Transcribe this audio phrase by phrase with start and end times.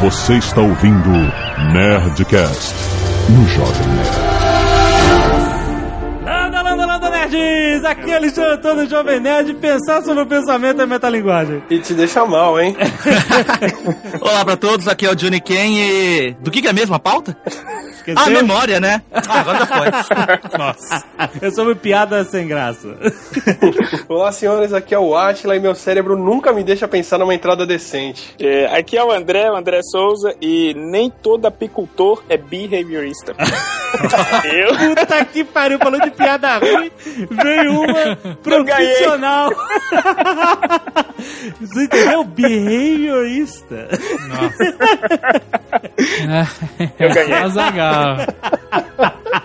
[0.00, 1.10] Você está ouvindo
[1.72, 2.72] Nerdcast
[3.30, 4.38] no Jovem Nerd.
[6.24, 7.84] Landa, landa, landa, nerds!
[7.84, 9.54] Aqui é Alexandre Antônio Jovem Nerd.
[9.54, 11.64] Pensar sobre o pensamento é metalinguagem.
[11.68, 12.76] E te deixa mal, hein?
[14.22, 16.36] Olá pra todos, aqui é o Johnny Ken e...
[16.40, 17.36] Do que, que é mesmo a pauta?
[18.08, 18.38] Esqueceu?
[18.38, 19.02] Ah, memória, né?
[19.12, 19.88] Ah, agora foi.
[20.58, 21.04] Nossa.
[21.42, 22.96] É sobre piada sem graça.
[24.08, 27.66] Olá, senhores, aqui é o Atila e meu cérebro nunca me deixa pensar numa entrada
[27.66, 28.34] decente.
[28.38, 33.34] É, aqui é o André, o André Souza, e nem todo apicultor é behaviorista.
[34.44, 34.94] Eu?
[34.94, 36.90] Puta que pariu, falou de piada ruim.
[37.30, 39.50] Veio uma profissional.
[41.60, 42.24] Você entendeu?
[42.24, 43.88] Behaviorista.
[46.98, 47.34] Eu ganhei.
[47.34, 47.97] Azagal.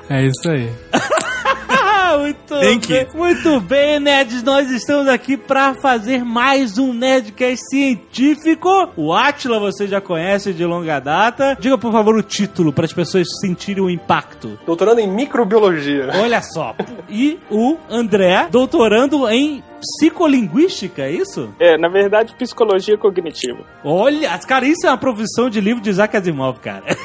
[0.09, 0.71] É isso aí.
[2.20, 3.02] Muito Thank bem.
[3.02, 3.17] you.
[3.17, 4.43] Muito bem, nerds.
[4.43, 8.70] Nós estamos aqui para fazer mais um Nerdcast científico.
[8.95, 11.57] O Atila você já conhece de longa data.
[11.59, 14.60] Diga, por favor, o título para as pessoas sentirem o impacto.
[14.65, 16.10] Doutorando em microbiologia.
[16.15, 16.76] Olha só.
[17.10, 21.54] E o André, doutorando em psicolinguística, é isso?
[21.60, 23.60] É, na verdade, psicologia cognitiva.
[23.84, 26.84] Olha, cara, isso é uma profissão de livro de Isaac Asimov, cara.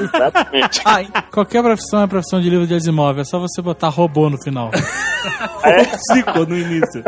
[0.00, 0.80] Exatamente.
[0.84, 4.41] Ah, Qualquer profissão é profissão de livro de Asimov, é só você botar robô no
[4.42, 4.70] final.
[6.10, 7.02] Psico no início.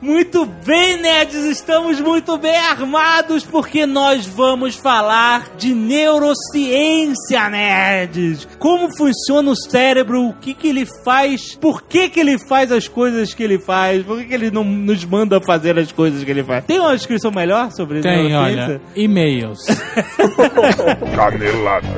[0.00, 8.46] Muito bem, nerds, estamos muito bem armados porque nós vamos falar de neurociência, nerds.
[8.58, 12.88] Como funciona o cérebro, o que que ele faz, por que que ele faz as
[12.88, 16.30] coisas que ele faz, por que que ele não nos manda fazer as coisas que
[16.30, 16.64] ele faz.
[16.64, 18.64] Tem uma descrição melhor sobre Tem, neurociência?
[18.64, 19.58] olha, e-mails.
[21.14, 21.88] Canelada.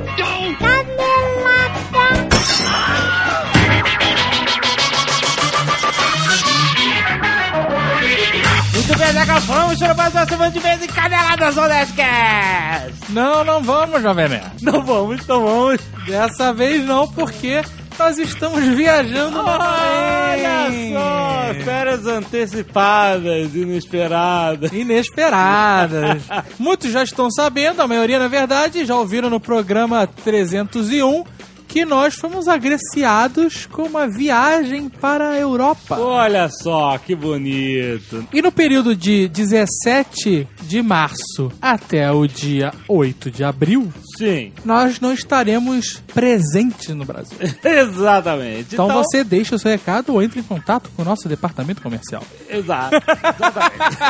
[8.91, 13.13] Muito bem, já vamos para mais uma semana de vez em Caneladas no Nerdcast.
[13.13, 14.51] Não, não vamos, Jovem Nerd.
[14.63, 15.81] Não vamos, não vamos.
[16.09, 17.63] Dessa vez não, porque
[17.97, 24.73] nós estamos viajando Olha só, férias antecipadas, inesperadas.
[24.73, 26.23] Inesperadas.
[26.59, 31.23] Muitos já estão sabendo, a maioria na verdade, já ouviram no programa 301
[31.71, 35.97] que nós fomos agraciados com uma viagem para a Europa.
[36.01, 38.27] Olha só, que bonito.
[38.33, 44.99] E no período de 17 de março até o dia 8 de abril, Sim, nós
[44.99, 47.39] não estaremos presentes no Brasil.
[47.63, 48.75] exatamente.
[48.75, 52.25] Então, você deixa o seu recado ou entre em contato com o nosso departamento comercial.
[52.49, 54.01] Exato, exatamente.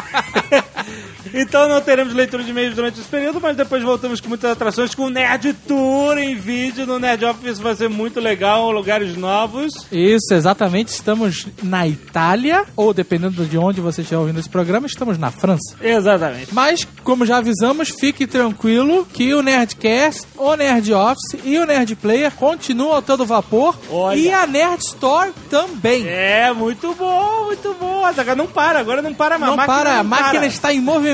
[1.32, 4.94] então não teremos leitura de e-mails durante esse período, mas depois voltamos com muitas atrações
[4.94, 7.58] com o Nerd Tour em vídeo no Nerd Office.
[7.58, 9.72] Vai ser muito legal, lugares novos.
[9.90, 10.88] Isso, exatamente.
[10.88, 15.76] Estamos na Itália, ou dependendo de onde você estiver ouvindo esse programa, estamos na França.
[15.80, 16.52] Exatamente.
[16.52, 21.96] Mas, como já avisamos, fique tranquilo que o Nerdcast, o Nerd Office e o Nerd
[21.96, 23.76] Player continuam a todo vapor.
[23.90, 24.18] Olha.
[24.18, 26.06] E a Nerd Store também.
[26.06, 28.04] É, muito bom, muito bom.
[28.04, 29.50] Agora não para, agora não para mais.
[29.50, 30.46] não máquina para, a máquina para.
[30.46, 31.09] está em movimento.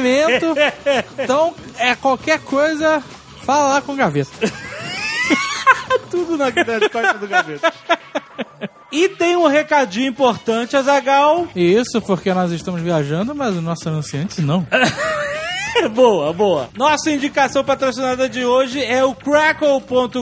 [1.18, 3.02] então, é qualquer coisa,
[3.44, 4.30] fala lá com o Gaveta.
[6.10, 6.50] tudo na
[6.90, 7.72] parte do gaveta.
[8.90, 11.48] E tem um recadinho importante, Azagal.
[11.54, 14.66] Isso porque nós estamos viajando, mas o nosso anunciante não.
[15.92, 16.70] boa, boa.
[16.76, 20.20] Nossa indicação patrocinada de hoje é o crackle.com.br,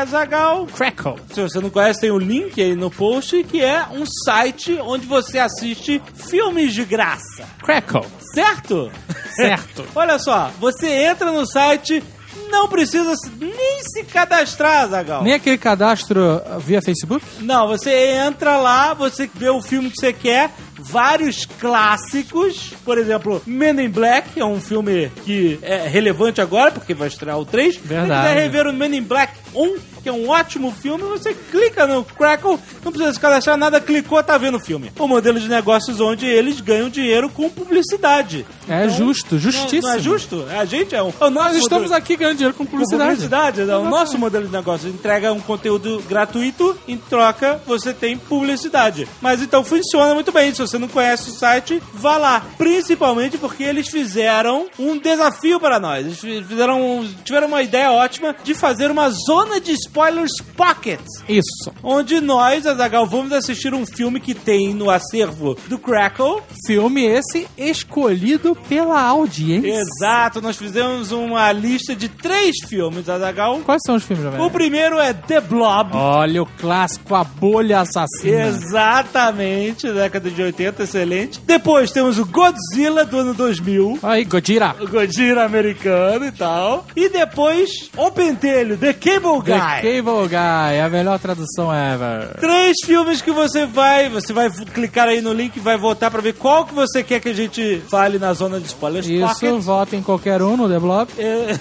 [0.00, 0.66] Azagal.
[0.66, 1.16] Crackle.
[1.32, 5.06] Se você não conhece, tem o link aí no post, que é um site onde
[5.06, 7.46] você assiste filmes de graça.
[7.62, 8.06] Crackle.
[8.34, 8.90] Certo?
[9.34, 9.84] Certo.
[9.94, 12.02] Olha só, você entra no site,
[12.50, 15.22] não precisa nem se cadastrar, Zagal.
[15.22, 17.24] Nem aquele cadastro via Facebook?
[17.40, 23.42] Não, você entra lá, você vê o filme que você quer, vários clássicos, por exemplo,
[23.46, 27.76] Men in Black, é um filme que é relevante agora, porque vai estrear o 3.
[27.76, 28.22] Verdade.
[28.22, 31.86] Se quiser rever o Men in Black 1, que é um ótimo filme, você clica
[31.86, 34.92] no Crackle, não precisa se cadastrar nada, clicou, tá vendo o filme.
[34.98, 38.46] O modelo de negócios onde eles ganham dinheiro com publicidade.
[38.68, 39.82] É justo, Não, justíssimo.
[39.82, 40.46] não é justo?
[40.56, 41.12] A gente é um...
[41.20, 43.10] é Nós estamos aqui ganhando dinheiro com com publicidade.
[43.10, 43.62] publicidade.
[43.62, 43.76] né?
[43.76, 49.08] O nosso modelo de negócio entrega um conteúdo gratuito, em troca você tem publicidade.
[49.20, 50.52] Mas então funciona muito bem.
[50.52, 52.44] Se você não conhece o site, vá lá.
[52.58, 56.04] Principalmente porque eles fizeram um desafio para nós.
[56.06, 61.00] Eles fizeram, tiveram uma ideia ótima de fazer uma zona de Spoilers Pocket.
[61.28, 61.72] Isso.
[61.82, 66.42] Onde nós, Azagal, vamos assistir um filme que tem no acervo do Crackle.
[66.66, 69.80] Filme esse escolhido pela audiência.
[69.80, 73.60] Exato, nós fizemos uma lista de três filmes, Azagal.
[73.60, 75.90] Quais são os filmes, Jovem O primeiro é The Blob.
[75.94, 78.46] Olha o clássico A Bolha Assassina.
[78.46, 81.40] Exatamente, década de 80, excelente.
[81.44, 83.98] Depois temos o Godzilla do ano 2000.
[84.02, 84.74] Aí, Godira.
[84.80, 86.84] O Godzilla americano e tal.
[86.94, 90.02] E depois, O Pentelho, The Cable The Guy.
[90.02, 92.38] Cable Guy, a melhor tradução ever.
[92.40, 96.20] Três filmes que você vai, você vai clicar aí no link e vai votar pra
[96.20, 99.06] ver qual que você quer que a gente fale na zona de spoilers.
[99.06, 99.60] Isso, Pocket.
[99.62, 101.08] vota em qualquer um no The Blob.
[101.18, 101.58] É,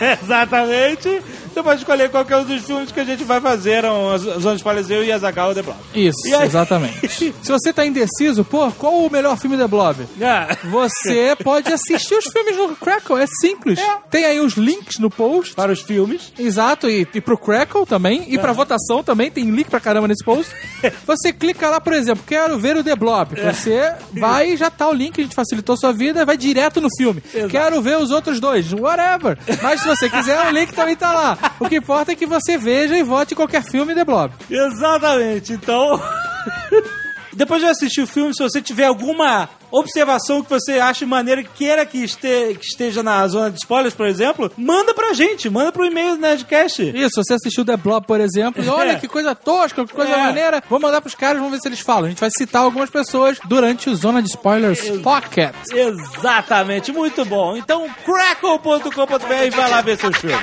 [0.22, 1.22] Exatamente.
[1.56, 4.56] Você pode escolher qualquer um dos filmes que a gente vai fazer, as zona de
[4.56, 5.78] spoilers, eu e a Zagal The Blob.
[5.94, 6.44] Isso, aí?
[6.44, 7.08] exatamente.
[7.42, 10.06] Se você tá indeciso, pô, qual o melhor filme The Blob?
[10.20, 13.80] Ah, Você pode assistir os filmes no Crackle, é simples.
[14.10, 15.54] Tem aí os links no post.
[15.54, 16.30] para os filmes.
[16.38, 20.22] Exato, e, e pro Crackle também, e pra votação também, tem link pra caramba nesse
[20.26, 20.52] post.
[21.06, 23.34] Você clica lá, por exemplo, quero ver o The Blob.
[23.40, 26.88] Você vai e já tá o link, a gente facilitou sua vida, vai direto no
[26.98, 27.22] filme.
[27.48, 29.38] Quero ver os outros dois, whatever.
[29.62, 31.45] Mas se você quiser, o link também tá lá.
[31.60, 34.32] O que importa é que você veja e vote qualquer filme The Blob.
[34.50, 35.52] Exatamente.
[35.52, 36.00] Então,
[37.32, 41.50] depois de assistir o filme, se você tiver alguma observação que você ache maneira que
[41.50, 45.72] queira que, este- que esteja na zona de spoilers, por exemplo, manda pra gente, manda
[45.72, 46.82] pro e-mail do Nerdcast.
[46.96, 50.16] Isso, você assistiu The Blob, por exemplo, e olha que coisa tosca, que coisa É.
[50.16, 50.62] maneira.
[50.70, 52.04] Vou mandar pros caras, vamos ver se eles falam.
[52.06, 55.52] A gente vai citar algumas pessoas durante o Zona de Spoilers Pocket.
[55.72, 57.56] Exatamente, muito bom.
[57.56, 60.38] Então, crackle.com.br e vai lá ver seus filmes.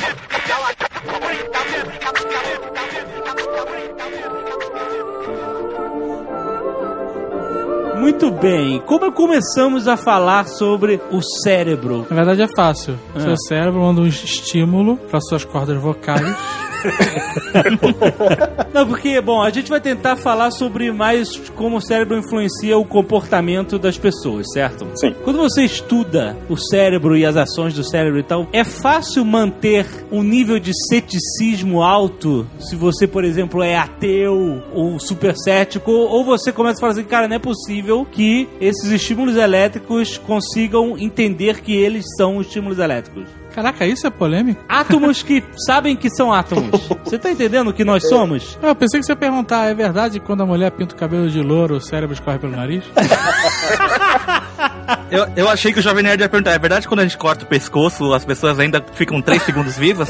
[8.00, 12.06] Muito bem, como começamos a falar sobre o cérebro?
[12.10, 13.00] Na verdade é fácil.
[13.16, 13.20] É.
[13.20, 16.22] Seu cérebro manda um estímulo para suas cordas vocais.
[18.74, 22.86] Não, porque, bom, a gente vai tentar falar sobre mais como o cérebro influencia o
[22.86, 24.88] comportamento das pessoas, certo?
[24.96, 25.14] Sim.
[25.24, 29.86] Quando você estuda o cérebro e as ações do cérebro e tal, é fácil manter
[30.12, 36.24] um nível de ceticismo alto se você, por exemplo, é ateu ou super cético, ou
[36.24, 41.62] você começa a falar assim, cara, não é possível que esses estímulos elétricos consigam entender
[41.62, 43.43] que eles são estímulos elétricos.
[43.54, 44.64] Caraca, isso é polêmico?
[44.68, 46.72] Átomos que sabem que são átomos.
[47.04, 48.58] Você tá entendendo o que nós somos?
[48.62, 50.98] Ah, Eu pensei que você ia perguntar, é verdade que quando a mulher pinta o
[50.98, 52.84] cabelo de louro, o cérebro escorre pelo nariz?
[55.14, 57.18] Eu, eu achei que o Jovem Nerd ia perguntar, é verdade que quando a gente
[57.18, 60.10] corta o pescoço, as pessoas ainda ficam 3 segundos vivas?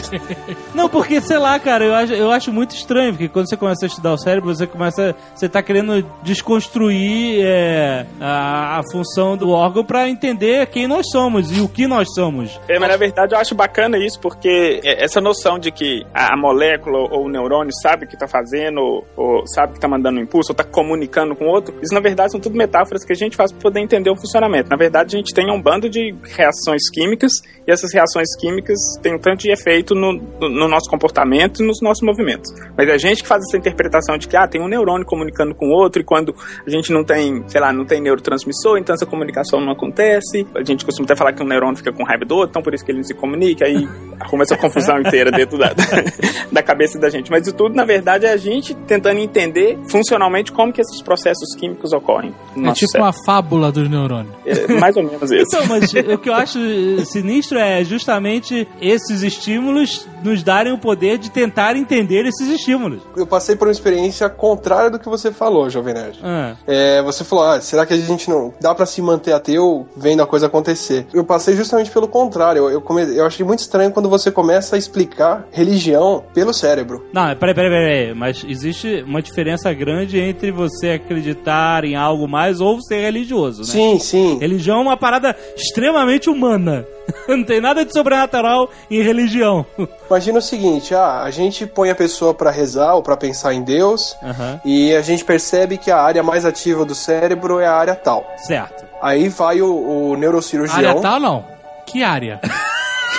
[0.74, 3.84] Não, porque, sei lá, cara, eu acho, eu acho muito estranho, porque quando você começa
[3.84, 5.14] a estudar o cérebro, você começa.
[5.34, 11.54] Você tá querendo desconstruir é, a, a função do órgão pra entender quem nós somos
[11.56, 12.58] e o que nós somos.
[12.68, 16.30] É, mas na verdade eu acho bacana isso, porque é, essa noção de que a
[16.30, 19.88] a molécula ou o neurônio sabe o que tá fazendo, ou, ou sabe que tá
[19.88, 23.04] mandando um impulso, ou tá comunicando com o outro, isso na verdade são tudo metáforas
[23.04, 24.68] que a gente faz para poder entender o funcionamento.
[24.70, 27.32] Na verdade, a gente tem um bando de reações químicas,
[27.66, 31.66] e essas reações químicas têm um tanto de efeito no, no- no nosso comportamento e
[31.66, 32.52] nos nossos movimentos.
[32.76, 35.54] Mas é a gente que faz essa interpretação de que ah, tem um neurônio comunicando
[35.54, 36.34] com o outro, e quando
[36.66, 40.46] a gente não tem, sei lá, não tem neurotransmissor, então essa comunicação não acontece.
[40.54, 42.74] A gente costuma até falar que um neurônio fica com raiva do outro, então por
[42.74, 43.88] isso que ele não se comunica, aí
[44.18, 45.72] arruma essa confusão inteira dentro da,
[46.50, 47.30] da cabeça da gente.
[47.30, 51.54] Mas isso tudo, na verdade, é a gente tentando entender funcionalmente como que esses processos
[51.58, 52.34] químicos ocorrem.
[52.56, 54.09] no É nosso tipo uma fábula dos neurônios.
[54.16, 54.34] Cérebro.
[54.46, 55.44] É mais ou menos isso.
[55.48, 56.58] Então, mas o que eu acho
[57.06, 63.02] sinistro é justamente esses estímulos nos darem o poder de tentar entender esses estímulos.
[63.16, 66.18] Eu passei por uma experiência contrária do que você falou, Jovem Nerd.
[66.22, 69.86] Ah, É, você falou, ah, será que a gente não dá pra se manter ateu
[69.96, 71.06] vendo a coisa acontecer?
[71.12, 72.60] Eu passei justamente pelo contrário.
[72.64, 77.04] Eu, eu, come- eu achei muito estranho quando você começa a explicar religião pelo cérebro.
[77.12, 78.14] Não, peraí, peraí, peraí.
[78.14, 83.66] Mas existe uma diferença grande entre você acreditar em algo mais ou ser religioso, né?
[83.68, 84.38] Sim, sim.
[84.38, 86.84] Religião é uma parada extremamente humana.
[87.28, 89.64] Não tem nada de sobrenatural em religião.
[90.08, 93.62] Imagina o seguinte, ah, a gente põe a pessoa pra rezar ou pra pensar em
[93.62, 97.74] Deus Aham, e a gente percebe que a área mais ativa do cérebro é a
[97.74, 98.26] área tal.
[98.46, 98.84] certo.
[99.02, 100.76] Aí vai o, o neurocirurgião.
[100.78, 101.44] Área tal não?
[101.86, 102.40] Que área?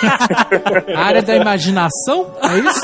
[0.96, 2.26] área da imaginação?
[2.42, 2.80] É isso?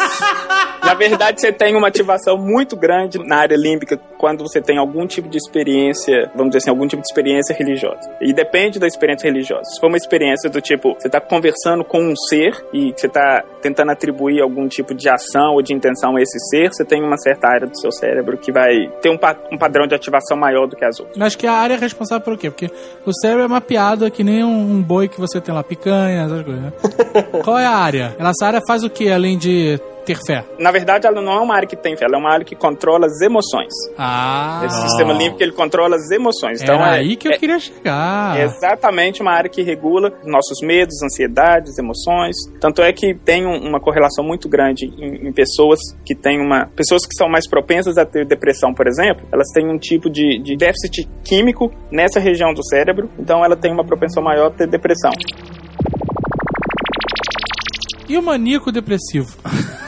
[0.82, 5.06] Na verdade, você tem uma ativação muito grande na área límbica quando você tem algum
[5.06, 8.00] tipo de experiência, vamos dizer assim, algum tipo de experiência religiosa.
[8.20, 9.64] E depende da experiência religiosa.
[9.64, 13.44] Se for uma experiência do tipo, você está conversando com um ser e você está
[13.62, 17.16] tentando atribuir algum tipo de ação ou de intenção a esse ser, você tem uma
[17.18, 20.66] certa área do seu cérebro que vai ter um, pa- um padrão de ativação maior
[20.66, 21.20] do que as outras.
[21.20, 22.50] Acho que a área é responsável por quê?
[22.50, 22.70] Porque
[23.04, 26.42] o cérebro é mapeado que nem um, um boi que você tem lá, picanha, essas
[26.42, 26.72] coisas, né?
[27.44, 28.16] Qual é a área?
[28.18, 29.10] Essa área faz o quê?
[29.10, 29.78] Além de
[30.14, 30.44] ter fé.
[30.58, 32.54] Na verdade, ela não é uma área que tem fé, ela é uma área que
[32.56, 33.72] controla as emoções.
[33.96, 36.62] Ah, Esse sistema límbico ele controla as emoções.
[36.62, 38.38] Então é, aí que eu é- queria chegar.
[38.38, 42.34] é exatamente uma área que regula nossos medos, ansiedades, emoções.
[42.60, 46.66] Tanto é que tem um- uma correlação muito grande em, em pessoas que têm uma.
[46.76, 50.38] Pessoas que são mais propensas a ter depressão, por exemplo, elas têm um tipo de,
[50.42, 54.66] de déficit químico nessa região do cérebro, então ela tem uma propensão maior a ter
[54.68, 55.10] depressão.
[58.08, 59.36] E o maníaco depressivo?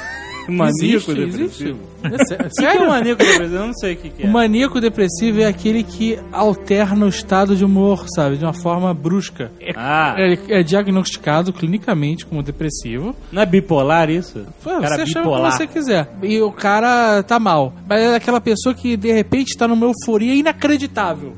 [0.51, 1.71] Maníaco Existe, depressivo.
[1.71, 1.90] existe.
[2.03, 2.83] É O que é Sério?
[2.85, 3.55] um maníaco depressivo?
[3.57, 4.27] Eu não sei o que, que é.
[4.27, 8.37] O maníaco depressivo é aquele que alterna o estado de humor, sabe?
[8.37, 9.51] De uma forma brusca.
[9.61, 13.15] É, Ah, é- é diagnosticado clinicamente como depressivo.
[13.33, 14.47] não é bipolar isso?
[14.63, 15.41] Pô, Cara você chama bipolar.
[15.53, 16.09] como você quiser.
[16.23, 17.73] E o cara tá mal.
[17.89, 21.35] Mas é aquela pessoa que de repente tá numa euforia inacreditável.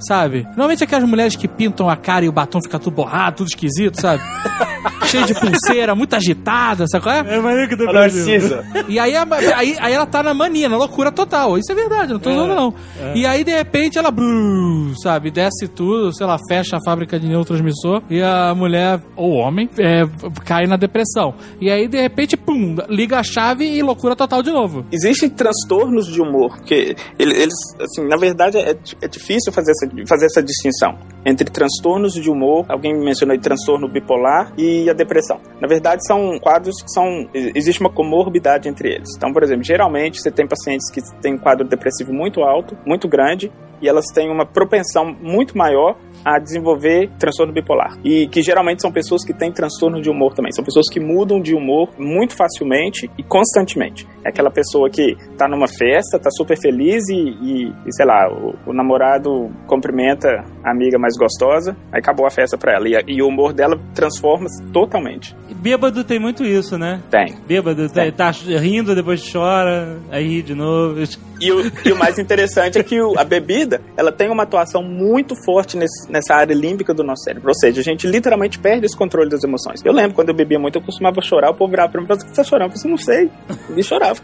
[0.00, 0.44] Sabe?
[0.48, 4.00] Normalmente aquelas mulheres que pintam a cara e o batom fica tudo borrado, tudo esquisito,
[4.00, 4.22] sabe?
[5.06, 7.18] Cheio de pulseira, muito agitada, sabe qual é?
[7.36, 8.26] É maníaco depressivo.
[8.56, 8.64] Narcisa.
[8.88, 11.58] E aí, a- aí, aí ela tá na mania, na loucura total.
[11.58, 12.74] Isso é verdade, não tô zoando não.
[13.14, 17.26] E aí, de repente, ela, bru, sabe, desce tudo, sei lá, fecha a fábrica de
[17.26, 20.02] neurotransmissor e a mulher, ou homem, é,
[20.44, 21.34] cai na depressão.
[21.60, 24.84] E aí, de repente, pum, liga a chave e loucura total de novo.
[24.92, 29.88] Existem transtornos de humor, porque ele- eles, assim, na verdade é, é difícil fazer essa,
[30.08, 35.40] fazer essa distinção entre transtornos de humor, alguém mencionou aí transtorno bipolar e a depressão.
[35.60, 37.28] Na verdade, são quadros que são.
[37.34, 39.08] Existe uma comorbidade entre eles.
[39.16, 43.08] Então, por exemplo, geralmente você tem pacientes que têm um quadro depressivo muito alto, muito
[43.08, 43.50] grande,
[43.86, 47.96] e elas têm uma propensão muito maior a desenvolver transtorno bipolar.
[48.04, 50.50] E que geralmente são pessoas que têm transtorno de humor também.
[50.50, 54.06] São pessoas que mudam de humor muito facilmente e constantemente.
[54.24, 58.56] É aquela pessoa que tá numa festa, tá super feliz e, e- sei lá, o,
[58.70, 62.88] o namorado cumprimenta a amiga mais gostosa, aí acabou a festa pra ela.
[62.88, 65.32] E, e o humor dela transforma-se totalmente.
[65.54, 67.00] Bêbado tem muito isso, né?
[67.08, 67.36] Tem.
[67.46, 71.00] Bêbado tá, tá rindo, depois chora, aí ri de novo.
[71.40, 74.82] E o, e o mais interessante é que o- a bebida, ela tem uma atuação
[74.82, 77.48] muito forte nesse- nessa área límbica do nosso cérebro.
[77.48, 79.80] Ou seja, a gente literalmente perde esse controle das emoções.
[79.84, 82.08] Eu lembro, quando eu bebia muito, eu costumava chorar, o povo virava pra mim e
[82.08, 82.72] falava, "Por que você tá chorando?
[82.72, 83.30] Eu falei, não sei.
[83.76, 84.20] E chorava.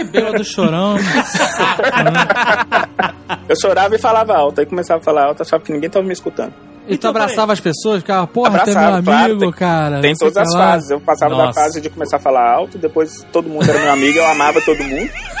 [0.00, 0.96] Ih, bêbado chorão.
[3.48, 4.60] Eu chorava e falava alto.
[4.60, 6.52] Aí começava a falar alto, achava que ninguém tava me escutando.
[6.88, 10.00] E tu abraçava as pessoas, ficava, porra, é meu Abraçava, claro, amigo, tem- cara.
[10.00, 10.72] Tem todas as lá.
[10.72, 10.90] fases.
[10.90, 11.60] Eu passava da Nossa.
[11.60, 14.82] fase de começar a falar alto, depois todo mundo era meu amigo, eu amava todo
[14.84, 15.10] mundo.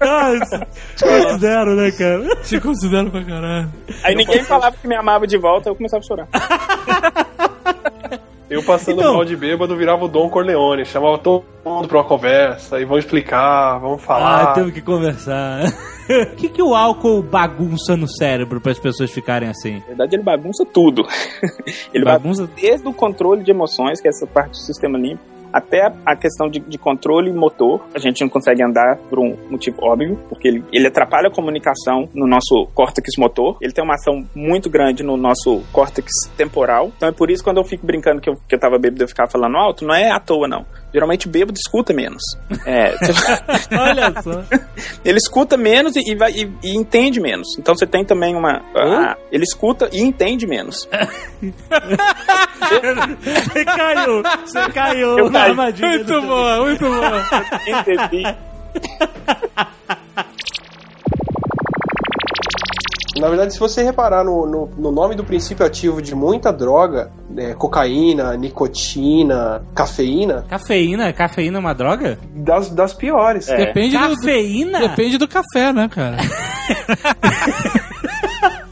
[0.00, 0.32] Ah,
[0.96, 2.36] te considero, né, cara?
[2.42, 3.72] Te considero pra caralho.
[4.02, 6.28] Aí ninguém falava que me amava de volta, eu começava a chorar.
[8.50, 9.14] Eu passando Então.
[9.14, 13.04] mal de bêbado virava o Dom Corleone, chamava todo mundo pra uma conversa, e vamos
[13.04, 14.42] explicar, vamos falar.
[14.42, 15.62] Ah, temos que conversar.
[16.32, 19.74] O que, que o álcool bagunça no cérebro para as pessoas ficarem assim?
[19.80, 21.06] Na verdade, ele bagunça tudo.
[21.94, 25.22] ele Bagunça- bagunça desde o controle de emoções, que é essa parte do sistema limpo,
[25.52, 27.80] até a- questão de, de controle motor.
[27.94, 32.08] A gente não consegue andar por um motivo óbvio, porque ele, ele atrapalha a comunicação
[32.14, 33.56] no nosso córtex motor.
[33.60, 36.92] Ele tem uma ação muito grande no nosso córtex temporal.
[36.96, 39.08] Então é por isso quando eu fico brincando que eu, que eu tava bêbado eu
[39.08, 40.64] ficava falando alto, não é à toa, não.
[40.92, 42.22] Geralmente bêbado escuta menos.
[42.66, 42.94] É,
[43.78, 44.42] Olha só.
[45.04, 47.46] ele escuta menos e, e vai, e, e entende menos.
[47.58, 48.60] Então você tem também uma.
[48.74, 50.88] a- ele escuta e entende menos.
[53.20, 54.22] Você caiu.
[54.44, 55.50] Você caiu Eu na caí.
[55.50, 55.88] armadilha.
[55.88, 57.26] Muito boa, muito boa.
[57.66, 58.36] Entendi.
[63.20, 67.12] Na verdade, se você reparar no, no, no nome do princípio ativo de muita droga,
[67.28, 71.12] né, cocaína, nicotina, cafeína, Cafeína?
[71.12, 72.18] Cafeína é uma droga?
[72.34, 73.48] das, das piores.
[73.48, 73.56] É.
[73.66, 74.80] Depende do, Cafeína?
[74.80, 76.16] depende do café, né, cara?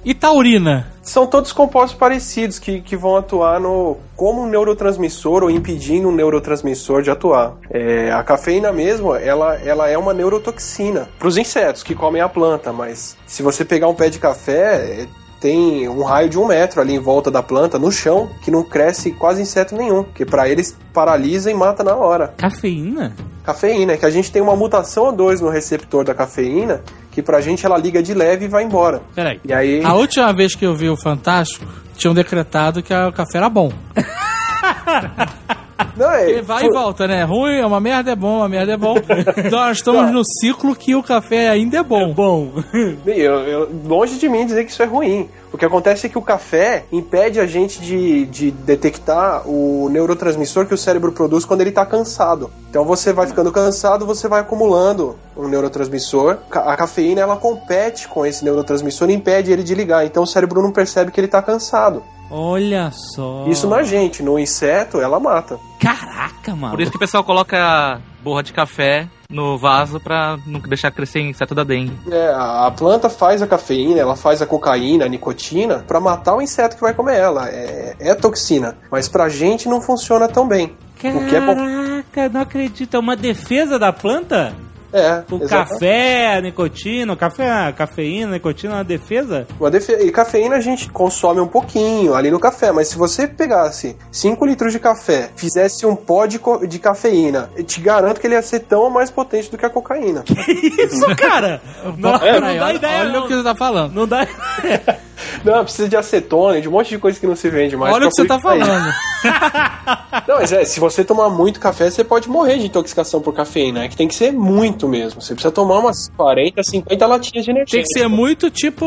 [0.08, 0.86] e taurina?
[1.02, 6.12] São todos compostos parecidos que, que vão atuar no como um neurotransmissor ou impedindo um
[6.12, 7.56] neurotransmissor de atuar.
[7.70, 12.28] É, a cafeína mesmo, ela, ela é uma neurotoxina para os insetos que comem a
[12.28, 15.06] planta, mas se você pegar um pé de café, é,
[15.42, 18.62] tem um raio de um metro ali em volta da planta, no chão, que não
[18.62, 22.32] cresce quase inseto nenhum, que para eles paralisa e mata na hora.
[22.38, 23.14] Cafeína?
[23.44, 26.82] Cafeína, é que a gente tem uma mutação ou dois no receptor da cafeína,
[27.18, 29.02] que pra gente ela liga de leve e vai embora.
[29.12, 29.40] Peraí.
[29.44, 29.84] E aí.
[29.84, 33.48] A última vez que eu vi o Fantástico, tinham decretado que a- o café era
[33.48, 33.72] bom.
[35.98, 37.24] Não, é, Porque vai e volta, né?
[37.24, 38.94] Ruim, é uma merda, é bom, uma merda é bom.
[39.36, 42.12] Então nós estamos no ciclo que o café ainda é bom.
[42.14, 42.52] Bom.
[43.06, 45.28] Eu, eu- longe de mim dizer que isso é ruim.
[45.52, 50.66] O que acontece é que o café impede a gente de, de detectar o neurotransmissor
[50.66, 52.50] que o cérebro produz quando ele está cansado.
[52.68, 56.36] Então você vai ficando cansado, você vai acumulando um neurotransmissor.
[56.50, 60.04] A cafeína ela compete com esse neurotransmissor e impede ele de ligar.
[60.04, 62.02] Então o cérebro não percebe que ele está cansado.
[62.30, 63.44] Olha só.
[63.46, 65.58] Isso na gente, no inseto ela mata.
[65.80, 66.72] Caraca, mano.
[66.72, 71.20] Por isso que o pessoal coloca borra de café no vaso pra não deixar crescer
[71.20, 71.92] inseto da dengue.
[72.10, 76.42] É, a planta faz a cafeína, ela faz a cocaína, a nicotina, pra matar o
[76.42, 77.48] inseto que vai comer ela.
[77.48, 78.76] É, é toxina.
[78.90, 80.74] Mas pra gente não funciona tão bem.
[80.96, 81.54] O que é bom.
[81.54, 82.96] Caraca, não acredito.
[82.96, 84.54] É uma defesa da planta?
[84.92, 85.48] É, O exatamente.
[85.48, 89.46] café, a nicotina, o café, a cafeína, a nicotina é uma defesa?
[89.60, 93.26] Uma defe- E cafeína a gente consome um pouquinho ali no café, mas se você
[93.28, 98.18] pegasse 5 litros de café, fizesse um pó de, co- de cafeína, eu te garanto
[98.18, 100.24] que ele ia ser tão ou mais potente do que a cocaína.
[100.48, 101.60] Isso, cara!
[101.98, 103.00] Não, não Peraí, dá olha, ideia.
[103.00, 103.24] olha não.
[103.24, 103.92] o que você tá falando.
[103.92, 104.26] Não dá
[105.44, 107.92] Não, precisa de acetona, de um monte de coisa que não se vende mais.
[107.94, 108.92] olha o que você tá falando.
[110.28, 113.84] Não, mas é, se você tomar muito café, você pode morrer de intoxicação por cafeína.
[113.84, 115.22] É que tem que ser muito mesmo.
[115.22, 117.78] Você precisa tomar umas 40, 50 latinhas de energia.
[117.78, 118.84] Tem que ser muito tipo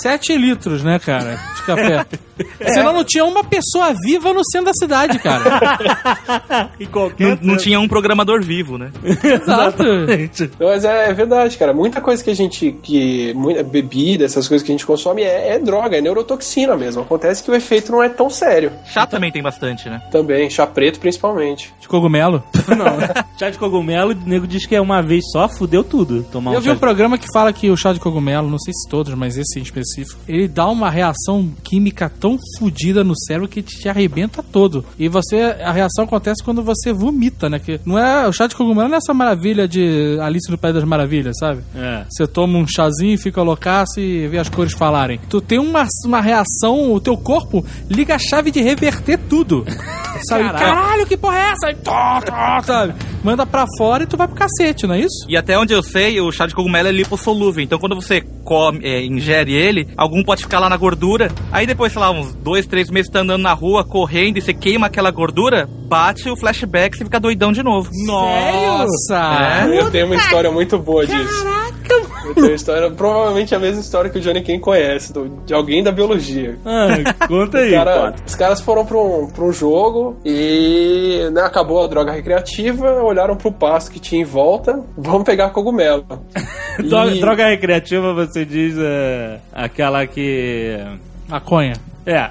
[0.00, 1.38] 7 litros, né, cara?
[1.56, 2.06] De café.
[2.72, 5.42] Senão não tinha uma pessoa viva no centro da cidade, cara.
[7.18, 8.90] Não, não tinha um programador vivo, né?
[9.04, 9.82] Exato.
[10.58, 11.72] Mas é, é verdade, cara.
[11.72, 12.72] Muita coisa que a gente.
[12.82, 17.02] que muita Bebida, essas coisas que a gente consome é, é droga, é neurotoxina mesmo.
[17.02, 18.72] Acontece que o efeito não é tão sério.
[18.86, 20.02] Chá também tem bastante, né?
[20.10, 21.72] Também, chá preto principalmente.
[21.80, 22.42] De cogumelo.
[23.38, 26.22] Chá de cogumelo, o nego diz que é uma vez só, fudeu tudo.
[26.30, 28.58] Tomar Eu um vi chá um programa que fala que o chá de cogumelo, não
[28.58, 33.14] sei se todos, mas esse em específico, ele dá uma reação química tão fodida no
[33.16, 34.84] cérebro que te, te arrebenta todo.
[34.98, 37.58] E você, a reação acontece quando você vomita, né?
[37.58, 40.74] Que não é, o chá de cogumelo não é essa maravilha de Alice no País
[40.74, 41.62] das Maravilhas, sabe?
[41.74, 42.04] É.
[42.08, 45.20] Você toma um chazinho, fica loucaço e vê as cores falarem.
[45.28, 49.64] Tu tem uma, uma reação, o teu corpo liga a chave de reverter tudo.
[50.28, 50.44] sabe?
[50.52, 50.74] Caralho.
[50.82, 51.70] Caralho, que porra é essa?
[51.70, 52.94] E tó, tó, sabe?
[53.24, 55.26] Manda pra fora e tu vai pro cacete, não é isso?
[55.28, 57.62] E até onde eu sei, o chá de cogumelo é lipossolúvel.
[57.62, 61.30] Então quando você come, é, ingere ele, algum pode ficar lá na gordura.
[61.52, 64.40] Aí depois, sei lá, uns dois, três meses você tá andando na rua, correndo, e
[64.40, 67.88] você queima aquela gordura, bate o flashback e você fica doidão de novo.
[68.06, 69.66] Nossa!
[69.68, 69.80] É?
[69.80, 71.44] Eu tenho uma história muito boa disso.
[72.24, 75.52] Eu tenho uma história, provavelmente a mesma história que o Johnny Ken conhece, do- de
[75.52, 76.56] alguém da biologia.
[76.64, 77.72] Ah, conta aí.
[77.72, 80.30] Cara, os caras foram pra um, pra um jogo e
[81.32, 86.04] né, acabou a droga recreativa, olharam pro pasto que tinha em volta, vamos pegar cogumelo.
[86.88, 90.78] Droga, E- droga recreativa, você diz é, aquela que.
[91.28, 91.74] Maconha.
[92.06, 92.30] É.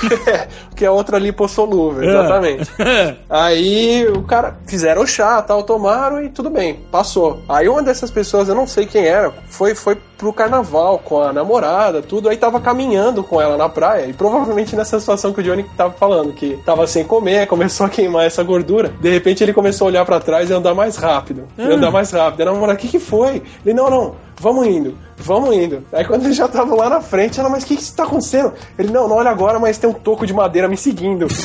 [0.74, 2.70] que é outra lipossolúvel, exatamente.
[3.28, 7.40] Aí o cara fizeram chá, tal, tomaram e tudo bem, passou.
[7.48, 11.32] Aí uma dessas pessoas, eu não sei quem era, foi foi pro carnaval com a
[11.32, 15.42] namorada, tudo, aí tava caminhando com ela na praia, e provavelmente nessa situação que o
[15.42, 19.52] Johnny tava falando, que tava sem comer, começou a queimar essa gordura, de repente ele
[19.52, 21.46] começou a olhar pra trás e andar mais rápido.
[21.58, 22.40] E andar mais rápido.
[22.40, 23.42] E a namorada, o que que foi?
[23.64, 25.84] Ele, não, não, vamos indo, vamos indo.
[25.92, 28.52] Aí quando eles já estavam lá na frente, ela, mas o que que tá acontecendo?
[28.78, 31.26] Ele, não, não olha agora, mas tem um toco de madeira me seguindo.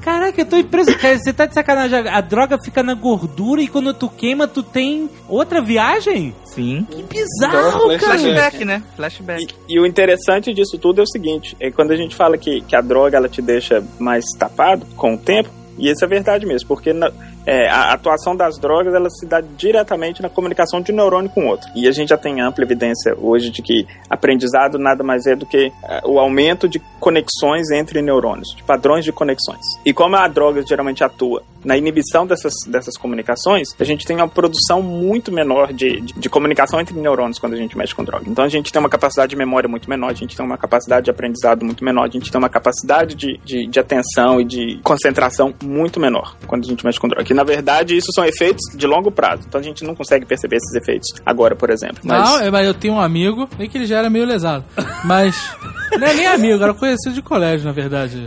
[0.00, 0.96] Caraca, eu tô impresso.
[0.98, 2.08] Cara, você tá de sacanagem.
[2.08, 6.34] A droga fica na gordura e quando tu queima, tu tem outra viagem?
[6.44, 6.86] Sim.
[6.90, 8.18] Que bizarro, Então, cara.
[8.18, 8.82] Flashback, né?
[8.96, 9.54] Flashback.
[9.68, 12.62] E, e o interessante disso tudo é o seguinte: é quando a gente fala que,
[12.62, 16.46] que a droga ela te deixa mais tapado com o tempo, e isso é verdade
[16.46, 17.12] mesmo, porque na-
[17.46, 21.44] é, a atuação das drogas ela se dá diretamente na comunicação de um neurônio com
[21.44, 21.68] o outro.
[21.74, 25.46] E a gente já tem ampla evidência hoje de que aprendizado nada mais é do
[25.46, 29.64] que é, o aumento de conexões entre neurônios, de padrões de conexões.
[29.84, 34.28] E como a droga geralmente atua na inibição dessas, dessas comunicações, a gente tem uma
[34.28, 38.24] produção muito menor de, de, de comunicação entre neurônios quando a gente mexe com droga.
[38.26, 41.04] Então a gente tem uma capacidade de memória muito menor, a gente tem uma capacidade
[41.04, 44.80] de aprendizado muito menor, a gente tem uma capacidade de, de, de atenção e de
[44.82, 47.24] concentração muito menor quando a gente mexe com droga.
[47.30, 49.44] Que na verdade isso são efeitos de longo prazo.
[49.46, 51.98] Então a gente não consegue perceber esses efeitos agora, por exemplo.
[52.02, 54.64] Mas Não, eu- mas eu tenho um amigo, nem que ele já era meio lesado.
[55.04, 55.36] Mas.
[55.96, 58.24] Não é nem amigo, era conhecido de colégio, na verdade.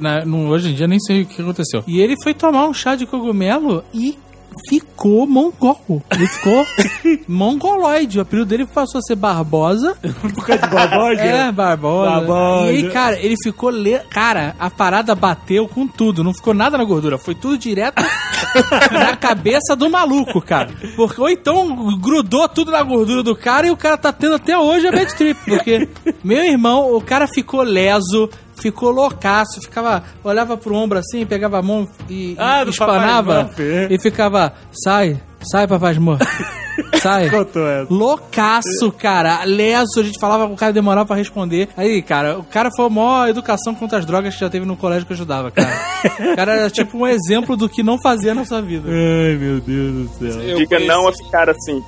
[0.00, 1.82] Na- não- hoje em dia nem sei o que aconteceu.
[1.86, 4.18] E ele foi tomar um chá de cogumelo e
[4.68, 6.02] ficou mongol.
[6.10, 6.66] Ele ficou
[7.28, 8.18] mongoloide.
[8.18, 9.96] O apelido dele passou a ser Barbosa.
[10.20, 11.20] Por causa de Barbosa?
[11.20, 12.10] É, Barbosa.
[12.10, 12.72] Barbosa.
[12.72, 13.70] E aí, cara, ele ficou.
[13.70, 13.98] Le...
[14.10, 16.24] Cara, a parada bateu com tudo.
[16.24, 17.18] Não ficou nada na gordura.
[17.18, 18.02] Foi tudo direto
[18.92, 20.70] na cabeça do maluco, cara.
[20.96, 24.58] Porque, ou então grudou tudo na gordura do cara e o cara tá tendo até
[24.58, 25.38] hoje a bad trip.
[25.44, 25.88] Porque,
[26.22, 28.28] meu irmão, o cara ficou leso.
[28.60, 33.86] Ficou loucaço, ficava, olhava pro ombro assim, pegava a mão e, Ah, e espanava é.
[33.90, 36.22] e ficava, sai, sai, papai Smurf,
[37.00, 37.30] sai.
[37.88, 39.44] Loucaço, cara.
[39.44, 41.68] Leso, a gente falava que o cara demorava pra responder.
[41.76, 44.76] Aí, cara, o cara foi a maior educação contra as drogas que já teve no
[44.76, 45.72] colégio que eu ajudava, cara.
[46.32, 48.88] O cara era tipo um exemplo do que não fazer na sua vida.
[48.88, 50.42] Ai, meu Deus do céu.
[50.42, 51.82] Eu diga conheci- não a ficar assim.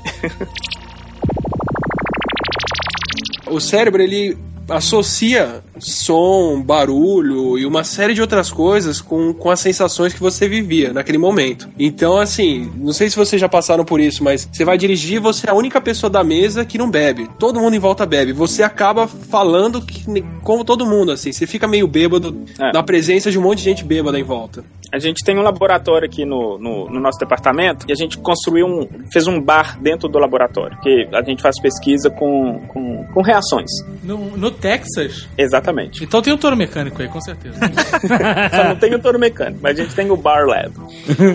[3.49, 9.61] o cérebro ele associa som, barulho e uma série de outras coisas com, com as
[9.61, 11.69] sensações que você vivia naquele momento.
[11.79, 15.49] Então, assim, não sei se vocês já passaram por isso, mas você vai dirigir, você
[15.49, 17.29] é a única pessoa da mesa que não bebe.
[17.39, 18.33] Todo mundo em volta bebe.
[18.33, 20.05] Você acaba falando que,
[20.43, 21.33] como todo mundo, assim.
[21.33, 22.73] Você fica meio bêbado É.
[22.73, 24.65] na presença de um monte de gente bêbada em volta.
[24.93, 28.67] A gente tem um laboratório aqui no, no, no nosso departamento e a gente construiu
[28.67, 28.89] um.
[29.13, 30.77] fez um bar dentro do laboratório.
[30.83, 33.71] Que a gente faz pesquisa com, com, com reações.
[34.03, 35.29] No, no Texas?
[35.39, 35.70] Exatamente.
[36.03, 37.59] Então tem um touro mecânico aí, com certeza.
[38.55, 40.73] Só não tem o touro mecânico, mas a gente tem o Bar Lab.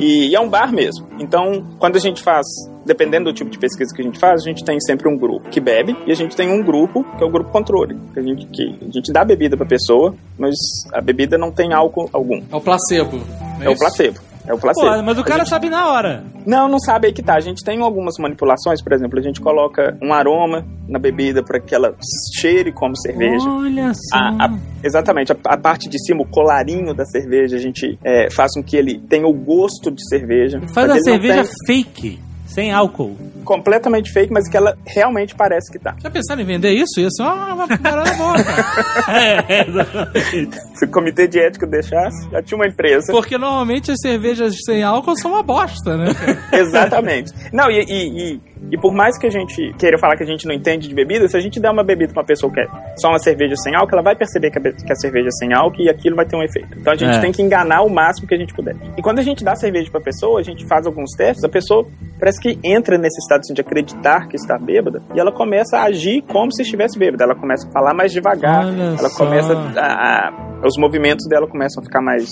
[0.02, 1.08] E, e é um bar mesmo.
[1.20, 2.46] Então, quando a gente faz,
[2.86, 5.50] dependendo do tipo de pesquisa que a gente faz, a gente tem sempre um grupo
[5.50, 7.98] que bebe e a gente tem um grupo que é o grupo controle.
[8.14, 10.56] Que a gente, que a gente dá bebida pra pessoa, mas
[10.94, 12.42] a bebida não tem álcool algum.
[12.52, 13.22] É o placebo.
[13.60, 14.20] não É o placebo.
[14.48, 14.96] É o placebo.
[14.96, 16.24] Pô, mas o cara sabe na hora.
[16.46, 17.36] Não, não sabe aí que tá.
[17.36, 21.60] A gente tem algumas manipulações, por exemplo, a gente coloca um aroma na bebida para
[21.60, 21.96] que ela
[22.40, 23.48] cheire como cerveja.
[23.50, 24.16] Olha só.
[24.18, 28.30] A- a- exatamente, a, a parte de cima, o colarinho da cerveja, a gente é,
[28.30, 30.62] faz com que ele tenha o gosto de cerveja.
[30.74, 31.54] Faz a cerveja tem-
[31.84, 32.20] fake,
[32.56, 33.18] sem álcool.
[33.44, 35.96] completamente fake, mas que ela realmente parece que tá.
[36.02, 37.00] Já pensaram em vender isso?
[37.00, 39.46] Isso é uma, parada boa, cara.
[39.48, 40.58] é, exatamente.
[40.74, 43.12] Se o comitê de ética deixasse, já tinha uma empresa.
[43.12, 46.08] Porque normalmente as cervejas sem álcool são uma bosta, né?
[46.52, 47.34] Exatamente.
[47.52, 48.42] Não, e, e, e,
[48.72, 51.28] e por mais que a gente queira falar que a gente não entende de bebida,
[51.28, 52.66] se a gente der uma bebida pra uma pessoa que é
[52.98, 55.54] só uma cerveja sem álcool, ela vai perceber que a, que a cerveja é sem
[55.54, 56.78] álcool e aquilo vai ter um efeito.
[56.78, 57.20] Então a gente É.
[57.22, 58.76] tem que enganar o máximo que a gente puder.
[58.98, 61.86] E quando a gente dá cerveja pra pessoa, a gente faz alguns testes, a pessoa
[62.20, 65.84] parece que entra nesse estado assim, de acreditar que está bêbada e ela começa a
[65.86, 67.24] agir como se estivesse bêbada.
[67.24, 69.26] Ela começa a falar mais devagar, Olha ela só.
[69.26, 70.34] começa a, a-
[70.66, 72.28] os movimentos dela começam a ficar mais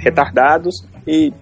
[0.00, 0.74] retardados
[1.06, 1.32] e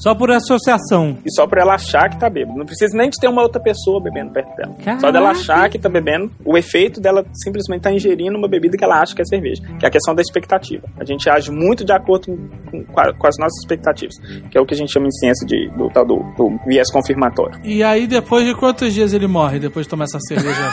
[0.00, 1.18] Só por associação.
[1.24, 2.58] e só pra ela achar que tá bêbado.
[2.58, 4.74] Não precisa nem de ter uma outra pessoa bebendo perto dela.
[4.78, 5.12] Só Caraca.
[5.12, 9.00] dela achar que tá bebendo, o efeito dela simplesmente tá ingerindo uma bebida que ela
[9.00, 9.62] acha que é cerveja.
[9.78, 10.86] Que é a questão da expectativa.
[10.98, 12.26] A gente age muito de acordo
[12.70, 14.14] com, com com as nossas expectativas.
[14.50, 16.90] Que é o que a gente chama em ciência de, do tal do, do viés
[16.90, 17.58] confirmatório.
[17.62, 20.60] E aí, depois de quantos dias ele morre depois de tomar essa cerveja?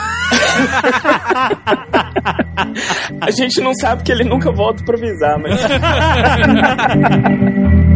[3.21, 5.59] A gente não sabe que ele nunca volta pra avisar, mas.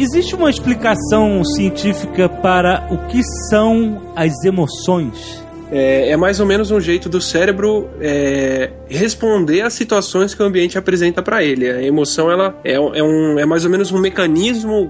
[0.00, 5.44] Existe uma explicação científica para o que são as emoções?
[5.72, 10.46] É, é mais ou menos um jeito do cérebro é, responder às situações que o
[10.46, 11.68] ambiente apresenta para ele.
[11.68, 14.88] A emoção ela é, é, um, é mais ou menos um mecanismo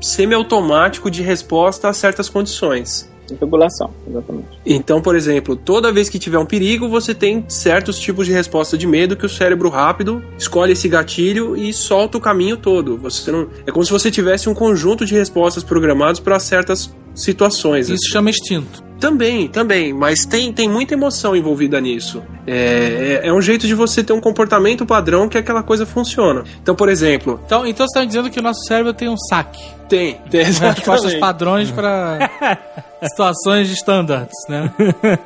[0.00, 3.06] semiautomático de resposta a certas condições.
[3.34, 4.48] Regulação, exatamente.
[4.64, 8.76] Então, por exemplo, toda vez que tiver um perigo, você tem certos tipos de resposta
[8.76, 12.96] de medo que o cérebro rápido escolhe esse gatilho e solta o caminho todo.
[12.98, 17.88] Você não é como se você tivesse um conjunto de respostas programados para certas situações.
[17.88, 18.87] Isso chama instinto.
[19.00, 22.22] Também, também, mas tem, tem muita emoção envolvida nisso.
[22.46, 26.42] É, é, é um jeito de você ter um comportamento padrão que aquela coisa funciona.
[26.62, 29.62] Então, por exemplo, Então, então você está dizendo que o nosso cérebro tem um saque.
[29.88, 31.20] tem, tem Respostas exatamente.
[31.20, 32.30] padrões para
[33.08, 34.72] situações de standards, né?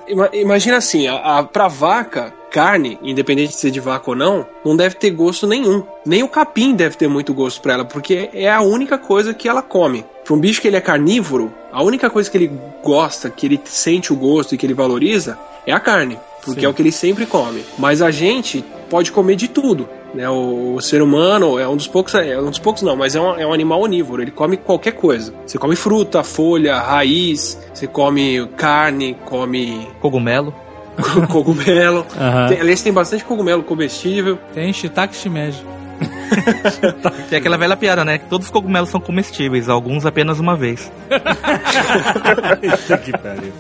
[0.07, 4.47] Ima- Imagina assim, a, a, pra vaca, carne, independente de ser de vaca ou não,
[4.65, 5.83] não deve ter gosto nenhum.
[6.05, 9.49] Nem o capim deve ter muito gosto pra ela, porque é a única coisa que
[9.49, 10.05] ela come.
[10.23, 12.53] Pra um bicho que ele é carnívoro, a única coisa que ele
[12.85, 16.19] gosta, que ele sente o gosto e que ele valoriza, é a carne.
[16.45, 16.67] Porque Sim.
[16.67, 17.65] é o que ele sempre come.
[17.79, 19.89] Mas a gente pode comer de tudo.
[20.13, 20.29] Né?
[20.29, 23.21] O, o ser humano é um dos poucos, é um dos poucos não, mas é
[23.21, 24.21] um, é um animal onívoro.
[24.21, 25.33] Ele come qualquer coisa.
[25.47, 30.53] Você come fruta, folha, raiz, você come carne, come Cogumelo.
[31.29, 32.07] cogumelo.
[32.19, 32.49] Aham.
[32.49, 34.39] Tem, aliás, tem bastante cogumelo comestível.
[34.55, 35.65] Tem shiitake shimeji.
[37.29, 38.19] Tem aquela velha piada, né?
[38.19, 40.91] Que todos os cogumelos são comestíveis, alguns apenas uma vez.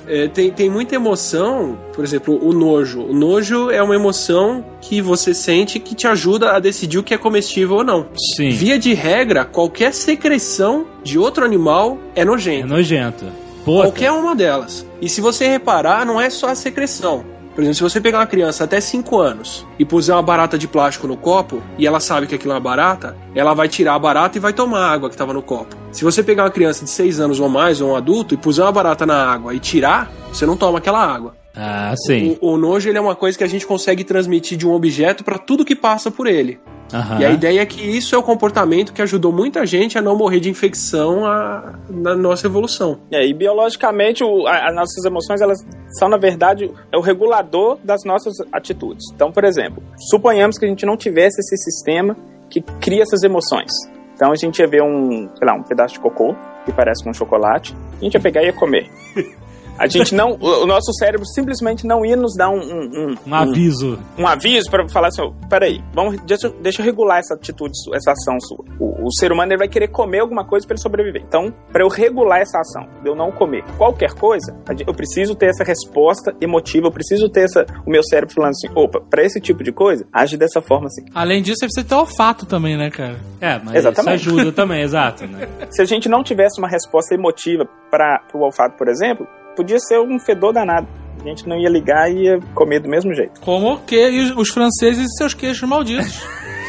[0.07, 3.03] É, tem, tem muita emoção, por exemplo, o nojo.
[3.03, 7.15] O nojo é uma emoção que você sente que te ajuda a decidir o que
[7.15, 8.07] é comestível ou não.
[8.37, 8.51] Sim.
[8.51, 12.25] Via de regra, qualquer secreção de outro animal é É
[12.67, 13.27] nojento.
[13.65, 14.87] Qualquer uma delas.
[15.01, 17.25] E se você reparar, não é só a secreção.
[17.55, 20.67] Por exemplo, se você pegar uma criança até 5 anos e puser uma barata de
[20.67, 23.99] plástico no copo e ela sabe que aquilo é uma barata, ela vai tirar a
[23.99, 25.77] barata e vai tomar a água que estava no copo.
[25.91, 28.65] Se você pegar uma criança de 6 anos ou mais, ou um adulto, e puser
[28.65, 31.42] uma barata na água e tirar, você não toma aquela água.
[31.55, 32.39] Ah, sim.
[32.41, 35.23] O, o nojo ele é uma coisa que a gente consegue transmitir de um objeto
[35.23, 36.59] para tudo que passa por ele.
[36.93, 37.21] Aham.
[37.21, 40.15] E a ideia é que isso é o comportamento que ajudou muita gente a não
[40.17, 43.01] morrer de infecção a- na nossa evolução.
[43.11, 45.59] É, e biologicamente, o- a- as nossas emoções, elas
[45.99, 49.05] são, na verdade, é o regulador das nossas atitudes.
[49.15, 52.15] Então, por exemplo, suponhamos que a gente não tivesse esse sistema
[52.51, 53.71] que cria essas emoções.
[54.15, 56.35] Então, a gente ia ver um, sei lá, um pedaço de cocô,
[56.67, 58.91] que parece com chocolate, a gente ia pegar e ia comer.
[59.79, 63.35] A gente não, o nosso cérebro simplesmente não ia nos dar um, um, um, Um
[63.35, 63.99] aviso.
[64.19, 67.73] um aviso para falar assim, ó, peraí, vamos, deixa, eu- deixa eu regular essa atitude,
[67.83, 68.65] sua, essa ação sua.
[68.79, 71.23] O, o ser humano ele vai querer comer alguma coisa para ele sobreviver.
[71.27, 74.55] Então, para eu regular essa ação, de eu não comer qualquer coisa,
[74.87, 78.69] eu preciso ter essa resposta emotiva, eu preciso ter essa, o meu cérebro falando assim,
[78.75, 81.05] opa, para esse tipo de coisa, age dessa forma assim.
[81.15, 83.17] Além disso, você precisa ter olfato também, né, cara?
[83.41, 84.21] É, mas Exatamente.
[84.21, 85.49] isso ajuda também, exato, né?
[85.71, 90.01] Se a gente não tivesse uma resposta emotiva para o olfato, por exemplo, podia ser
[90.01, 90.87] um fedor danado.
[91.21, 93.41] A gente não ia ligar e ia comer do mesmo jeito.
[93.41, 96.21] Como que os, os franceses e seus queijos malditos.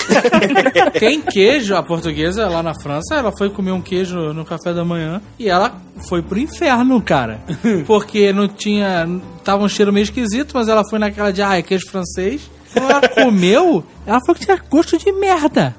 [0.99, 4.83] Tem queijo, a portuguesa lá na França, ela foi comer um queijo no café da
[4.83, 5.75] manhã e ela
[6.07, 7.39] foi pro inferno, cara.
[7.87, 9.07] Porque não tinha.
[9.43, 12.49] Tava um cheiro meio esquisito, mas ela foi naquela de, ah, é queijo francês.
[12.73, 15.75] Quando ela comeu, ela falou que tinha gosto de merda.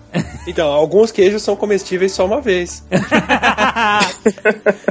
[0.47, 2.85] Então, alguns queijos são comestíveis só uma vez.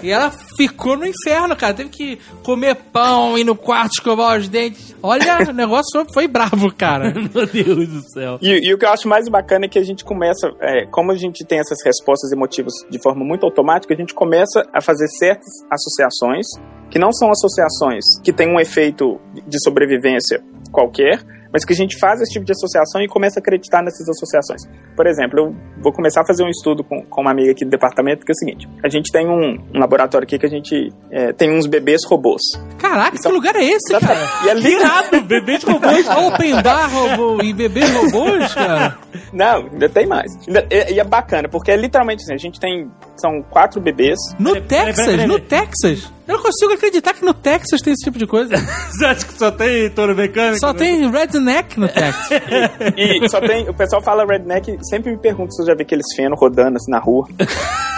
[0.04, 1.74] E ela ficou no inferno, cara.
[1.74, 4.94] Teve que comer pão, ir no quarto escovar os dentes.
[5.02, 7.14] Olha, o negócio foi, foi bravo, cara.
[7.34, 8.38] Meu Deus do céu.
[8.42, 11.12] E, e o que eu acho mais bacana é que a gente começa, é, como
[11.12, 15.08] a gente tem essas respostas emotivas de forma muito automática, a gente começa a fazer
[15.08, 16.46] certas associações,
[16.90, 21.98] que não são associações que têm um efeito de sobrevivência qualquer, mas que a gente
[22.00, 24.62] faz esse tipo de associação e começa a acreditar nessas associações.
[24.96, 27.70] Por exemplo, eu vou começar a fazer um estudo com, com uma amiga aqui do
[27.72, 30.92] departamento, que é o seguinte: a gente tem um, um laboratório aqui que a gente
[31.12, 32.42] é, tem uns bebês robôs.
[32.80, 34.20] Caraca, que lugar é esse, cara?
[34.46, 36.08] E é li- Irado, bebê de robôs.
[36.10, 38.98] Open bar robô e bebê robôs, cara?
[39.32, 40.32] Não, ainda tem mais.
[40.48, 42.90] E, e é bacana, porque é literalmente assim: a gente tem.
[43.16, 44.18] São quatro bebês.
[44.40, 45.40] No Peraí, peraí, Texas, peraí, no.
[45.40, 46.12] Texas.
[46.28, 48.56] Eu não consigo acreditar que no Texas tem esse tipo de coisa.
[48.90, 50.60] Você acha que só tem touro mecânico?
[50.60, 52.30] Só tem redneck no Texas.
[52.98, 53.70] E só tem.
[53.70, 56.78] O pessoal fala redneck e sempre me pergunta se eu já vi aqueles feno rodando
[56.78, 57.28] assim na rua.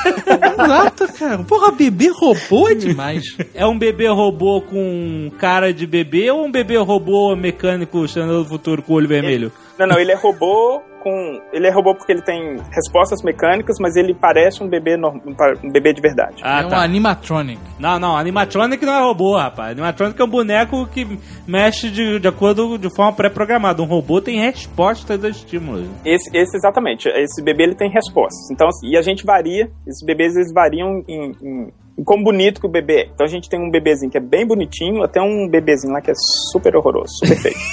[0.05, 1.43] Exato, cara.
[1.43, 3.23] Porra, bebê robô é demais.
[3.53, 8.45] É um bebê robô com cara de bebê ou um bebê robô mecânico Estrela do
[8.45, 9.51] Futuro com olho vermelho?
[9.77, 11.39] Não, não, ele é robô com.
[11.53, 15.19] Ele é robô porque ele tem respostas mecânicas, mas ele parece um bebê, norm-
[15.63, 16.41] um bebê de verdade.
[16.43, 16.81] Ah, é um tá.
[16.81, 17.59] animatronic.
[17.79, 19.71] Não, não, animatronic não é robô, rapaz.
[19.71, 23.81] Animatronic é um boneco que mexe de, de acordo de forma pré-programada.
[23.81, 25.87] Um robô tem resposta dos estímulos.
[26.05, 27.07] Esse, esse exatamente.
[27.09, 28.49] Esse bebê ele tem respostas.
[28.51, 29.69] Então, assim, e a gente varia.
[29.85, 33.05] Esses bebês eles variam em, em, em como bonito que o bebê é.
[33.13, 36.11] Então a gente tem um bebezinho que é bem bonitinho, até um bebezinho lá que
[36.11, 36.13] é
[36.51, 37.55] super horroroso, super feio.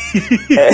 [0.58, 0.68] É.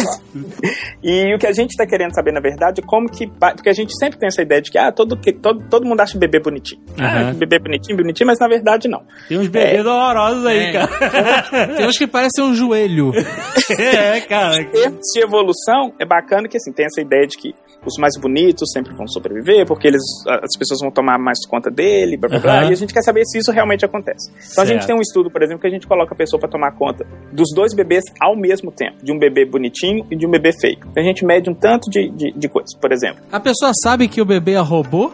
[1.03, 3.27] E o que a gente tá querendo saber, na verdade, é como que.
[3.27, 6.01] Porque a gente sempre tem essa ideia de que ah, todo, que, todo, todo mundo
[6.01, 6.81] acha bebê bonitinho.
[6.99, 7.35] Ah, Aham.
[7.35, 9.03] bebê bonitinho, bonitinho, mas na verdade não.
[9.29, 10.73] Tem uns bebês horrorosos aí, É.
[10.73, 11.69] cara.
[11.77, 13.13] Tem uns que parecem um joelho.
[13.79, 14.59] é, cara.
[14.65, 17.55] De evolução, é bacana que assim, tem essa ideia de que
[17.87, 22.17] os mais bonitos sempre vão sobreviver, porque eles, as pessoas vão tomar mais conta dele,
[22.17, 22.71] blá blá blá, Aham.
[22.71, 24.31] e a gente quer saber se isso realmente acontece.
[24.53, 24.87] Então a gente Certo.
[24.89, 27.49] tem um estudo, por exemplo, que a gente coloca a pessoa para tomar conta dos
[27.55, 30.79] dois bebês ao mesmo tempo, de um bebê bonitinho e de um bebê feio.
[30.91, 32.75] Então a gente mede um tanto de, de, de coisas.
[32.79, 35.11] Por exemplo, A pessoa sabe que o bebê é robô?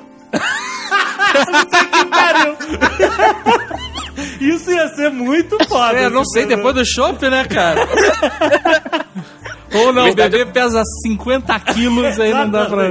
[4.41, 5.99] Isso ia ser muito foda.
[5.99, 7.81] É, não sei, depois do chopp, né, cara?
[9.75, 12.89] Ou não, o bebê pesa 50 quilos, aí não dá pra...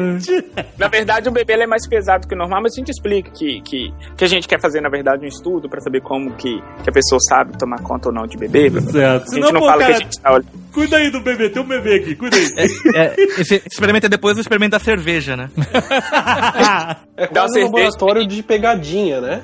[0.77, 3.31] Na verdade, o bebê ele é mais pesado que o normal, mas a gente explica
[3.31, 6.61] que, que, que a gente quer fazer, na verdade, um estudo pra saber como que,
[6.83, 8.69] que a pessoa sabe tomar conta ou não de bebê.
[8.69, 9.23] Certo.
[9.23, 10.47] A Senão, gente não pô, fala cara, que a gente tá olhando.
[10.73, 12.67] cuida aí do bebê, tem um bebê aqui, cuida aí.
[12.95, 15.49] É, esse experimento é depois do experimento da cerveja, né?
[17.15, 19.41] É Dá quase um laboratório de pegadinha, né?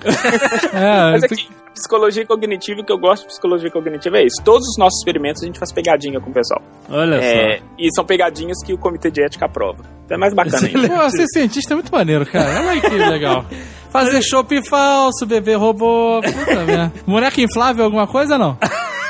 [0.73, 4.41] É, Mas aqui, psicologia cognitiva, o que eu gosto de psicologia cognitiva é isso.
[4.43, 6.61] Todos os nossos experimentos a gente faz pegadinha com o pessoal.
[6.89, 9.83] Olha É, e são pegadinhas que o comitê de ética aprova.
[10.05, 10.89] Então é mais bacana ainda.
[10.89, 12.59] Pô, ser cientista é muito maneiro, cara.
[12.59, 13.45] Olha aí que legal.
[13.91, 16.21] Fazer chopp falso, bebê robô.
[16.21, 16.93] Puta merda.
[17.05, 18.57] Boneco inflável, alguma coisa não?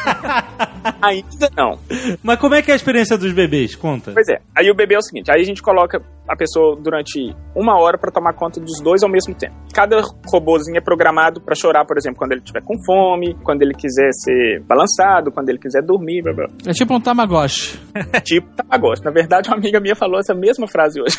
[1.01, 1.79] Ainda não.
[2.23, 3.75] Mas como é que é a experiência dos bebês?
[3.75, 4.11] Conta.
[4.13, 4.39] Pois é.
[4.55, 7.97] Aí o bebê é o seguinte: aí a gente coloca a pessoa durante uma hora
[7.97, 9.55] pra tomar conta dos dois ao mesmo tempo.
[9.73, 13.73] Cada robozinho é programado pra chorar, por exemplo, quando ele estiver com fome, quando ele
[13.73, 16.47] quiser ser balançado, quando ele quiser dormir, blá blá.
[16.65, 17.79] É tipo um Tamagotchi.
[18.23, 19.03] tipo Tamagotchi.
[19.03, 21.17] Na verdade, uma amiga minha falou essa mesma frase hoje.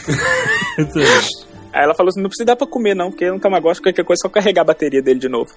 [1.73, 4.21] Aí ela falou assim: não precisa dar pra comer, não, porque um Tamagotchi, qualquer coisa,
[4.21, 5.51] é só carregar a bateria dele de novo.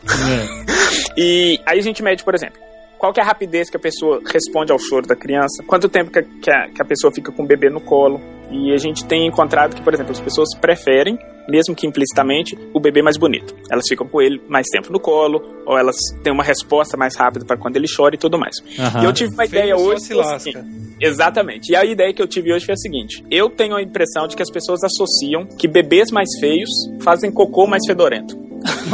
[1.17, 2.59] E aí a gente mede, por exemplo,
[3.03, 6.09] qual que é a rapidez que a pessoa responde ao choro da criança, quanto tempo
[6.09, 8.21] que a, que a, que a pessoa fica com o bebê no colo.
[8.49, 12.79] E a gente tem encontrado que, por exemplo, as pessoas preferem, mesmo que implicitamente, o
[12.79, 13.53] bebê mais bonito.
[13.69, 17.43] Elas ficam com ele mais tempo no colo, ou elas têm uma resposta mais rápida
[17.43, 18.55] para quando ele chora e tudo mais.
[18.79, 19.01] Aham.
[19.01, 20.01] E eu tive uma ideia Feio só hoje.
[20.01, 20.39] se é lasca.
[20.39, 21.73] seguinte, Exatamente.
[21.73, 24.35] E a ideia que eu tive hoje foi a seguinte: eu tenho a impressão de
[24.37, 26.69] que as pessoas associam que bebês mais feios
[27.01, 28.37] fazem cocô mais fedorento.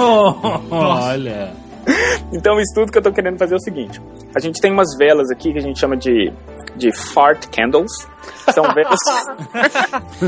[0.71, 1.68] Olha.
[2.31, 3.99] Então o estudo que eu tô querendo fazer é o seguinte.
[4.35, 6.31] A gente tem umas velas aqui que a gente chama de,
[6.75, 7.91] de fart candles.
[8.53, 8.99] São velas...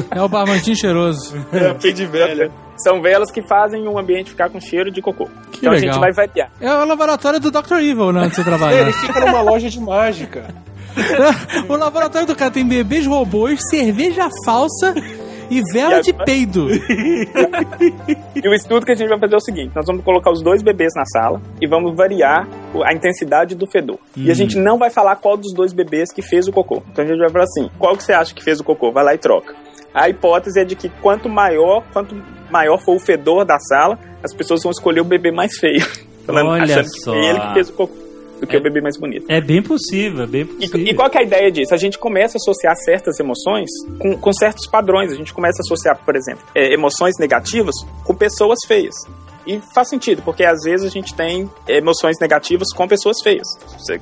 [0.09, 1.35] É o barbantinho cheiroso.
[1.53, 2.51] é, de velha.
[2.77, 5.25] São velas que fazem o ambiente ficar com cheiro de cocô.
[5.51, 5.93] Que então a legal.
[5.93, 6.49] gente vai variar.
[6.59, 7.75] É o laboratório do Dr.
[7.75, 8.21] Evil, né?
[8.21, 8.81] Onde você trabalha.
[8.81, 10.47] Ele fica numa loja de mágica.
[11.69, 14.93] o laboratório do cara tem bebês robôs, cerveja falsa
[15.51, 16.25] e vela E de agora?
[16.25, 16.67] peido.
[18.43, 20.41] E o estudo que a gente vai fazer é o seguinte: nós vamos colocar os
[20.41, 22.47] dois bebês na sala e vamos variar
[22.83, 23.99] a intensidade do fedor.
[24.15, 26.81] E a gente não vai falar qual dos dois bebês que fez o cocô.
[26.91, 28.91] Então a gente vai falar assim: qual que você acha que fez o cocô?
[28.91, 29.53] Vai lá e troca.
[29.93, 32.15] A hipótese é de que quanto maior, quanto
[32.49, 35.85] maior for o fedor da sala, as pessoas vão escolher o bebê mais feio.
[36.25, 37.11] Falando, Olha achando que só.
[37.11, 38.00] foi ele que fez o cocô.
[38.41, 39.25] Do que o bebê mais bonito.
[39.29, 40.79] É bem possível, é bem E, possível.
[40.79, 41.73] e qual que é a ideia disso?
[41.73, 45.11] A gente começa a associar certas emoções com, com certos padrões.
[45.11, 48.95] A gente começa a associar, por exemplo, é, emoções negativas com pessoas feias.
[49.45, 53.47] E faz sentido, porque às vezes a gente tem emoções negativas com pessoas feias.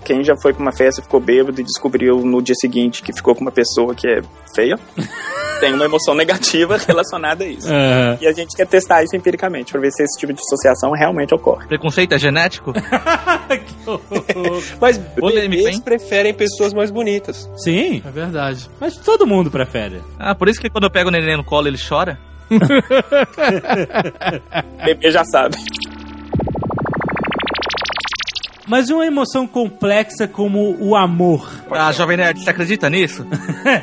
[0.04, 3.34] Quem já foi pra uma festa, ficou bêbado e descobriu no dia seguinte que ficou
[3.34, 4.22] com uma pessoa que é
[4.56, 4.78] feia,
[5.60, 7.68] tem uma emoção negativa relacionada a isso.
[7.68, 8.18] Aham.
[8.22, 11.34] E a gente quer testar isso empiricamente, pra ver se esse tipo de associação realmente
[11.34, 11.68] ocorre.
[11.68, 12.74] Preconceito é genético?
[13.50, 14.62] Que horror.
[14.80, 15.82] Mas Polêmico, bebês hein?
[15.82, 17.50] preferem pessoas mais bonitas.
[17.58, 18.70] Sim, É verdade.
[18.80, 20.02] mas todo mundo prefere.
[20.20, 22.20] Ah, por isso que quando eu pego o neném no colo ele chora?
[22.50, 22.60] O
[24.86, 25.58] bebê já sabe.
[28.68, 31.50] Mas uma emoção complexa como o amor.
[31.72, 33.26] Ah, Jovem Nerd, você acredita nisso?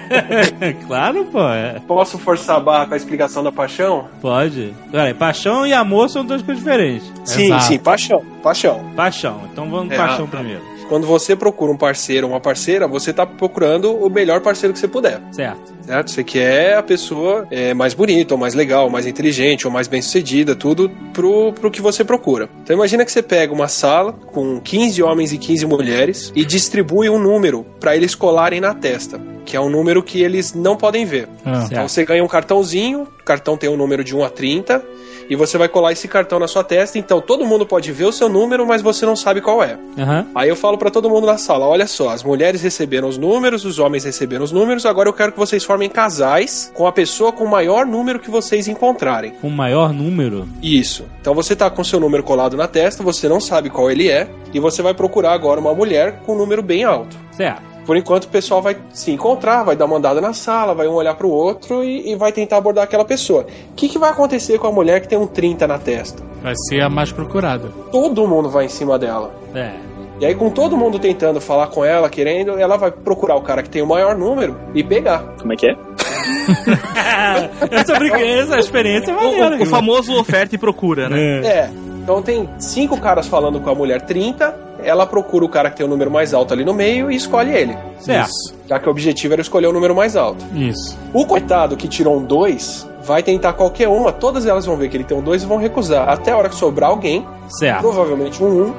[0.86, 1.40] claro, pô.
[1.48, 1.80] é.
[1.88, 4.06] Posso forçar a barra com a explicação da paixão?
[4.20, 4.72] Pode.
[4.92, 7.12] Peraí, paixão e amor são duas coisas diferentes.
[7.24, 7.64] Sim, Exato.
[7.64, 8.24] sim, paixão.
[8.40, 8.92] Paixão.
[8.94, 9.40] Paixão.
[9.52, 10.62] Então vamos É, paixão primeiro.
[10.88, 14.78] Quando você procura um parceiro ou uma parceira, você tá procurando o melhor parceiro que
[14.78, 15.20] você puder.
[15.32, 15.74] Certo.
[15.82, 16.10] Certo?
[16.10, 19.88] Você quer a pessoa é, mais bonita, ou mais legal, ou mais inteligente, ou mais
[19.88, 22.48] bem sucedida, tudo pro, pro que você procura.
[22.62, 27.08] Então imagina que você pega uma sala com 15 homens e 15 mulheres e distribui
[27.08, 31.04] um número para eles colarem na testa, que é um número que eles não podem
[31.04, 31.28] ver.
[31.44, 31.64] Ah.
[31.70, 34.84] Então você ganha um cartãozinho, o cartão tem um número de 1 a 30,
[35.28, 38.12] e você vai colar esse cartão na sua testa, então todo mundo pode ver o
[38.12, 39.78] seu número, mas você não sabe qual é.
[39.98, 40.26] Aham.
[40.34, 43.64] Aí eu falo pra todo mundo na sala: olha só, as mulheres receberam os números,
[43.64, 47.32] os homens receberam os números, agora eu quero que vocês formem casais com a pessoa
[47.32, 49.32] com o maior número que vocês encontrarem.
[49.40, 50.48] Com maior número.
[50.62, 51.06] Isso.
[51.20, 54.28] Então você tá com seu número colado na testa, você não sabe qual ele é,
[54.52, 57.16] e você vai procurar agora uma mulher com um número bem alto.
[57.32, 57.75] Certo.
[57.86, 60.92] Por enquanto o pessoal vai se encontrar, vai dar uma andada na sala, vai um
[60.94, 63.46] olhar pro outro e, e vai tentar abordar aquela pessoa.
[63.70, 66.22] O que, que vai acontecer com a mulher que tem um 30 na testa?
[66.42, 67.68] Vai ser a mais procurada.
[67.92, 69.32] Todo mundo vai em cima dela.
[69.54, 69.70] É.
[70.18, 73.62] E aí, com todo mundo tentando falar com ela, querendo, ela vai procurar o cara
[73.62, 75.34] que tem o maior número e pegar.
[75.38, 75.76] Como é que é?
[77.70, 79.56] essa, brinca- essa experiência é O, maneira.
[79.56, 81.18] o- o famoso oferta e procura, né?
[81.18, 81.46] É.
[81.46, 81.70] É.
[82.06, 85.84] Então tem cinco caras falando com a mulher 30, ela procura o cara que tem
[85.84, 87.76] o número mais alto ali no meio e escolhe ele.
[87.98, 88.30] Certo.
[88.68, 90.44] Já que o objetivo era escolher o número mais alto.
[90.54, 90.96] Isso.
[91.12, 94.96] O coitado que tirou um 2 vai tentar qualquer uma, todas elas vão ver que
[94.96, 96.08] ele tem um 2 e vão recusar.
[96.08, 97.80] Até a hora que sobrar alguém, Certo.
[97.80, 98.74] provavelmente um 1,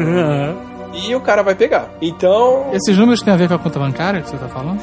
[0.00, 0.56] Aham.
[1.08, 1.90] e o cara vai pegar.
[2.00, 4.80] Então, Esses números têm a ver com a conta bancária que você tá falando?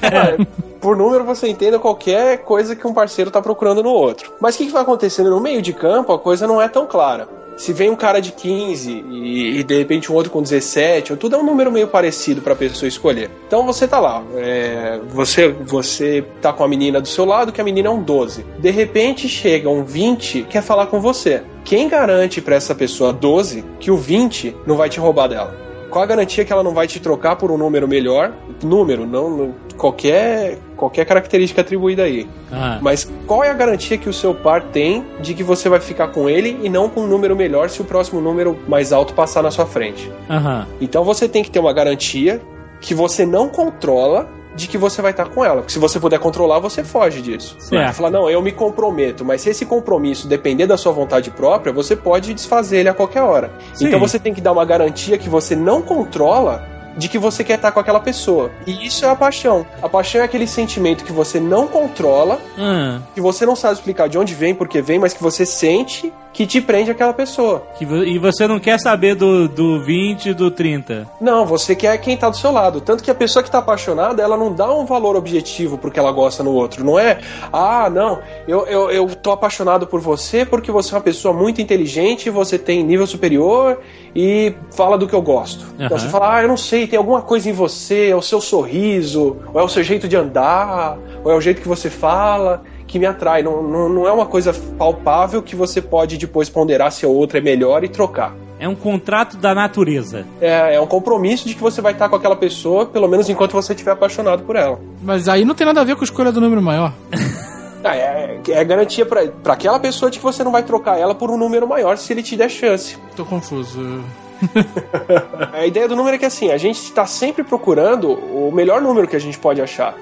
[0.00, 0.38] Cara,
[0.80, 4.32] por número você entenda qualquer coisa que um parceiro tá procurando no outro.
[4.40, 6.86] Mas o que, que vai acontecendo no meio de campo, a coisa não é tão
[6.86, 7.28] clara.
[7.56, 11.36] Se vem um cara de 15 e, e de repente um outro com 17, tudo
[11.36, 13.30] é um número meio parecido pra pessoa escolher.
[13.46, 17.60] Então você tá lá, é, você, você tá com a menina do seu lado, que
[17.60, 18.44] a menina é um 12.
[18.58, 21.42] De repente chega um 20 e quer falar com você.
[21.64, 25.69] Quem garante pra essa pessoa 12 que o 20 não vai te roubar dela?
[25.90, 28.32] Qual a garantia que ela não vai te trocar por um número melhor?
[28.62, 32.26] Número, não, não- qualquer qualquer característica atribuída aí.
[32.50, 32.78] Ah.
[32.80, 36.08] Mas qual é a garantia que o seu par tem de que você vai ficar
[36.08, 39.42] com ele e não com um número melhor se o próximo número mais alto passar
[39.42, 40.10] na sua frente?
[40.30, 40.66] Aham.
[40.80, 42.40] Então você tem que ter uma garantia
[42.80, 45.56] que você não controla de que você vai estar com ela.
[45.56, 47.56] Porque se você puder controlar, você foge disso.
[47.58, 47.86] Certo.
[47.86, 51.72] Você fala, não, eu me comprometo, mas se esse compromisso depender da sua vontade própria,
[51.72, 53.52] você pode desfazer ele a qualquer hora.
[53.74, 53.86] Sim.
[53.86, 57.54] Então você tem que dar uma garantia que você não controla de que você quer
[57.54, 58.50] estar com aquela pessoa.
[58.66, 59.66] E isso é a paixão.
[59.82, 64.08] A paixão é aquele sentimento que você não controla, Ah, que você não sabe explicar
[64.08, 67.66] de onde vem, porque vem, mas que você sente que te prende àquela pessoa.
[67.76, 71.08] que e você não quer saber do, do 20 e do 30.
[71.20, 72.80] Não, você quer quem tá do seu lado.
[72.80, 75.98] Tanto que a pessoa que tá apaixonada, ela não dá um valor objetivo pro que
[75.98, 76.84] ela gosta no outro.
[76.84, 77.18] Não é,
[77.52, 81.60] ah, não, eu, eu, eu tô apaixonado por você porque você é uma pessoa muito
[81.60, 83.78] inteligente, você tem nível superior
[84.14, 85.64] e fala do que eu gosto.
[85.74, 85.98] Então Aham.
[85.98, 89.36] você fala, ah, eu não sei, tem alguma coisa em você, é o seu sorriso,
[89.54, 92.98] ou é o seu jeito de andar, ou é o jeito que você fala, que
[92.98, 93.42] me atrai.
[93.42, 97.38] Não, não, não é uma coisa palpável que você pode depois ponderar se a outra
[97.38, 98.34] é melhor e trocar.
[98.58, 100.26] É um contrato da natureza.
[100.40, 103.52] É, é um compromisso de que você vai estar com aquela pessoa, pelo menos enquanto
[103.52, 104.78] você estiver apaixonado por ela.
[105.00, 106.92] Mas aí não tem nada a ver com a escolha do número maior.
[107.82, 111.14] Ah, é, é garantia pra, pra aquela pessoa de que você não vai trocar ela
[111.14, 112.98] por um número maior se ele te der chance.
[113.16, 114.04] Tô confuso.
[115.52, 119.06] A ideia do número é que assim, a gente está sempre procurando o melhor número
[119.08, 119.94] que a gente pode achar.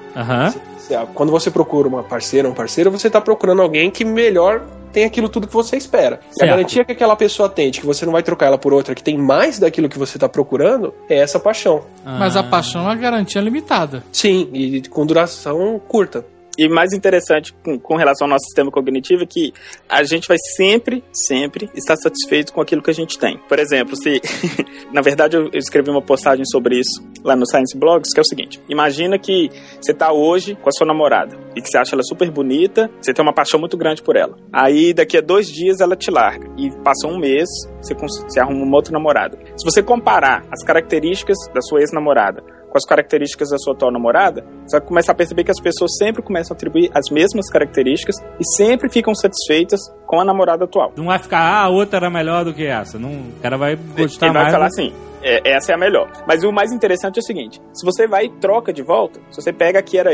[0.79, 4.61] Se- Quando você procura uma parceira, um parceiro, você está procurando alguém que melhor
[4.91, 6.19] tem aquilo tudo que você espera.
[6.23, 6.49] E a Certo.
[6.49, 9.03] garantia que aquela pessoa tem de que você não vai trocar ela por outra que
[9.03, 11.83] tem mais daquilo que você está procurando é essa paixão.
[12.03, 14.03] Mas a paixão é uma garantia limitada.
[14.11, 16.25] Sim, e com duração curta.
[16.59, 19.53] E mais interessante com, com relação ao nosso sistema cognitivo é que
[19.87, 23.37] a gente vai sempre, sempre estar satisfeito com aquilo que a gente tem.
[23.47, 24.21] Por exemplo, se.
[24.91, 28.25] na verdade, eu escrevi uma postagem sobre isso lá no Science Blogs, que é o
[28.25, 29.49] seguinte: imagina que
[29.79, 33.13] você tá hoje com a sua namorada e que você acha ela super bonita, você
[33.13, 34.35] tem uma paixão muito grande por ela.
[34.51, 37.47] Aí daqui a dois dias ela te larga e passa um mês,
[37.81, 39.39] você, você arruma uma outra namorada.
[39.55, 44.45] Se você comparar as características da sua ex-namorada com as características da sua atual namorada,
[44.65, 48.15] você vai começar a perceber que as pessoas sempre começam a atribuir as mesmas características
[48.39, 50.93] e sempre ficam satisfeitas com a namorada atual.
[50.95, 52.99] Não vai ficar, ah, a outra era melhor do que essa.
[52.99, 54.53] Não, o cara vai gostar Ele vai mais.
[54.53, 56.11] falar assim, é, essa é a melhor.
[56.27, 59.41] Mas o mais interessante é o seguinte, se você vai e troca de volta, se
[59.41, 60.13] você pega que era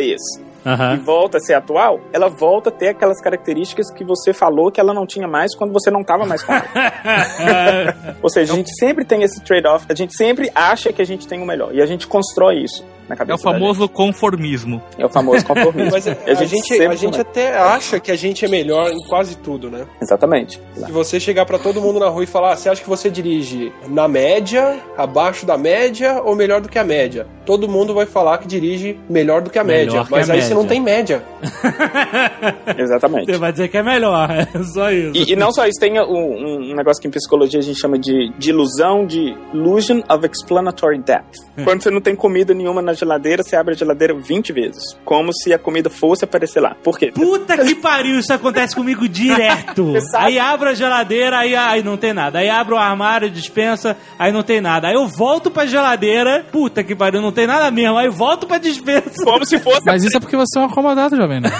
[0.65, 4.71] ex e volta a ser atual, ela volta a ter aquelas características que você falou
[4.71, 6.65] que ela não tinha mais quando você não estava mais com ela.
[8.21, 11.27] Ou seja, a gente sempre tem esse trade-off, a gente sempre acha que a gente
[11.27, 14.81] tem o melhor e a gente constrói isso na É cabeça o famoso conformismo.
[14.91, 15.01] gente.
[15.01, 15.91] É o famoso conformismo.
[15.91, 18.91] Mas a, E a gente, sempre a gente até acha que a gente é melhor
[18.91, 19.85] em quase tudo, né?
[20.01, 20.59] Exatamente.
[20.75, 23.09] Se você chegar pra todo mundo na rua e falar, ah, você acha que você
[23.09, 27.27] dirige na média, abaixo da média ou melhor do que a média?
[27.45, 30.33] Todo mundo vai falar que dirige melhor do que a Melhor média, que mas a
[30.33, 31.23] aí você não tem média.
[32.77, 33.31] Exatamente.
[33.31, 35.11] Você vai dizer que é melhor, é só isso.
[35.15, 37.97] E, e não só isso, tem um, um negócio que em psicologia a gente chama
[37.97, 41.45] de, de ilusão, de illusion of explanatory depth.
[41.63, 44.97] Quando você não tem comida nenhuma na geladeira, você abre a geladeira 20 vezes.
[45.05, 46.75] Como se a comida fosse aparecer lá.
[46.83, 47.11] Por quê?
[47.13, 49.93] Puta que pariu, isso acontece comigo direto.
[50.13, 52.39] Aí abro a geladeira, aí, aí não tem nada.
[52.39, 54.87] Aí abro o armário, dispensa, aí não tem nada.
[54.87, 57.97] Aí eu volto pra geladeira, puta que pariu, não tem nada mesmo.
[57.97, 59.23] Aí eu volto pra dispensa.
[59.23, 59.85] Como se fosse.
[59.85, 61.41] Mas isso é porque você é um acomodado, jovem.
[61.41, 61.51] Né?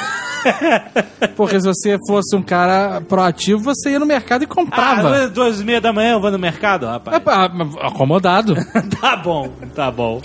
[1.35, 5.23] Porque se você fosse um cara proativo, você ia no mercado e comprava.
[5.23, 7.17] Ah, duas e meia da manhã eu vou no mercado, rapaz.
[7.17, 8.55] É, acomodado.
[9.01, 10.21] tá bom, tá bom.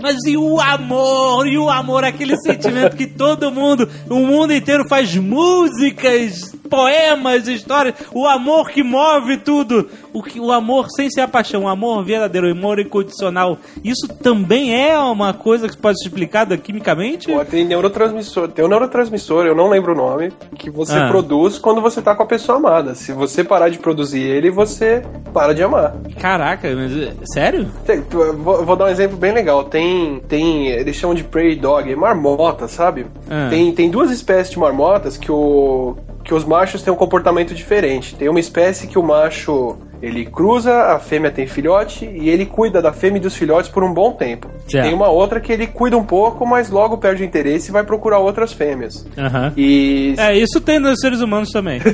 [0.00, 1.46] Mas e o amor?
[1.46, 7.96] E o amor, aquele sentimento que todo mundo, o mundo inteiro faz músicas, poemas, histórias.
[8.12, 9.90] O amor que move tudo.
[10.12, 13.58] O, que, o amor sem ser a paixão, o amor verdadeiro, o amor incondicional.
[13.84, 17.26] Isso também é uma coisa que pode ser explicada quimicamente?
[17.30, 21.08] Pô, tem neurotransmissor, tem um neurotransmissor, eu não lembro o nome, que você Ah.
[21.08, 22.94] produz quando você tá com a pessoa amada.
[22.94, 25.02] Se você parar de produzir ele, você
[25.32, 25.94] para de amar.
[26.20, 27.68] Caraca, mas é- sério?
[27.84, 29.64] Tem- vou, vou dar um exemplo bem legal.
[29.64, 33.06] Tem, tem, eles chamam de prairie dog, é marmota, sabe?
[33.30, 33.48] Ah.
[33.50, 38.14] Tem, tem duas espécies de marmotas que o que os machos têm um comportamento diferente.
[38.14, 42.80] Tem uma espécie que o macho ele cruza, a fêmea tem filhote e ele cuida
[42.80, 44.48] da fêmea e dos filhotes por um bom tempo.
[44.68, 44.84] Certo.
[44.84, 47.84] Tem uma outra que ele cuida um pouco, mas logo perde o interesse e vai
[47.84, 49.06] procurar outras fêmeas.
[49.16, 49.52] Aham.
[49.56, 51.80] E É, isso tem nos seres humanos também.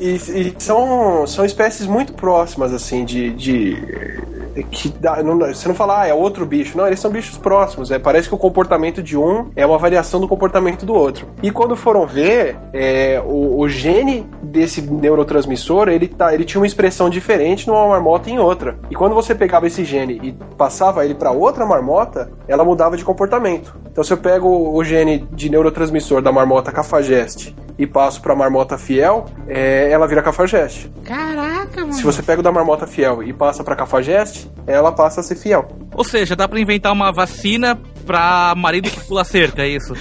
[0.00, 3.30] E, e são, são espécies muito próximas, assim, de.
[3.32, 3.76] de
[4.70, 6.76] que dá, não- você não fala, ah, é outro bicho.
[6.76, 7.90] Não, eles são bichos próximos.
[7.90, 11.26] É, parece que o comportamento de um é uma variação do comportamento do outro.
[11.42, 16.66] E quando foram ver, é, o, o gene desse neurotransmissor, ele, tá, ele tinha uma
[16.66, 18.78] expressão diferente numa marmota e em outra.
[18.90, 23.04] E quando você pegava esse gene e passava ele para outra marmota, ela mudava de
[23.04, 23.76] comportamento.
[23.90, 28.78] Então, se eu pego o, gene de neurotransmissor da marmota cafajeste e passo para marmota
[28.78, 30.90] fiel, é, ela vira cafajeste.
[31.04, 31.92] Caraca, mano.
[31.94, 35.36] Se você pega o da marmota fiel e passa para cafajeste, ela passa a ser
[35.36, 35.66] fiel.
[35.94, 39.94] Ou seja, dá pra inventar uma vacina pra marido que pula cerca, é isso?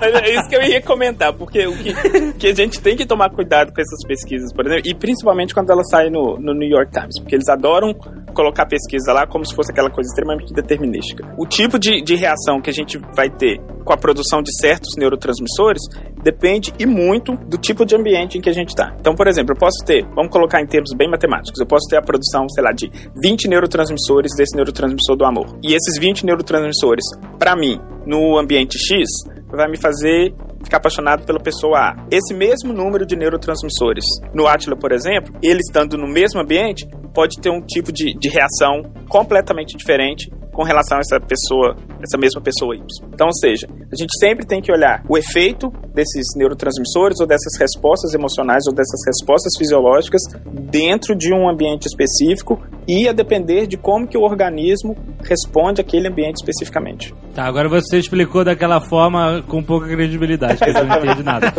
[0.00, 3.30] É isso que eu ia comentar, porque o que, que a gente tem que tomar
[3.30, 6.92] cuidado com essas pesquisas, por exemplo, e principalmente quando elas saem no, no New York
[6.92, 7.94] Times, porque eles adoram
[8.32, 11.34] colocar pesquisa lá como se fosse aquela coisa extremamente determinística.
[11.38, 14.94] O tipo de, de reação que a gente vai ter com a produção de certos
[14.96, 15.82] neurotransmissores
[16.22, 18.94] depende e muito do tipo de ambiente em que a gente está.
[19.00, 21.96] Então, por exemplo, eu posso ter, vamos colocar em termos bem matemáticos, eu posso ter
[21.96, 22.90] a produção, sei lá, de
[23.22, 25.58] 20 neurotransmissores desse neurotransmissor do amor.
[25.62, 27.04] E esses 20 neurotransmissores,
[27.38, 29.06] para mim, no ambiente X,
[29.50, 32.06] vai me fazer ficar apaixonado pela pessoa A.
[32.10, 34.04] Esse mesmo número de neurotransmissores
[34.34, 38.28] no Atila, por exemplo, ele estando no mesmo ambiente, pode ter um tipo de, de
[38.28, 42.82] reação completamente diferente com relação a essa pessoa, essa mesma pessoa Y.
[43.12, 47.58] Então, ou seja, a gente sempre tem que olhar o efeito desses neurotransmissores ou dessas
[47.58, 53.76] respostas emocionais ou dessas respostas fisiológicas dentro de um ambiente específico e a depender de
[53.76, 57.14] como que o organismo responde àquele ambiente especificamente.
[57.34, 61.52] Tá, agora você explicou daquela forma com pouca credibilidade, que eu não entendi nada.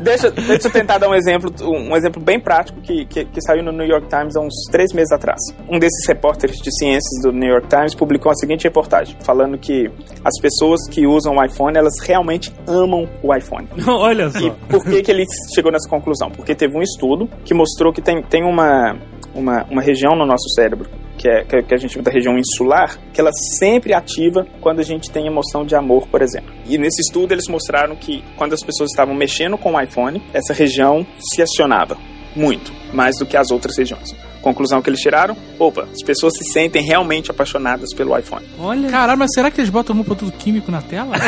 [0.00, 3.62] Deixa, deixa eu tentar dar um exemplo, um exemplo bem prático que, que, que saiu
[3.62, 5.40] no New York Times há uns três meses atrás.
[5.68, 9.90] Um desses repórteres de ciências do New York Times publicou a seguinte reportagem, falando que
[10.24, 13.68] as pessoas que usam o iPhone, elas realmente amam o iPhone.
[13.86, 14.38] Olha só.
[14.38, 15.24] E por que, que ele
[15.54, 16.30] chegou nessa conclusão?
[16.30, 18.96] Porque teve um estudo que mostrou que tem, tem uma,
[19.34, 22.96] uma, uma região no nosso cérebro que é que a gente chama da região insular,
[23.12, 26.54] que ela sempre ativa quando a gente tem emoção de amor, por exemplo.
[26.64, 30.54] E nesse estudo eles mostraram que quando as pessoas estavam mexendo com o iPhone, essa
[30.54, 31.98] região se acionava
[32.36, 34.14] muito, mais do que as outras regiões.
[34.42, 38.44] Conclusão que eles tiraram: opa, as pessoas se sentem realmente apaixonadas pelo iPhone.
[38.58, 38.88] Olha.
[38.88, 41.14] Caralho, mas será que eles botam um produto químico na tela?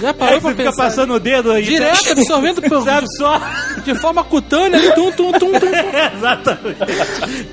[0.00, 0.84] Já Aí parou pra você fica pensar?
[0.84, 1.62] passando o dedo aí.
[1.62, 3.44] Direto, absorvendo por, Você absorve.
[3.84, 5.66] de forma cutânea, ali, tum, tum, tum, tum.
[6.16, 6.78] Exatamente.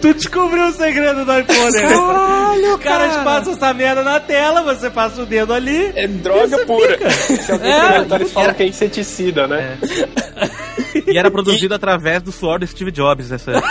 [0.01, 1.81] Tu descobriu o segredo do iPhone, né?
[1.81, 3.23] Caralho, Os caras cara.
[3.25, 5.91] passam essa merda na tela, você passa o dedo ali.
[5.95, 7.09] É droga pura.
[7.11, 9.77] Se alguém É, perguntar, eles falam que é inseticida, né?
[11.07, 13.53] E era produzido através do suor do Steve Jobs, essa.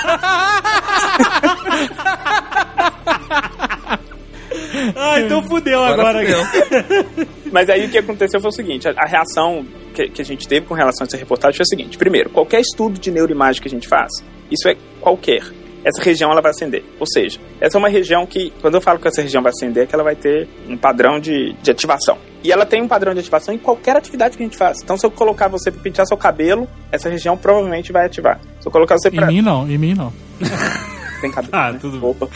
[4.94, 6.20] Ah, então fudeu agora.
[6.20, 7.26] fudeu.
[7.52, 10.46] Mas aí o que aconteceu foi o seguinte: a, a reação que, que a gente
[10.46, 13.68] teve com relação a essa reportagem foi a seguinte: primeiro, qualquer estudo de neuroimagem que
[13.68, 14.10] a gente faz,
[14.50, 15.42] isso é qualquer.
[15.84, 16.82] Essa região ela vai acender.
[16.98, 19.84] Ou seja, essa é uma região que, quando eu falo que essa região vai acender,
[19.84, 22.18] é que ela vai ter um padrão de, de ativação.
[22.46, 24.80] E ela tem um padrão de ativação em qualquer atividade que a gente faz.
[24.80, 28.38] Então, se eu colocar você para pentear seu cabelo, essa região provavelmente vai ativar.
[28.60, 29.26] Se eu colocar você Em para.
[29.26, 30.12] mim não, em mim não.
[31.20, 31.50] Tem cabelo.
[31.52, 31.78] Ah, né?
[31.80, 32.06] tudo.
[32.06, 32.28] Opa.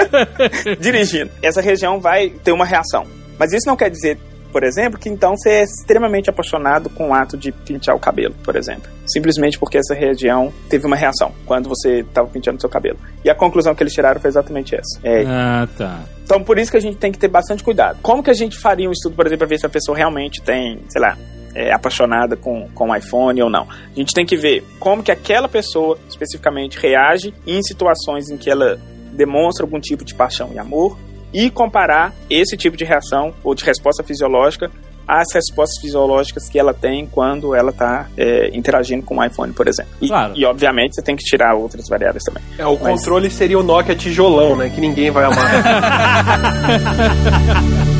[0.80, 1.30] Dirigindo.
[1.42, 3.04] Essa região vai ter uma reação.
[3.38, 4.18] Mas isso não quer dizer,
[4.56, 8.34] por exemplo, que então você é extremamente apaixonado com o ato de pentear o cabelo,
[8.42, 8.90] por exemplo.
[9.06, 12.98] Simplesmente porque essa região teve uma reação quando você estava penteando seu cabelo.
[13.22, 14.98] E a conclusão que eles tiraram foi exatamente essa.
[15.04, 16.00] É, Ah, tá.
[16.24, 17.98] então, por isso que a gente tem que ter bastante cuidado.
[18.00, 20.40] Como que a gente faria um estudo, por exemplo, para ver se a pessoa realmente
[20.40, 21.18] tem, sei lá,
[21.54, 23.68] é apaixonada com, com o iPhone ou não?
[23.70, 28.48] A gente tem que ver como que aquela pessoa, especificamente, reage em situações em que
[28.48, 28.80] ela
[29.12, 30.96] demonstra algum tipo de paixão e amor
[31.32, 34.70] e comparar esse tipo de reação ou de resposta fisiológica
[35.08, 38.08] às respostas fisiológicas que ela tem quando ela está
[38.52, 39.92] interagindo com o iPhone, por exemplo.
[40.00, 40.32] E, Claro.
[40.34, 42.42] e, obviamente, você tem que tirar outras variáveis também.
[42.58, 44.68] É, o Mas- controle seria o Nokia tijolão, né?
[44.68, 45.36] Que ninguém vai amar.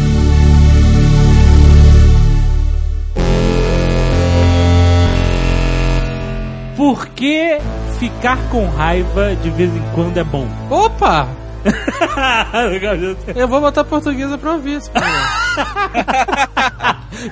[6.77, 7.59] Por que
[7.99, 10.47] ficar com raiva de vez em quando é bom?
[10.71, 11.27] Opa!
[13.35, 14.91] Eu vou botar portuguesa pra ouvir esse.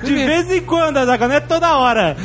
[0.03, 2.15] De vez em quando, Azaghal, não é toda hora.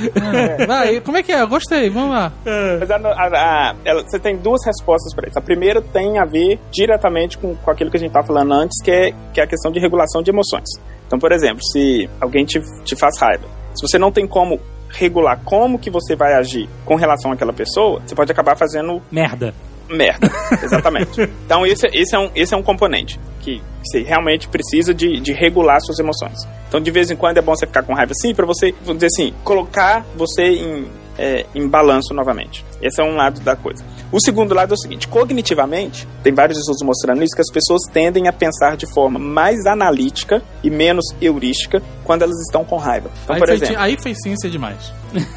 [0.66, 1.42] Vai, como é que é?
[1.42, 2.32] Eu gostei, vamos lá.
[2.80, 3.26] Mas a- a-
[3.70, 5.38] a- ela- você tem duas respostas para isso.
[5.38, 8.80] A primeira tem a ver diretamente com, com aquilo que a gente estava falando antes,
[8.82, 10.68] que é, que é a questão de regulação de emoções.
[11.06, 13.44] Então, por exemplo, se alguém te, te faz raiva,
[13.74, 14.58] se você não tem como
[14.88, 19.54] regular como que você vai agir com relação àquela pessoa, você pode acabar fazendo Merda.
[19.90, 20.30] Merda.
[20.62, 21.20] Exatamente.
[21.44, 25.32] então, esse, esse, é um, esse é um componente que você realmente precisa de, de
[25.32, 26.38] regular suas emoções.
[26.68, 29.02] Então, de vez em quando é bom você ficar com raiva assim, para você, vamos
[29.02, 30.86] dizer assim, colocar você em,
[31.20, 32.64] é, em balanço novamente.
[32.80, 33.84] Esse é um lado da coisa.
[34.10, 37.82] O segundo lado é o seguinte: cognitivamente, tem vários estudos mostrando isso, que as pessoas
[37.92, 43.10] tendem a pensar de forma mais analítica e menos heurística quando elas estão com raiva.
[43.24, 44.92] Então, aí, por fez, exemplo, aí fez ciência demais.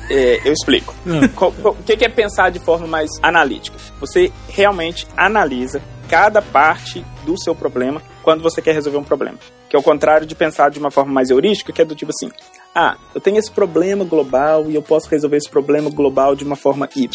[0.09, 0.93] é, eu explico.
[1.35, 3.77] Co- co- O que é pensar de forma mais analítica?
[3.99, 9.37] Você realmente analisa cada parte do seu problema quando você quer resolver um problema.
[9.69, 12.11] Que é o contrário de pensar de uma forma mais heurística, que é do tipo
[12.15, 12.29] assim:
[12.75, 16.55] ah, eu tenho esse problema global e eu posso resolver esse problema global de uma
[16.55, 17.07] forma Y.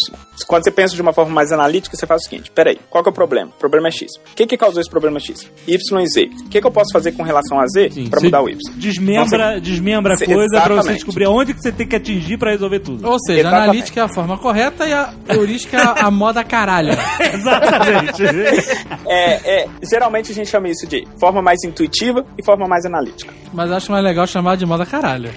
[0.47, 3.11] Quando você pensa de uma forma mais analítica, você faz o seguinte: peraí, qual que
[3.11, 3.51] é o problema?
[3.51, 4.13] O problema é X.
[4.17, 5.51] O que, que causou esse problema X?
[5.67, 6.31] Y e Z.
[6.47, 8.59] O que, que eu posso fazer com relação a Z para você mudar o Y?
[8.77, 12.79] Desmembra, desmembra a coisa pra você descobrir aonde que você tem que atingir pra resolver
[12.81, 13.09] tudo.
[13.09, 13.65] Ou seja, a Exatamente.
[13.65, 16.97] analítica é a forma correta e a heurística é a moda caralha.
[17.33, 18.23] Exatamente.
[19.11, 23.33] É, é, geralmente a gente chama isso de forma mais intuitiva e forma mais analítica.
[23.53, 25.33] Mas acho mais legal chamar de moda caralha.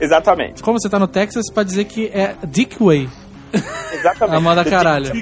[0.00, 0.62] Exatamente.
[0.62, 3.08] Como você tá no Texas, pode dizer que é Dick Way.
[3.92, 4.36] Exatamente.
[4.36, 5.10] A moda caralho.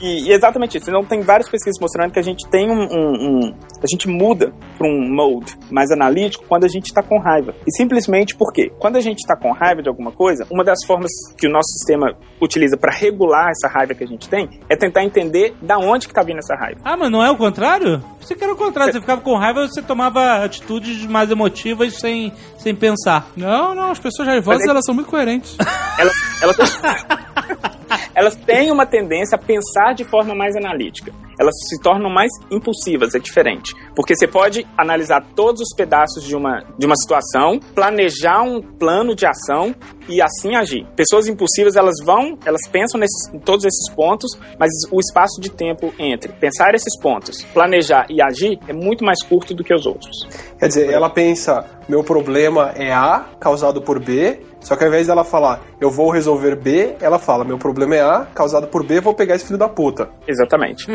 [0.00, 0.90] E, e exatamente isso.
[0.90, 2.82] Então tem várias pesquisas mostrando que a gente tem um.
[2.82, 7.18] um- um- a gente muda para um mode mais analítico quando a gente está com
[7.18, 7.54] raiva.
[7.66, 11.10] E simplesmente porque quando a gente está com raiva de alguma coisa, uma das formas
[11.38, 15.04] que o nosso sistema utiliza para regular essa raiva que a gente tem é tentar
[15.04, 16.80] entender da onde que tá vindo essa raiva.
[16.84, 18.02] Ah, mas não é o contrário?
[18.20, 18.92] Você que era o contrário.
[18.92, 23.26] Você ficava com raiva, você tomava atitudes mais emotivas sem, sem pensar.
[23.36, 25.56] Não, não, as pessoas raivosas, é- elas são muito coerentes.
[25.96, 26.56] Elas, elas,
[28.14, 31.12] elas têm uma tendência a pensar de forma mais analítica.
[31.38, 33.74] Elas se tornam mais impulsivas, é diferente.
[33.94, 39.14] Porque você pode analisar todos os pedaços de uma, de uma situação, planejar um plano
[39.14, 39.74] de ação
[40.08, 40.86] e assim agir.
[40.94, 45.50] Pessoas impulsivas, elas vão, elas pensam nesses, em todos esses pontos, mas o espaço de
[45.50, 49.86] tempo entre pensar esses pontos, planejar e agir é muito mais curto do que os
[49.86, 50.28] outros.
[50.58, 55.06] Quer dizer, ela pensa, meu problema é A, causado por B, só que ao invés
[55.06, 58.98] dela falar, eu vou resolver B, ela fala, meu problema é A, causado por B,
[58.98, 60.08] vou pegar esse filho da puta.
[60.26, 60.86] Exatamente.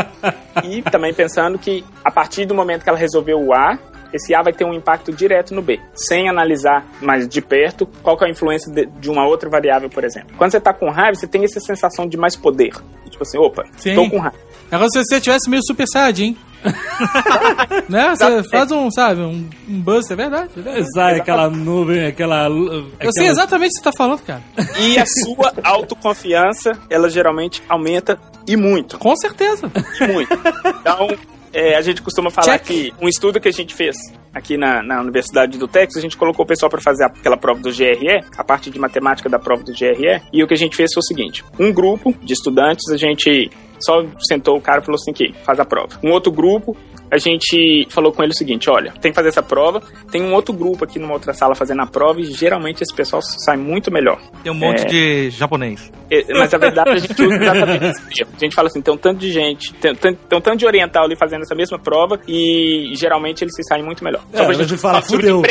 [0.62, 3.78] e também pensando que a partir do momento que ela resolveu o A,
[4.12, 8.16] esse A vai ter um impacto direto no B, sem analisar mais de perto qual
[8.16, 10.36] que é a influência de, de uma outra variável, por exemplo.
[10.36, 12.72] Quando você tá com raiva, você tem essa sensação de mais poder.
[13.08, 13.94] Tipo assim, opa, Sim.
[13.94, 14.36] tô com raiva.
[14.70, 16.36] É como se você tivesse meio super saiyajin.
[17.88, 18.14] né?
[18.14, 20.50] Você faz um, sabe, um, um buzz, é verdade.
[20.56, 20.86] é verdade.
[20.94, 22.48] Sai aquela nuvem, aquela.
[22.48, 24.42] Eu sei exatamente o que você tá falando, cara.
[24.78, 28.98] E a sua autoconfiança, ela geralmente aumenta e muito.
[28.98, 29.70] Com certeza.
[30.00, 30.32] E muito.
[30.80, 31.08] Então,
[31.52, 32.64] é, a gente costuma falar Check.
[32.64, 33.96] que um estudo que a gente fez
[34.34, 37.60] aqui na, na Universidade do Texas, a gente colocou o pessoal para fazer aquela prova
[37.60, 40.76] do GRE, a parte de matemática da prova do GRE, e o que a gente
[40.76, 43.50] fez foi o seguinte: um grupo de estudantes, a gente
[43.80, 45.98] só sentou o cara e falou assim: que faz a prova.
[46.02, 46.76] Um outro grupo,
[47.10, 49.80] a gente falou com ele o seguinte: olha, tem que fazer essa prova.
[50.10, 53.22] Tem um outro grupo aqui numa outra sala fazendo a prova, e geralmente esse pessoal
[53.22, 54.20] sai muito melhor.
[54.42, 54.84] Tem um monte É.
[54.86, 55.90] de japonês.
[56.10, 58.32] É, Mas a verdade a gente usa exatamente esse termo.
[58.36, 60.66] A gente fala assim, tem um tanto de gente, tem, tem, tem um tanto de
[60.66, 64.22] oriental ali fazendo essa mesma prova e geralmente eles se saem muito melhor.
[64.32, 65.42] É, a gente fala, um tipo fudeu.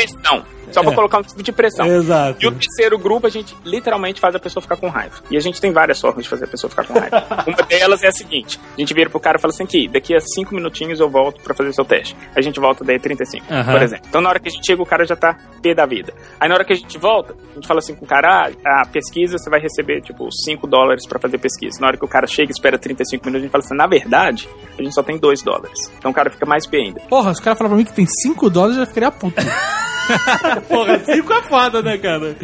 [0.76, 0.94] Só pra É.
[0.94, 1.86] colocar um tipo de pressão.
[1.86, 2.44] Exato.
[2.44, 5.16] E o terceiro grupo, a gente literalmente faz a pessoa ficar com raiva.
[5.30, 7.24] E a gente tem várias formas de fazer a pessoa ficar com raiva.
[7.46, 10.14] Uma delas é a seguinte: a gente vira pro cara e fala assim: aqui, daqui
[10.14, 12.14] a cinco minutinhos eu volto pra fazer o seu teste.
[12.34, 13.72] A gente volta daí a 35, Aham.
[13.72, 14.04] por exemplo.
[14.08, 16.12] Então na hora que a gente chega, o cara já tá pé da vida.
[16.38, 18.82] Aí na hora que a gente volta, a gente fala assim com o cara: ah,
[18.82, 21.80] a pesquisa você vai receber tipo 5 dólares pra fazer pesquisa.
[21.80, 23.86] Na hora que o cara chega e espera 35 minutos, a gente fala assim: na
[23.86, 24.48] verdade,
[24.78, 25.78] a gente só tem 2 dólares.
[25.98, 27.00] Então o cara fica mais pé ainda.
[27.08, 29.36] Porra, se o cara falar pra mim que tem 5 dólares, eu já ficaria puto.
[30.68, 32.36] Porra, cinco é foda, né, cara?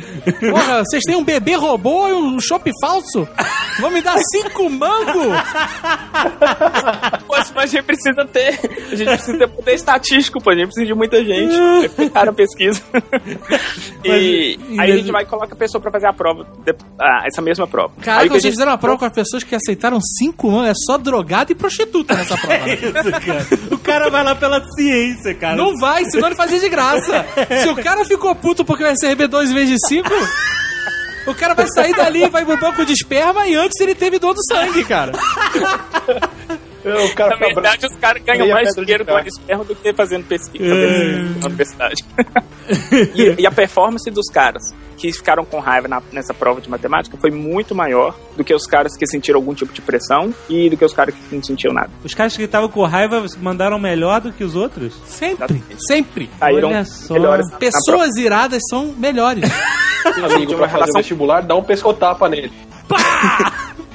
[0.50, 3.28] Porra, vocês têm um bebê robô e um chopp falso?
[3.80, 5.32] Vão me dar 5 mango?
[7.26, 8.58] Poxa, mas a gente precisa ter.
[8.90, 10.50] A gente precisa ter poder estatístico, pô.
[10.50, 12.10] A gente precisa de muita gente.
[12.10, 12.82] Cara, a pesquisa.
[14.04, 16.44] e Mas, aí a gente vai e coloca a pessoa pra fazer a prova.
[16.64, 17.92] de- ah, essa mesma prova.
[18.02, 20.68] Caraca, vocês fizeram uma prova com as pessoas que aceitaram 5 mangos.
[20.68, 22.68] É só drogado e prostituta nessa prova.
[22.68, 22.92] Isso,
[23.26, 23.46] cara.
[23.70, 25.56] O cara vai lá pela ciência, cara.
[25.56, 27.24] Não vai, senão ele fazia de graça.
[27.61, 30.09] Se o cara ficou puto porque vai receber 2 em vez de 5,
[31.26, 34.34] o cara vai sair dali, vai pro banco de esperma e antes ele teve dor
[34.34, 35.12] do sangue, cara.
[36.84, 40.24] O cara Na verdade, os caras ganham Meia mais dinheiro doando esperma do que fazendo
[40.26, 42.04] pesquisa, fazendo na universidade.
[43.14, 44.62] e, e a performance dos caras
[44.96, 48.66] que ficaram com raiva na- nessa prova de matemática foi muito maior do que os
[48.66, 51.74] caras que sentiram algum tipo de pressão e do que os caras que não sentiram
[51.74, 51.90] nada.
[52.04, 54.94] Os caras que estavam com raiva mandaram melhor do que os outros?
[55.06, 56.30] Sempre, sempre.
[56.38, 57.14] Saíram Olha só.
[57.14, 57.72] melhores na- na prova.
[57.72, 59.44] Pessoas iradas são melhores.
[60.04, 62.52] Amigo, de pra uma fazer vestibular, dá um pescotapa nele.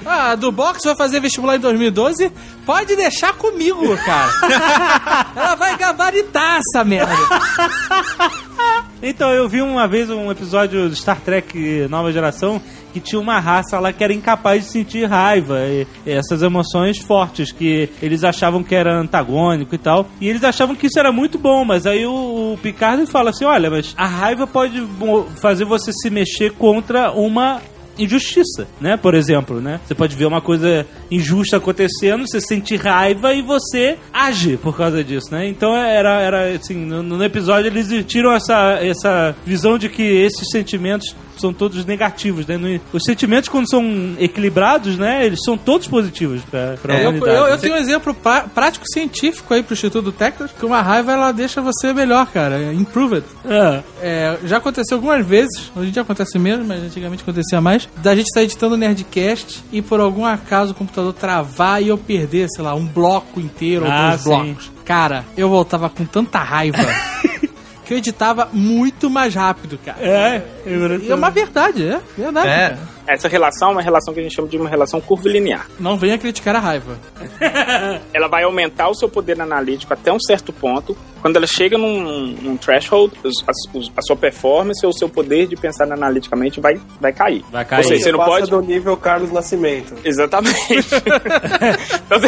[0.10, 2.32] Ah, do box vai fazer vestibular em 2012?
[2.66, 5.32] Pode deixar comigo, cara.
[5.36, 7.14] Ela vai gabaritar essa merda.
[9.04, 12.62] Então, eu vi uma vez um episódio do Star Trek Nova Geração
[12.94, 16.98] que tinha uma raça lá que era incapaz de sentir raiva e, e essas emoções
[16.98, 20.08] fortes que eles achavam que era antagônico e tal.
[20.20, 23.46] E eles achavam que isso era muito bom, mas aí o, o Picard fala assim:
[23.46, 24.82] olha, mas a raiva pode
[25.42, 27.62] fazer você se mexer contra uma
[27.98, 28.98] injustiça, né?
[28.98, 29.80] Por exemplo, né?
[29.86, 35.04] Você pode ver uma coisa injusta acontecendo, você sente raiva e você age por causa
[35.04, 35.48] disso, né?
[35.48, 40.50] Então era, era assim, no, no episódio eles tiram essa, essa visão de que esses
[40.52, 42.80] sentimentos são todos negativos, né?
[42.94, 45.26] Os sentimentos, quando são equilibrados, né?
[45.26, 47.36] Eles são todos positivos pra, pra Eu, humanidade.
[47.38, 51.12] eu, eu tenho um exemplo prá- prático científico aí pro Instituto Texas, que uma raiva
[51.12, 52.74] ela deixa você melhor, cara.
[52.74, 53.24] Improved.
[53.46, 53.84] É.
[54.02, 58.16] É, já aconteceu algumas vezes, hoje em dia acontece menos, mas antigamente acontecia mais, da
[58.16, 62.48] gente estar editando o Nerdcast e por algum acaso o computador travar e eu perder,
[62.50, 64.30] sei lá, um bloco inteiro ou Ah, dois sim.
[64.30, 64.72] blocos.
[64.86, 66.78] Cara, eu voltava com tanta raiva
[67.88, 69.98] que eu editava muito mais rápido, cara.
[70.02, 72.48] É, E é uma verdade, é verdade.
[72.50, 72.70] É.
[72.70, 72.98] cara.
[73.08, 75.66] Essa relação é uma relação que a gente chama de uma relação curvilinear.
[75.80, 76.98] Não venha criticar a raiva.
[78.14, 80.96] Ela vai aumentar o seu poder analítico até um certo ponto.
[81.22, 83.44] Quando ela chega num, num threshold, os-
[83.96, 87.44] a, sua performance ou o seu poder de pensar analiticamente vai, vai cair.
[87.50, 87.80] Vai cair.
[87.80, 88.52] Ou seja, você não passa pode.
[88.52, 89.96] do nível Carlos Nascimento.
[90.04, 90.58] Exatamente.
[92.06, 92.20] Então,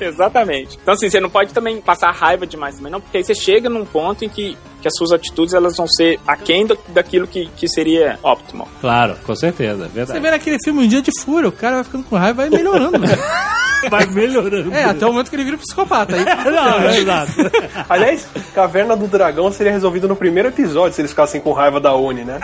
[0.00, 0.78] Exatamente.
[0.82, 3.68] Então, assim, você não pode também passar raiva demais também, não, porque aí você chega
[3.70, 4.56] num ponto em que,
[4.86, 8.68] que as suas atitudes elas vão ser aquém da- daquilo que, que seria óptimo.
[8.80, 10.20] Claro, com certeza, é Você verdade.
[10.20, 12.58] vê naquele filme Um Dia de Fúria, o cara vai ficando com raiva e vai
[12.58, 13.22] melhorando, velho.
[13.90, 14.72] Vai melhorando.
[14.74, 16.16] É, até o momento que ele vira psicopata.
[16.16, 17.32] Aí, Não, é exato.
[17.88, 21.94] Aliás, Caverna do Dragão seria resolvido no primeiro episódio se eles ficassem com raiva da
[21.94, 22.40] Uni, né?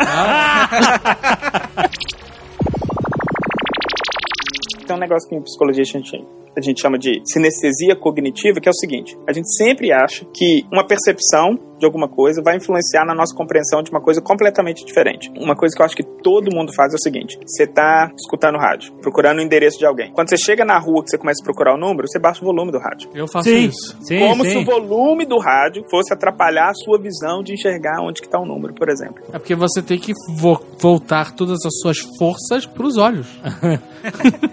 [4.87, 6.25] Tem um negócio que em psicologia a gente,
[6.57, 10.65] a gente chama de sinestesia cognitiva, que é o seguinte: a gente sempre acha que
[10.73, 15.29] uma percepção de alguma coisa vai influenciar na nossa compreensão de uma coisa completamente diferente.
[15.37, 18.57] Uma coisa que eu acho que todo mundo faz é o seguinte: você tá escutando
[18.59, 20.13] rádio, procurando o endereço de alguém.
[20.13, 22.45] Quando você chega na rua que você começa a procurar o número, você baixa o
[22.45, 23.11] volume do rádio.
[23.15, 23.97] eu faço Sim, isso.
[24.03, 24.59] sim, Como se sim.
[24.63, 28.45] o volume do rádio fosse atrapalhar a sua visão de enxergar onde que tá o
[28.47, 29.23] número, por exemplo.
[29.33, 33.27] É porque você tem que vo- voltar todas as suas forças pros olhos.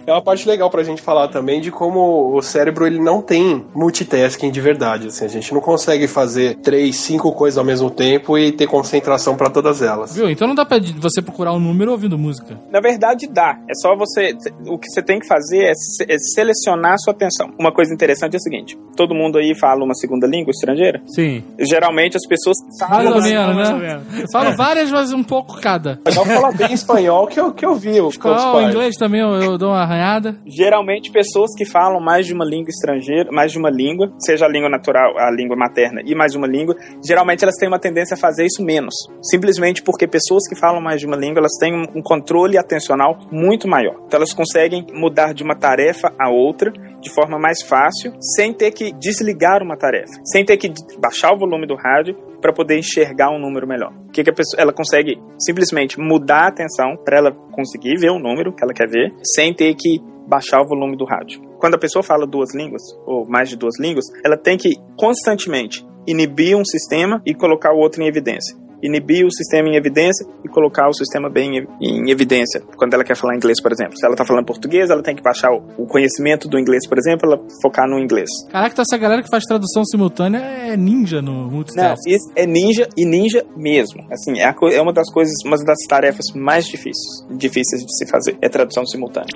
[0.06, 3.66] É uma parte legal pra gente falar também de como o cérebro ele não tem
[3.74, 5.08] multitasking de verdade.
[5.08, 9.36] Assim, a gente não consegue fazer três, cinco coisas ao mesmo tempo e ter concentração
[9.36, 10.16] pra todas elas.
[10.16, 10.30] Viu?
[10.30, 12.60] Então não dá pra você procurar um número ouvindo música.
[12.72, 13.58] Na verdade, dá.
[13.70, 14.36] É só você.
[14.68, 17.52] O que você tem que fazer é, se- é selecionar a sua atenção.
[17.60, 21.02] Uma coisa interessante é o seguinte: todo mundo aí fala uma segunda língua estrangeira?
[21.08, 21.44] Sim.
[21.60, 23.16] Geralmente as pessoas Mais falam.
[23.16, 23.88] ou menos, mais ou né?
[23.88, 24.20] menos.
[24.20, 26.00] Eu falo várias, mas um pouco cada.
[26.06, 27.90] Legal falar bem espanhol que eu, que eu vi
[28.22, 28.66] Party.
[28.70, 30.36] inglês também eu, eu dou uma arranhada.
[30.46, 34.50] Geralmente pessoas que falam mais de uma língua estrangeira, mais de uma língua, seja a
[34.50, 36.76] língua natural, a língua materna e mais de uma língua,
[37.06, 38.94] geralmente elas têm uma tendência a fazer isso menos.
[39.22, 43.20] Simplesmente porque pessoas que falam mais de uma língua, elas têm um, um controle atencional
[43.32, 43.96] muito maior.
[44.06, 48.72] Então elas conseguem mudar de uma tarefa a outra de forma mais fácil, sem ter
[48.72, 53.30] que desligar uma tarefa, sem ter que baixar o volume do rádio para poder enxergar
[53.30, 53.94] um número melhor.
[54.08, 58.10] O que, que a pessoa, ela consegue simplesmente mudar a atenção para ela conseguir ver
[58.10, 61.49] o número que ela quer ver, sem ter que baixar o volume do rádio.
[61.60, 65.86] Quando a pessoa fala duas línguas, ou mais de duas línguas, ela tem que constantemente
[66.08, 68.58] inibir um sistema e colocar o outro em evidência.
[68.82, 72.62] Inibir o sistema em evidência e colocar o sistema bem em- evidência.
[72.78, 73.98] Quando ela quer falar inglês, por exemplo.
[73.98, 77.30] Se ela está falando português, ela tem que baixar o conhecimento do inglês, por exemplo,
[77.30, 78.30] ela focar no inglês.
[78.50, 82.02] Caraca, então essa galera que faz tradução simultânea é ninja no Não, multitask.
[82.08, 84.02] isso é ninja e ninja mesmo.
[84.10, 88.08] Assim, é, a é uma das coisas, uma das tarefas mais difíceis, difíceis de se
[88.10, 88.38] fazer.
[88.42, 89.28] É tradução simultânea.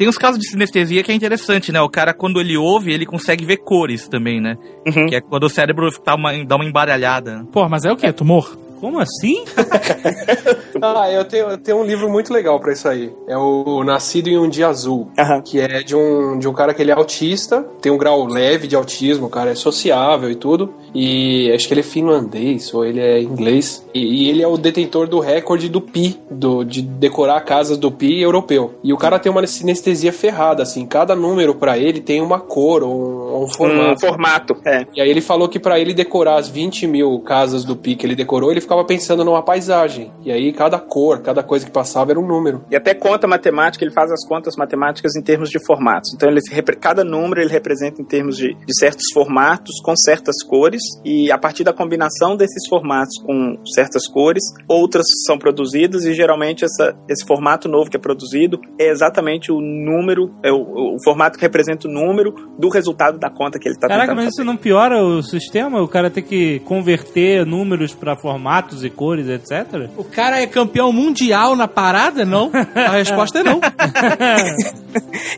[0.00, 1.78] Tem uns casos de sinestesia que é interessante, né?
[1.82, 4.56] O cara, quando ele ouve, ele consegue ver cores também, né?
[4.86, 5.04] Uhum.
[5.04, 7.46] Que é quando o cérebro dá uma, dá uma embaralhada.
[7.52, 8.10] Pô, mas é o quê?
[8.10, 8.56] Tumor?
[8.80, 9.44] Como assim?
[10.82, 13.12] Ah, eu tenho, eu tenho um livro muito legal pra isso aí.
[13.28, 15.08] É o Nascido em um Dia Azul.
[15.44, 18.66] Que é de um, de um cara que ele é autista, tem um grau leve
[18.66, 20.72] de autismo, o cara é sociável e tudo.
[20.94, 23.86] E acho que ele é finlandês ou ele é inglês.
[23.94, 27.90] E, e ele é o detentor do recorde do Pi, do, de decorar casas do
[27.90, 28.74] Pi europeu.
[28.82, 30.86] E o cara tem uma sinestesia ferrada, assim.
[30.86, 34.00] Cada número pra ele tem uma cor ou um, um Um formato.
[34.00, 34.86] formato, é.
[34.94, 38.06] E aí ele falou que pra ele decorar as 20 mil casas do Pi que
[38.06, 40.10] ele decorou, ele ficava pensando numa paisagem.
[40.24, 42.64] E aí cada cor, cada coisa que passava era um número.
[42.70, 46.12] E até conta matemática, ele faz as contas matemáticas em termos de formatos.
[46.14, 46.40] Então, ele,
[46.80, 51.38] cada número ele representa em termos de, de certos formatos, com certas cores, e a
[51.38, 57.24] partir da combinação desses formatos com certas cores, outras são produzidas, e geralmente essa, esse
[57.26, 61.88] formato novo que é produzido é exatamente o número, é o, o formato que representa
[61.88, 64.42] o número do resultado da conta que ele está Caraca, tentando mas fazer.
[64.42, 65.80] isso não piora o sistema?
[65.82, 69.90] O cara tem que converter números pra formatos e cores, etc?
[69.96, 72.24] O cara é campeão mundial na parada?
[72.24, 72.50] Não.
[72.74, 73.60] A resposta é não.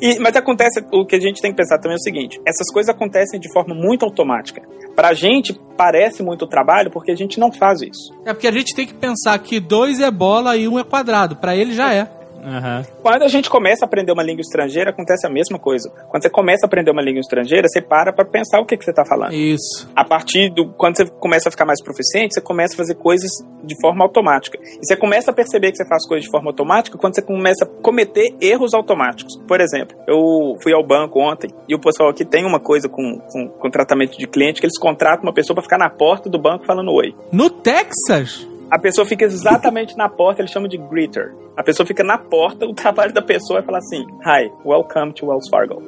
[0.01, 2.67] E- mas acontece, o que a gente tem que pensar também é o seguinte: essas
[2.73, 4.63] coisas acontecem de forma muito automática.
[4.97, 8.13] Pra gente parece muito trabalho porque a gente não faz isso.
[8.25, 11.37] É porque a gente tem que pensar que dois é bola e um é quadrado.
[11.37, 12.09] Pra ele já é.
[12.43, 12.85] Aham.
[13.01, 15.91] Quando a gente começa a aprender uma língua estrangeira, acontece a mesma coisa.
[16.09, 18.85] Quando você começa a aprender uma língua estrangeira, você para pra pensar o que, que
[18.85, 19.33] você tá falando.
[19.33, 19.89] Isso.
[19.95, 20.73] A partir do.
[20.73, 23.31] Quando você começa a ficar mais proficiente, você começa a fazer coisas
[23.63, 24.59] de forma automática.
[24.63, 27.65] E você começa a perceber que você faz coisas de forma automática quando você começa
[27.65, 29.41] a cometer erros automáticos.
[29.47, 33.19] Por exemplo, eu fui ao banco ontem e o pessoal aqui tem uma coisa com,
[33.31, 36.39] com, com tratamento de cliente que eles contratam uma pessoa pra ficar na porta do
[36.39, 37.15] banco falando oi.
[37.31, 38.52] No Texas?
[38.73, 41.35] A pessoa fica exatamente na porta, eles chamam de greeter.
[41.55, 45.27] A pessoa fica na porta, o trabalho da pessoa é falar assim: Hi, welcome to
[45.27, 45.83] Wells Fargo.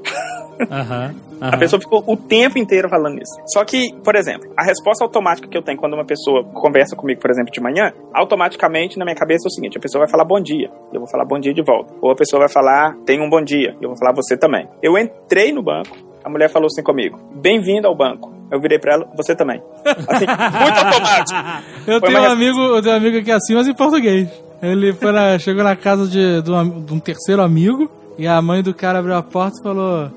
[0.71, 1.15] Aham.
[1.41, 1.59] A aham.
[1.59, 3.35] pessoa ficou o tempo inteiro falando isso.
[3.47, 7.21] Só que, por exemplo, a resposta automática que eu tenho quando uma pessoa conversa comigo,
[7.21, 10.25] por exemplo, de manhã, automaticamente na minha cabeça é o seguinte: a pessoa vai falar
[10.25, 11.93] bom dia, eu vou falar bom dia de volta.
[12.03, 14.69] Ou a pessoa vai falar tenha um bom dia, eu vou falar você também.
[14.83, 18.33] Eu entrei no banco, a mulher falou assim comigo: bem-vindo ao banco.
[18.51, 19.61] Eu virei pra ela, você também.
[20.09, 21.41] Assim, muito automático.
[21.91, 24.29] Eu Foi tenho, um amigo, eu tenho um amigo que é assim, mas em português.
[24.63, 28.63] Ele na- chegou na casa de, de, um, de um terceiro amigo e a mãe
[28.63, 30.11] do cara abriu a porta e falou: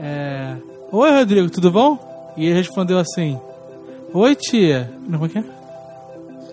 [0.00, 0.54] é,
[0.90, 1.98] Oi, Rodrigo, tudo bom?
[2.36, 3.38] E ele respondeu assim:
[4.14, 4.90] Oi, tia.
[5.08, 5.44] Não, como é que é?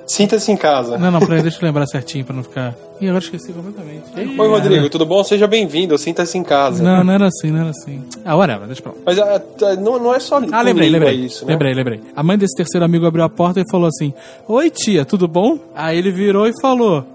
[0.10, 0.98] Sinta-se em casa.
[0.98, 2.76] Não, não, peraí, deixa eu lembrar certinho pra não ficar.
[3.00, 4.06] Ih, agora esqueci completamente.
[4.18, 5.24] Oi, Rodrigo, tudo bom?
[5.24, 6.84] Seja bem-vindo, sinta-se em casa.
[6.84, 8.04] Não, não era assim, não era assim.
[8.26, 8.98] Ah, whatever, deixa pra lá.
[9.06, 11.14] Mas ah, tá, não, não é só Ah, lembrei, lembrei.
[11.14, 11.52] isso, né?
[11.54, 12.02] Lembrei, lembrei.
[12.16, 14.12] A mãe desse terceiro amigo abriu a porta e falou assim:
[14.48, 15.60] Oi, tia, tudo bom?
[15.76, 17.06] Aí ele virou e falou: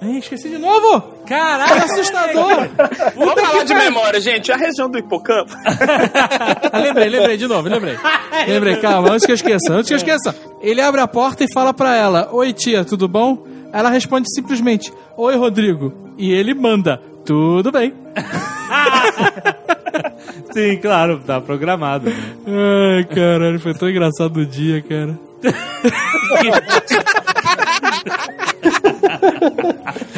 [0.00, 1.02] Ih, esqueci de novo!
[1.26, 2.68] Caralho, assustador!
[3.16, 4.52] Vamos falar de memória, gente.
[4.52, 5.52] A região do hipocampo.
[6.72, 7.96] Lembrei, lembrei de novo, lembrei.
[8.46, 10.34] Lembrei, calma, antes que eu esqueça, antes que eu esqueça.
[10.60, 13.44] Ele abre a porta e fala pra ela: Oi, tia, tudo bom?
[13.72, 15.92] Ela responde simplesmente: Oi, Rodrigo.
[16.16, 17.92] E ele manda: Tudo bem.
[20.52, 22.08] Sim, claro, tá programado.
[22.08, 22.16] né?
[22.46, 25.18] Ai, caralho, foi tão engraçado o dia, cara.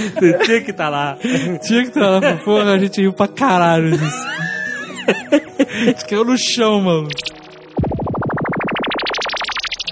[0.01, 1.17] Você tinha que estar lá.
[1.63, 4.27] Tinha que estar lá, porra, a gente riu pra caralho disso.
[5.85, 7.09] Gente caiu no chão, mano.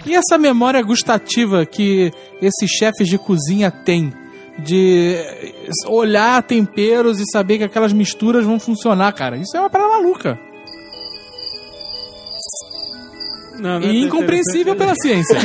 [0.06, 4.12] E essa memória gustativa que esses chefes de cozinha têm?
[4.58, 5.16] De
[5.86, 9.36] olhar temperos e saber que aquelas misturas vão funcionar, cara.
[9.36, 10.38] Isso é uma parada maluca.
[13.60, 15.38] Não, não E incompreensível pela ciência.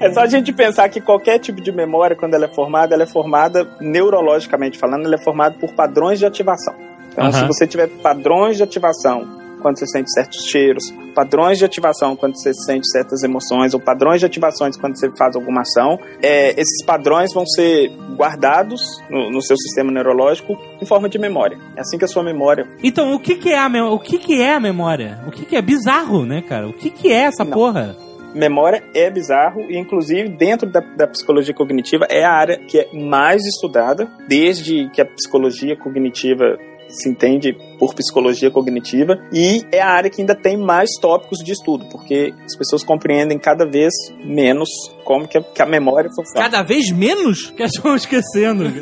[0.00, 3.04] É só a gente pensar que qualquer tipo de memória, quando ela é formada, ela
[3.04, 6.74] é formada neurologicamente falando, ela é formada por padrões de ativação.
[7.12, 7.32] Então, Aham.
[7.32, 10.84] se você tiver padrões de ativação quando você sente certos cheiros,
[11.14, 15.34] padrões de ativação quando você sente certas emoções, ou padrões de ativações quando você faz
[15.36, 21.08] alguma ação, é, esses padrões vão ser guardados no, no seu sistema neurológico em forma
[21.08, 21.56] de memória.
[21.76, 23.94] É assim que a sua memória Então, o que que é a memória?
[23.94, 25.20] O que que é a memória?
[25.26, 26.68] O que que é bizarro, né, cara?
[26.68, 27.52] O que que é essa Não.
[27.52, 27.96] porra?
[28.34, 32.88] Memória é bizarro e, inclusive, dentro da, da psicologia cognitiva, é a área que é
[32.92, 36.58] mais estudada, desde que a psicologia cognitiva
[36.88, 41.52] se entende por psicologia cognitiva, e é a área que ainda tem mais tópicos de
[41.52, 44.68] estudo, porque as pessoas compreendem cada vez menos
[45.04, 46.48] como que a, que a memória funciona.
[46.48, 47.50] Cada vez menos?
[47.50, 48.64] Que elas vão esquecendo.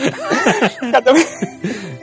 [0.92, 1.12] cada,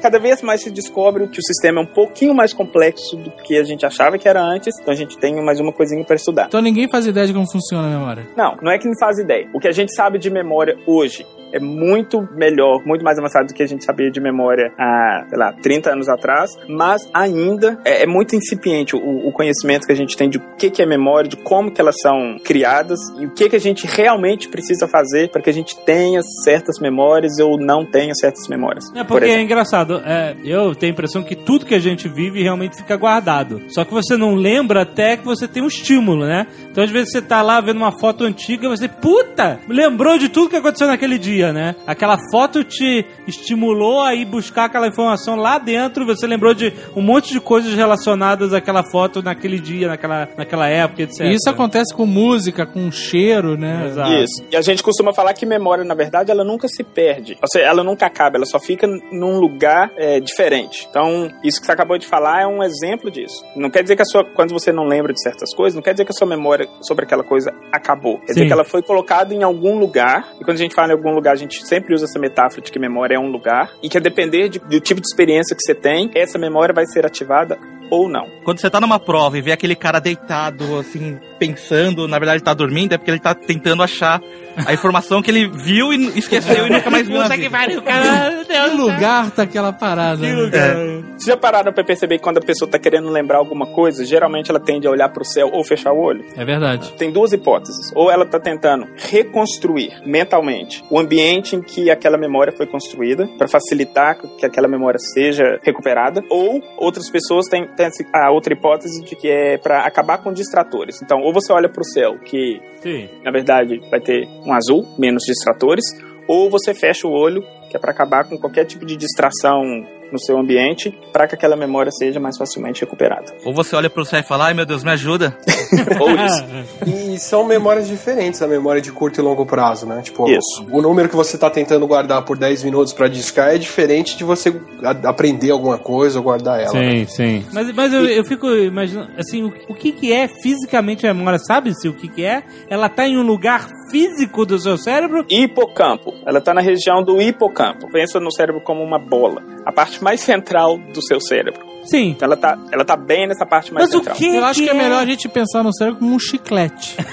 [0.02, 3.58] cada vez mais se descobre que o sistema é um pouquinho mais complexo do que
[3.58, 6.46] a gente achava que era antes, então a gente tem mais uma coisinha para estudar.
[6.48, 8.28] Então ninguém faz ideia de como funciona a memória.
[8.36, 9.50] Não, não é que não faz ideia.
[9.54, 13.54] O que a gente sabe de memória hoje é muito melhor, muito mais avançado do
[13.54, 18.04] que a gente sabia de memória há, sei lá, 30 anos atrás, mas ainda é,
[18.04, 20.86] é muito incipiente o, o conhecimento que a gente tem de o que, que é
[20.86, 24.88] memória, de como que elas são criadas e o que, que a gente realmente precisa
[24.88, 28.86] fazer para que a gente tenha certas memórias ou não tenha certas memórias.
[28.96, 29.46] É Por porque é exemplo.
[29.46, 30.02] engraçado.
[30.06, 33.62] é, eu tenho a impressão que tudo que a gente vive realmente fica guardado.
[33.70, 36.48] Só que você não lembra até que você tem um estímulo, né?
[36.72, 40.30] Então às vezes você tá lá vendo uma foto antiga e você, puta, lembrou de
[40.30, 41.76] tudo que aconteceu naquele dia, né?
[41.86, 46.06] Aquela foto te estimulou a ir buscar aquela informação lá dentro.
[46.06, 51.04] Você lembrou de um monte de coisas relacionadas àquela foto naquele dia, naquela, naquela época,
[51.04, 51.22] etc.
[51.22, 53.88] E isso acontece com música, com cheiro, né?
[53.88, 54.14] Exato.
[54.14, 54.46] Isso.
[54.52, 57.38] E a gente costuma falar que memória, na verdade, ela nunca se perde.
[57.42, 60.88] Ou seja, ela nunca acaba, ela só fica num lugar é, diferente.
[60.90, 63.44] Então, isso que você acabou de falar é um exemplo disso.
[63.56, 65.94] Não quer dizer que a sua, quando você não lembra de certas coisas, não quer
[65.94, 68.20] dizer que a sua memória sobre aquela coisa acabou.
[68.20, 68.34] Quer Sim.
[68.34, 70.28] dizer que ela foi colocada em algum lugar.
[70.48, 72.80] Quando a gente fala em algum lugar, a gente sempre usa essa metáfora de que
[72.80, 73.70] memória é um lugar.
[73.84, 76.86] E que a depender de- do tipo de experiência que você tem, essa memória vai
[76.86, 77.60] ser ativada
[77.90, 78.28] ou não.
[78.44, 82.54] Quando você tá numa prova e vê aquele cara deitado, assim, pensando, na verdade tá
[82.54, 84.22] dormindo, é porque ele tá tentando achar
[84.66, 87.58] a informação que ele viu e esqueceu e nunca mais viu na Puta que vida.
[87.58, 88.44] pariu, cara.
[88.44, 90.18] Que lugar tá aquela parada?
[90.22, 90.34] Que né?
[90.34, 90.76] lugar.
[90.76, 94.50] Vocês já pararam pra perceber que quando a pessoa tá querendo lembrar alguma coisa, geralmente
[94.50, 96.26] ela tende a olhar pro céu ou fechar o olho?
[96.36, 96.92] É verdade.
[96.94, 97.92] Tem duas hipóteses.
[97.94, 103.48] Ou ela tá tentando reconstruir mentalmente o ambiente em que aquela memória foi construída, para
[103.48, 109.16] facilitar que aquela memória seja recuperada, ou outras pessoas têm, têm a outra hipótese de
[109.16, 111.02] que é para acabar com distratores.
[111.02, 113.08] Então, ou você olha pro céu, que Sim.
[113.24, 115.86] na verdade vai ter um azul, menos distratores,
[116.28, 119.64] ou você fecha o olho, que é para acabar com qualquer tipo de distração
[120.12, 123.34] no seu ambiente para que aquela memória seja mais facilmente recuperada.
[123.46, 125.38] Ou você olha pro céu e fala, ai meu Deus, me ajuda.
[126.00, 126.46] Ou isso.
[126.86, 130.02] E são memórias diferentes, a memória de curto e longo prazo, né?
[130.02, 130.66] Tipo, Isso.
[130.72, 134.24] o número que você tá tentando guardar por 10 minutos pra discar é diferente de
[134.24, 134.56] você
[135.04, 136.74] aprender alguma coisa ou guardar ela.
[136.74, 137.06] né?
[137.06, 137.46] Sim, sim.
[137.52, 141.40] Mas, mas eu, eu fico imaginando, assim, o, o que que é fisicamente a memória?
[141.40, 142.44] Sabe-se o que que é?
[142.70, 145.26] Ela tá em um lugar físico do seu cérebro?
[145.30, 146.14] Hipocampo.
[146.26, 147.90] Ela está na região do hipocampo.
[147.92, 149.42] Pensa no cérebro como uma bola.
[149.66, 151.66] A parte mais central do seu cérebro.
[151.84, 152.10] Sim.
[152.10, 154.18] Então ela tá, ela tá bem nessa parte mais Mas o central.
[154.18, 156.98] que Eu acho que é melhor a gente pensar no cérebro como um chiclete.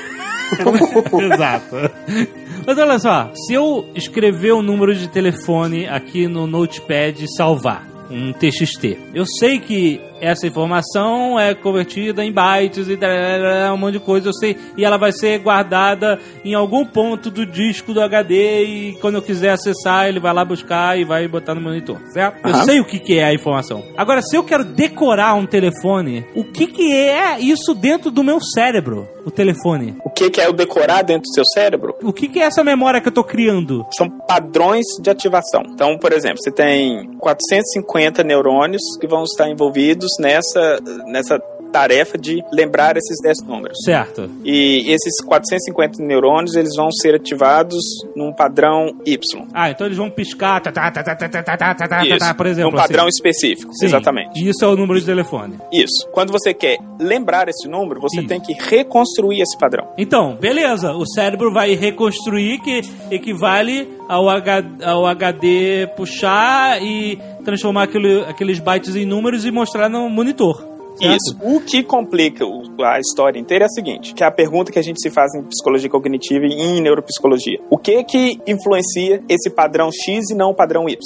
[1.33, 1.77] Exato.
[2.67, 7.94] Mas olha só, se eu escrever o número de telefone aqui no Notepad e salvar
[8.11, 12.99] um TXT, eu sei que essa informação é convertida em bytes e
[13.73, 17.45] um monte de coisa, eu sei, e ela vai ser guardada em algum ponto do
[17.45, 21.55] disco do HD e quando eu quiser acessar, ele vai lá buscar e vai botar
[21.55, 22.47] no monitor, certo?
[22.47, 22.65] Eu Aham.
[22.65, 23.85] sei o que, que é a informação.
[23.97, 28.41] Agora, se eu quero decorar um telefone, o que, que é isso dentro do meu
[28.41, 29.09] cérebro?
[29.27, 29.97] O telefone.
[30.05, 31.97] O que, que é o decorar dentro do seu cérebro?
[32.03, 33.87] O que, que é essa memória que eu tô criando?
[33.97, 35.63] São padrões de ativação.
[35.69, 37.94] Então, por exemplo, você tem 450
[38.25, 41.39] neurônios que vão estar envolvidos nessa, nessa
[41.75, 43.77] tarefa de lembrar esses 10 números.
[43.85, 44.31] Certo.
[44.45, 47.83] E esses 450 neurônios, eles vão ser ativados
[48.15, 49.45] num padrão Y.
[49.53, 52.19] Ah, então eles vão piscar, tá, tá, tá, tá, tá, tá, tá, tá, tá, tá,
[52.19, 52.71] tá, por exemplo.
[52.71, 53.17] um padrão assim.
[53.17, 53.73] específico.
[53.75, 53.87] Sim.
[53.87, 54.41] Exatamente.
[54.41, 55.59] E isso é o número de telefone.
[55.73, 56.09] Isso.
[56.13, 58.29] Quando você quer lembrar esse número, você Isso.
[58.29, 59.89] tem que reconstruir esse padrão.
[59.99, 60.93] Então, beleza.
[60.93, 68.59] O cérebro vai reconstruir, que equivale ao, H, ao HD puxar e transformar aquele- aqueles
[68.61, 70.74] bytes em números e mostrar no monitor.
[70.97, 71.17] Certo?
[71.17, 71.37] Isso.
[71.43, 72.45] O que complica
[72.85, 75.35] a história inteira é a seguinte, que é a pergunta que a gente se faz
[75.35, 77.59] em psicologia cognitiva e em neuropsicologia.
[77.71, 80.97] O que que influencia esse padrão X e não o padrão Y?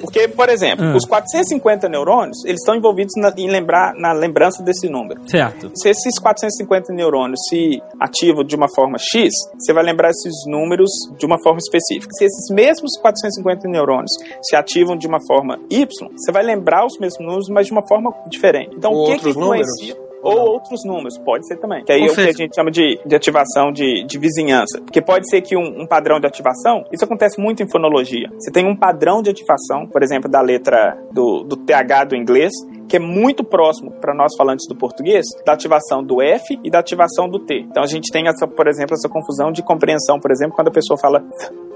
[0.00, 0.96] Porque, por exemplo, Ah.
[0.96, 5.20] os 450 neurônios, eles estão envolvidos na, em lembrar, na lembrança desse número.
[5.28, 5.70] certo.
[5.74, 10.90] Se esses 450 neurônios se ativam de uma forma X, você vai lembrar esses números
[11.18, 12.12] de uma forma específica.
[12.18, 14.10] Se esses mesmos 450 neurônios
[14.42, 17.86] se ativam de uma forma Y, você vai lembrar os mesmos números, mas de uma
[17.86, 18.74] forma diferente.
[18.76, 19.68] Então, o que, que outros números?
[20.22, 21.84] Ou outros números, pode ser também.
[21.84, 24.80] Que aí é o que a gente chama de, de ativação de, de vizinhança.
[24.80, 28.28] Porque pode ser que um, um padrão de ativação, isso acontece muito em fonologia.
[28.38, 32.52] Você tem um padrão de ativação, por exemplo, da letra do, do TH do inglês,
[32.88, 36.78] que é muito próximo para nós falantes do português, da ativação do F e da
[36.78, 37.60] ativação do T.
[37.60, 40.72] Então a gente tem, essa, por exemplo, essa confusão de compreensão, por exemplo, quando a
[40.72, 41.22] pessoa fala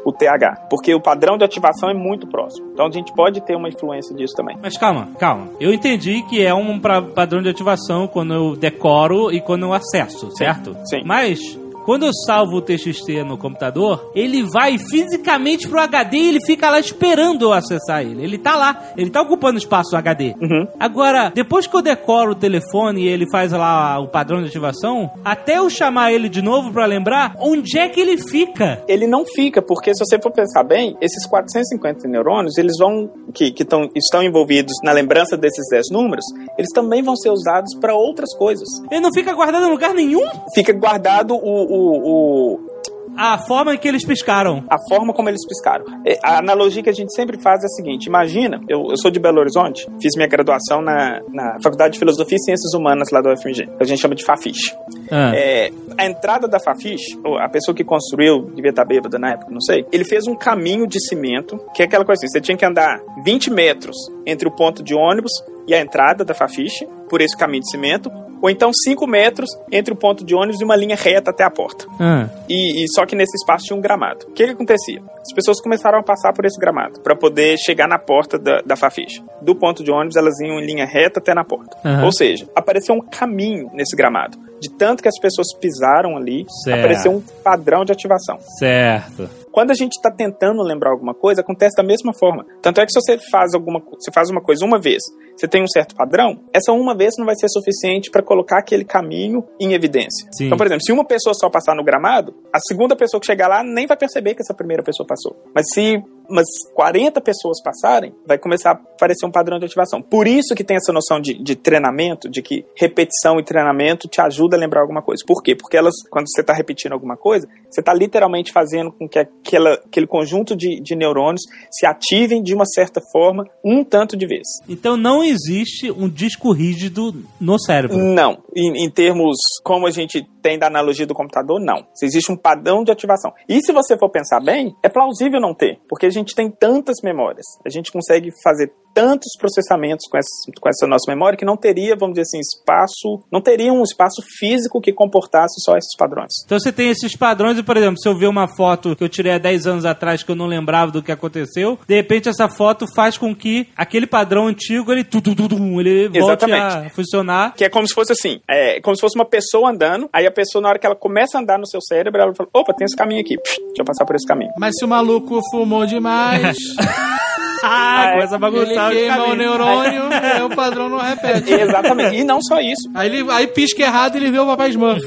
[0.04, 2.70] o TH, porque o padrão de ativação é muito próximo.
[2.72, 4.56] Então a gente pode ter uma influência disso também.
[4.60, 5.48] Mas calma, calma.
[5.60, 9.72] Eu entendi que é um pra- padrão de ativação quando eu decoro e quando eu
[9.72, 10.74] acesso, certo?
[10.86, 11.02] sim.
[11.04, 11.38] Mas
[11.84, 16.70] quando eu salvo o TXT no computador, ele vai fisicamente pro HD e ele fica
[16.70, 18.22] lá esperando eu acessar ele.
[18.22, 20.34] Ele tá lá, ele tá ocupando espaço do HD.
[20.40, 20.66] Uhum.
[20.78, 25.10] Agora, depois que eu decoro o telefone e ele faz lá o padrão de ativação,
[25.24, 28.82] até eu chamar ele de novo pra lembrar, onde é que ele fica?
[28.88, 33.50] ele não fica, porque se você for pensar bem, esses 450 neurônios, eles vão, que,
[33.50, 36.24] que tão, estão envolvidos na lembrança desses 10 números,
[36.58, 38.68] eles também vão ser usados para outras coisas.
[38.90, 40.26] Ele não fica guardado em lugar nenhum?
[40.54, 42.72] Fica guardado o, o, o-
[43.16, 44.64] A forma que eles piscaram.
[44.70, 45.84] a forma como eles piscaram.
[46.06, 49.10] É, A analogia que a gente sempre faz é a seguinte: imagina, eu, eu sou
[49.10, 53.20] de Belo Horizonte, fiz minha graduação na, na Faculdade de Filosofia e Ciências Humanas lá
[53.20, 54.74] da UFMG, que a gente chama de FAFISH.
[55.10, 55.32] Ah.
[55.34, 59.60] É, a entrada da Fafiche, a pessoa que construiu, devia estar bêbada na época, não
[59.60, 62.64] sei, ele fez um caminho de cimento, que é aquela coisa assim, você tinha que
[62.64, 63.94] andar 20 metros
[64.26, 65.32] entre o ponto de ônibus
[65.68, 68.10] e a entrada da Fafiche, por esse caminho de cimento,
[68.42, 71.50] ou então 5 metros entre o ponto de ônibus e uma linha reta até a
[71.50, 71.86] porta.
[72.00, 72.28] Ah.
[72.48, 74.26] E, e só que nesse espaço tinha um gramado.
[74.26, 75.00] O que, que acontecia?
[75.20, 78.76] As pessoas começaram a passar por esse gramado para poder chegar na porta da, da
[78.76, 79.22] Fafiche.
[79.40, 81.76] Do ponto de ônibus, elas iam em linha reta até na porta.
[81.84, 82.04] Aham.
[82.04, 84.36] Ou seja, apareceu um caminho nesse gramado.
[84.60, 86.78] De tanto que as pessoas pisaram ali, Certo.
[86.78, 88.38] apareceu um padrão de ativação.
[88.58, 89.28] Certo.
[89.52, 92.44] Quando a gente está tentando lembrar alguma coisa, acontece da mesma forma.
[92.62, 95.02] Tanto é que se você faz alguma você faz uma coisa uma vez,
[95.36, 98.84] você tem um certo padrão, essa uma vez não vai ser suficiente para colocar aquele
[98.84, 100.28] caminho em evidência.
[100.32, 100.46] Sim.
[100.46, 103.48] Então, por exemplo, se uma pessoa só passar no gramado, a segunda pessoa que chegar
[103.48, 105.36] lá nem vai perceber que essa primeira pessoa passou.
[105.54, 110.00] Mas se umas 40 pessoas passarem, vai começar a aparecer um padrão de ativação.
[110.00, 114.20] Por isso que tem essa noção de, de treinamento, de que repetição e treinamento te
[114.20, 115.22] ajuda a lembrar alguma coisa.
[115.26, 115.54] Por quê?
[115.54, 119.74] Porque elas, quando você está repetindo alguma coisa, você está literalmente fazendo com que aquela,
[119.74, 124.46] aquele conjunto de, de neurônios se ativem de uma certa forma um tanto de vez.
[124.68, 127.96] Então não existe um disco rígido no cérebro.
[127.96, 128.42] Não.
[128.54, 131.86] Em, em termos como a gente tem da analogia do computador, não.
[131.94, 133.32] Se existe um padrão de ativação.
[133.48, 136.96] E se você for pensar bem, é plausível não ter, porque a gente tem tantas
[137.02, 137.46] memórias.
[137.64, 140.28] A gente consegue fazer tantos processamentos com essa,
[140.60, 144.22] com essa nossa memória que não teria, vamos dizer assim, espaço, não teria um espaço
[144.38, 146.32] físico que comportasse só esses padrões.
[146.44, 149.08] Então você tem esses padrões e, por exemplo, se eu ver uma foto que eu
[149.08, 152.48] tirei há 10 anos atrás que eu não lembrava do que aconteceu, de repente essa
[152.48, 156.48] foto faz com que aquele padrão antigo ele, tu, tu, tu, tu, ele volte a
[156.48, 156.94] Exatamente.
[156.94, 157.54] funcionar.
[157.54, 160.30] Que é como se fosse assim, é como se fosse uma pessoa andando, aí a
[160.30, 162.84] pessoa, na hora que ela começa a andar no seu cérebro, ela fala, opa, tem
[162.84, 164.52] esse caminho aqui, Psh, deixa eu passar por esse caminho.
[164.58, 166.56] Mas se o maluco fumou demais,
[167.62, 171.52] Ah, começa a ele bagunçar queima o neurônio, aí o padrão não repete.
[171.52, 172.16] Exatamente.
[172.16, 172.88] E não só isso.
[172.94, 175.02] Aí, ele, aí pisca errado e ele vê o papai Smurf.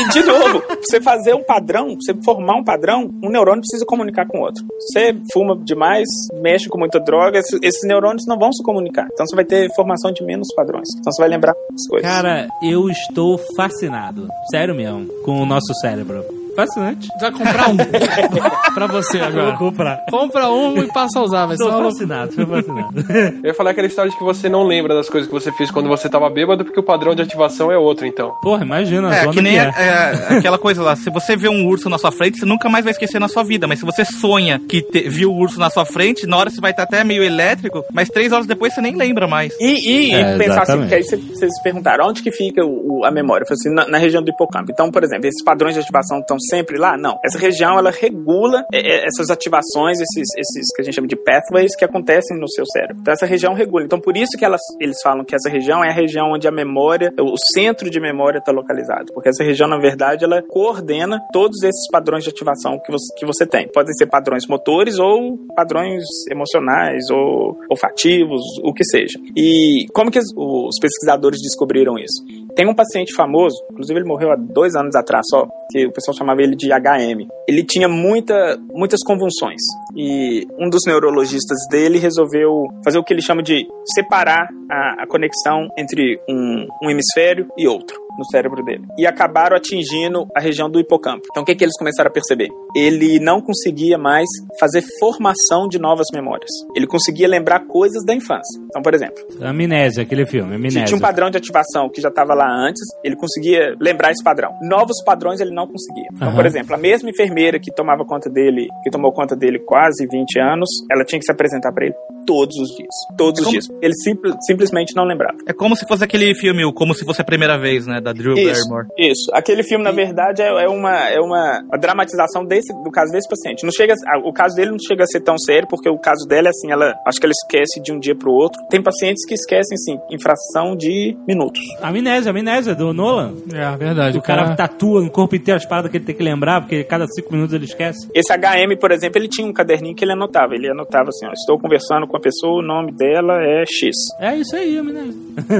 [0.00, 3.60] E de novo, pra você fazer um padrão, pra você formar um padrão, um neurônio
[3.60, 4.64] precisa comunicar com o outro.
[4.80, 6.08] Você fuma demais,
[6.40, 9.06] mexe com muita droga, esses, esses neurônios não vão se comunicar.
[9.12, 10.88] Então você vai ter formação de menos padrões.
[10.98, 12.10] Então você vai lembrar as coisas.
[12.10, 16.43] Cara, eu estou fascinado, sério mesmo, com o nosso cérebro.
[16.54, 17.08] Fascinante.
[17.20, 17.76] Vai comprar um
[18.74, 19.46] pra você Eu agora.
[19.50, 20.04] vou comprar.
[20.10, 23.04] Compra um e passa a usar, vai ser uma fascinado, fascinado.
[23.42, 25.70] Eu ia falar aquela história de que você não lembra das coisas que você fez
[25.70, 28.32] quando você tava bêbado, porque o padrão de ativação é outro, então.
[28.42, 30.34] Porra, imagina É, que nem que a- é.
[30.34, 32.84] é, aquela coisa lá, se você vê um urso na sua frente, você nunca mais
[32.84, 33.66] vai esquecer na sua vida.
[33.66, 36.60] Mas se você sonha que te- viu o urso na sua frente, na hora você
[36.60, 39.52] vai estar até meio elétrico, mas três horas depois você nem lembra mais.
[39.60, 42.64] E, e, É, e pensar assim, porque aí cê- vocês se perguntaram onde que fica
[42.64, 43.44] o- o- a memória?
[43.44, 44.70] Eu falei assim, na, na região do hipocampo.
[44.70, 46.96] Então, por exemplo, esses padrões de ativação estão sempre lá?
[46.96, 47.18] Não.
[47.24, 51.16] Essa região, ela regula é, é, essas ativações, esses, esses que a gente chama de
[51.16, 52.98] pathways que acontecem no seu cérebro.
[53.00, 53.84] Então, essa região regula.
[53.84, 56.52] Então, por isso que elas, eles falam que essa região é a região onde a
[56.52, 59.12] memória, o centro de memória está localizado.
[59.12, 63.26] Porque essa região, na verdade, ela coordena todos esses padrões de ativação que você, que
[63.26, 63.68] você tem.
[63.68, 69.18] Podem ser padrões motores ou padrões emocionais ou olfativos, o que seja.
[69.36, 72.22] E como que os- os pesquisadores descobriram isso?
[72.56, 76.16] Tem um paciente famoso, inclusive ele morreu há dois anos atrás só, que o pessoal
[76.16, 77.26] chamava ele de HM.
[77.48, 79.60] Ele tinha muita, muitas convulsões.
[79.96, 85.06] E um dos neurologistas dele resolveu fazer o que ele chama de separar a, a
[85.06, 88.84] conexão entre um, um hemisfério e outro no cérebro dele.
[88.98, 91.26] E acabaram atingindo a região do hipocampo.
[91.30, 92.48] Então o que, que eles começaram a perceber?
[92.76, 94.26] Ele não conseguia mais
[94.58, 96.50] fazer formação de novas memórias.
[96.76, 98.60] Ele conseguia lembrar coisas da infância.
[98.66, 100.84] Então, por exemplo, Amnésia, aquele filme, Amnésia.
[100.84, 104.50] tinha um padrão de ativação que já estava lá antes, ele conseguia lembrar esse padrão.
[104.62, 106.08] Novos padrões ele não conseguia.
[106.12, 106.36] Então, Aham.
[106.36, 110.38] por exemplo, a mesma enfermeira que tomava conta dele, que tomou conta dele quase 20
[110.38, 111.94] anos, ela tinha que se apresentar para ele
[112.26, 112.94] todos os dias.
[113.16, 113.68] Todos os Como- dias.
[113.82, 115.36] Ele simple- simplesmente não lembrava.
[115.46, 118.12] É como se fosse aquele filme, o Como Se Fosse a Primeira Vez, né, da
[118.12, 118.86] Drew Isso, Barrymore.
[118.98, 119.30] isso.
[119.32, 123.28] Aquele filme, na verdade, é, é uma, é uma, uma dramatização desse, do caso desse
[123.28, 123.64] paciente.
[123.64, 126.26] Não chega, a- o caso dele não chega a ser tão sério, porque o caso
[126.26, 128.60] dela é assim, ela, acho que ela esquece de um dia pro outro.
[128.70, 131.60] Tem pacientes que esquecem, assim, em fração de minutos.
[131.82, 133.34] Amnésia, amnésia do Nolan.
[133.52, 134.18] É, verdade.
[134.18, 137.06] O cara tatua no corpo inteiro as paradas que ele tem que lembrar, porque cada
[137.06, 138.08] cinco minutos ele esquece.
[138.14, 140.54] Esse HM, por exemplo, ele tinha um caderninho que ele anotava.
[140.54, 143.96] Ele anotava assim, ó, estou conversando com a pessoa, o nome dela é X.
[144.20, 145.14] É isso aí, amnésia.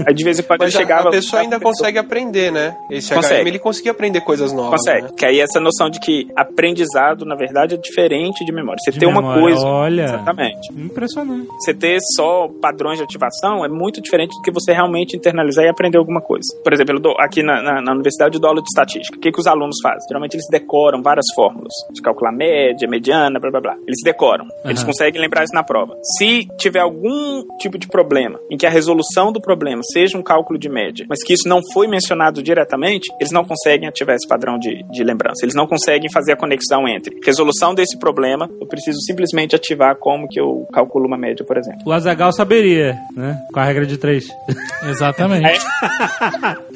[0.06, 1.08] Aí de vez em quando Mas ele a- chegava...
[1.08, 2.76] a pessoa ainda pessoa- consegue aprender, né?
[2.90, 3.42] Esse Consegue.
[3.42, 5.02] HM, ele conseguia aprender coisas novas, Consegue.
[5.02, 5.10] né?
[5.16, 8.78] Que aí essa noção de que aprendizado, na verdade, é diferente de memória.
[8.84, 9.66] Você De ter uma memória, coisa...
[9.66, 10.04] olha.
[10.04, 10.72] Exatamente.
[10.72, 11.48] Impressionante.
[11.60, 15.68] Você ter só padrões de ativação é muito diferente do que você realmente internalizar e
[15.68, 16.44] aprender alguma coisa.
[16.62, 19.16] Por exemplo, eu dou- aqui na, na, na universidade eu dou aula de estatística.
[19.16, 20.06] O que, que os alunos fazem?
[20.08, 23.76] Geralmente eles decoram várias fórmulas de calcular média, mediana, blá blá blá.
[23.86, 24.46] Eles decoram.
[24.64, 24.86] Eles Aham.
[24.86, 25.96] conseguem lembrar isso na prova.
[26.18, 30.58] Se tiver algum tipo de problema em que a resolução do problema seja um cálculo
[30.58, 34.58] de média, mas que isso não foi mencionado diretamente, eles não conseguem ativar esse padrão
[34.58, 35.44] de, de lembrança.
[35.44, 40.28] Eles não conseguem fazer a conexão entre resolução desse problema, eu preciso simplesmente ativar como
[40.28, 41.80] que eu calculo uma média, por exemplo.
[41.86, 43.38] O Azagal saberia, né?
[43.52, 44.26] Com a regra de três.
[44.88, 45.64] Exatamente.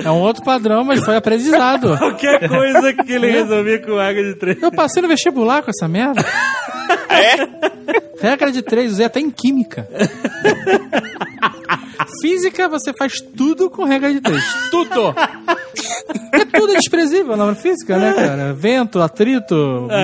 [0.05, 1.95] É um outro padrão, mas foi aprendizado.
[1.99, 4.62] Qualquer coisa que ele resolvia com a regra de três.
[4.62, 6.24] Eu passei no vestibular com essa merda.
[7.11, 7.36] É?
[8.20, 9.89] Regra de três, usei até em química.
[12.20, 14.44] Física, você faz tudo com regra de três.
[14.70, 15.14] Tudo!
[16.32, 18.53] É tudo desprezível na física, né, cara?
[18.55, 19.55] Vento, atrito,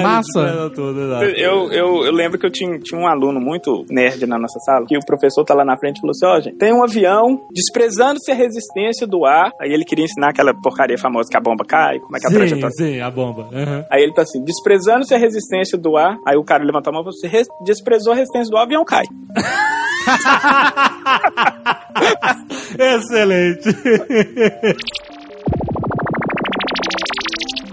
[0.03, 0.71] massa.
[0.75, 1.01] Tudo.
[1.01, 4.87] Eu, eu, eu lembro que eu tinha, tinha um aluno muito nerd na nossa sala,
[4.87, 7.41] que o professor tá lá na frente e falou assim, ó, gente, tem um avião
[7.53, 9.51] desprezando-se a resistência do ar.
[9.61, 12.31] Aí ele queria ensinar aquela porcaria famosa que a bomba cai, como é que a
[12.31, 12.71] Sim, trajetória...
[12.77, 13.43] sim, a bomba.
[13.53, 13.85] Uhum.
[13.91, 16.19] Aí ele tá assim, desprezando-se a resistência do ar.
[16.27, 18.63] Aí o cara levantou a mão e falou, você res- desprezou a resistência do ar,
[18.63, 19.05] o avião cai.
[22.79, 23.71] Excelente.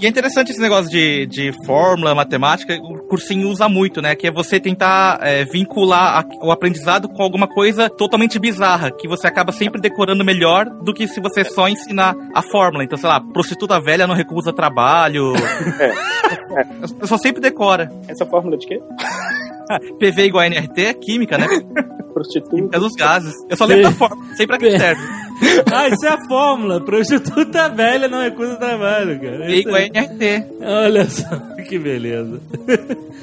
[0.01, 4.15] E é interessante esse negócio de, de fórmula, matemática, o cursinho usa muito, né?
[4.15, 9.07] Que é você tentar é, vincular a- o aprendizado com alguma coisa totalmente bizarra, que
[9.07, 12.83] você acaba sempre decorando melhor do que se você só ensinar a fórmula.
[12.83, 15.33] Então, sei lá, prostituta velha não recusa trabalho.
[16.83, 17.91] A pessoa sempre decora.
[18.07, 18.79] Essa fórmula de quê?
[19.99, 21.45] PV igual a NRT é química, né?
[22.13, 22.75] Prostituta.
[22.75, 23.33] É dos gases.
[23.49, 25.01] Eu só lembro da fórmula, sei pra que serve.
[25.73, 26.79] Ah, isso é a fórmula.
[26.83, 29.49] Prostituta velha não recusa trabalho, cara.
[29.51, 29.81] Igual a.
[29.81, 30.45] NRT.
[30.61, 31.25] Olha só,
[31.67, 32.39] que beleza.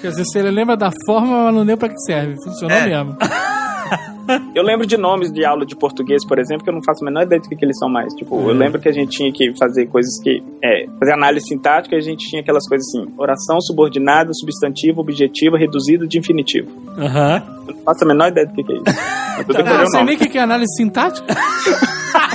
[0.01, 2.35] Quer dizer, você lembra da forma, mas não lembra pra que serve.
[2.43, 2.87] Funcionou É.
[2.87, 3.17] mesmo.
[4.55, 7.07] Eu lembro de nomes de aula de português, por exemplo, que eu não faço a
[7.07, 8.13] menor ideia do que, que eles são mais.
[8.15, 8.49] Tipo, Uhum.
[8.51, 10.43] eu lembro que a gente tinha que fazer coisas que.
[10.63, 15.57] É, fazer análise sintática e a gente tinha aquelas coisas assim: oração subordinada, substantivo, objetivo,
[15.57, 16.69] reduzido de infinitivo.
[16.99, 17.43] Aham.
[17.69, 18.85] Eu não faço a menor ideia do que, que é isso.
[19.39, 20.07] Eu tô Ah, decorando não o sei nome.
[20.11, 21.27] nem o que que é análise sintática.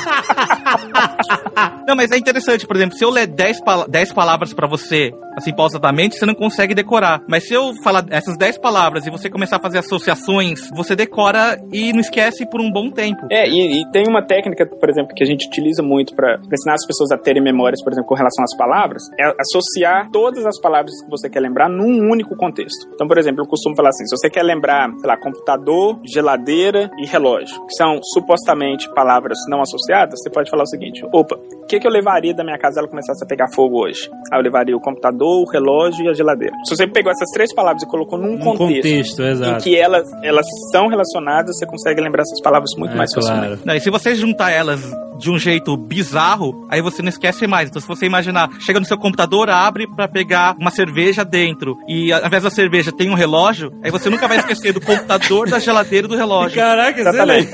[1.88, 5.14] Não, mas é interessante, por exemplo, se eu ler 10, pala 10 palavras pra você,
[5.36, 7.22] assim, pausadamente, você não consegue decorar.
[7.28, 11.58] Mas se eu falar essas 10 palavras e você começar a fazer associações, você decora
[11.72, 13.28] e não esquece por um bom tempo.
[13.32, 16.76] É, e, e tem uma técnica, por exemplo, que a gente utiliza muito para ensinar
[16.76, 20.60] as pessoas a terem memórias, por exemplo, com relação às palavras, é associar todas as
[20.60, 22.88] palavras que você quer lembrar num único contexto.
[22.94, 26.90] Então, por exemplo, eu costumo falar assim: se você quer lembrar, sei lá, computador, geladeira
[26.98, 31.66] e relógio, que são supostamente palavras não associadas, você pode falar o seguinte: opa, o
[31.66, 34.10] que, que eu levaria da minha casa se ela começasse a pegar fogo hoje?
[34.32, 36.54] Ah, eu levaria o computador, o relógio e a geladeira.
[36.66, 40.12] Se você pegou essas três palavras e colocou num Um contexto, contexto, em que elas,
[40.24, 43.46] elas são relacionadas, você consegue lembrar essas palavras muito É, mais facilmente.
[43.48, 43.60] claro.
[43.66, 44.82] Não, e se você juntar elas
[45.20, 47.70] de um jeito bizarro, aí você não esquece mais.
[47.70, 52.12] Então, se você imaginar, chega no seu computador, abre pra pegar uma cerveja dentro, e
[52.12, 55.60] ao invés da cerveja tem um relógio, aí você nunca vai esquecer do computador, da
[55.60, 56.56] geladeira e do relógio.
[56.60, 57.50] Caraca, Exatamente.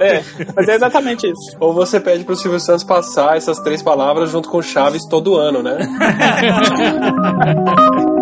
[0.00, 0.22] É,
[0.56, 1.56] mas é exatamente isso.
[1.68, 5.62] Ou você pede pro Silvio Santos passar essas três palavras junto com Chaves todo ano,
[5.62, 5.76] né?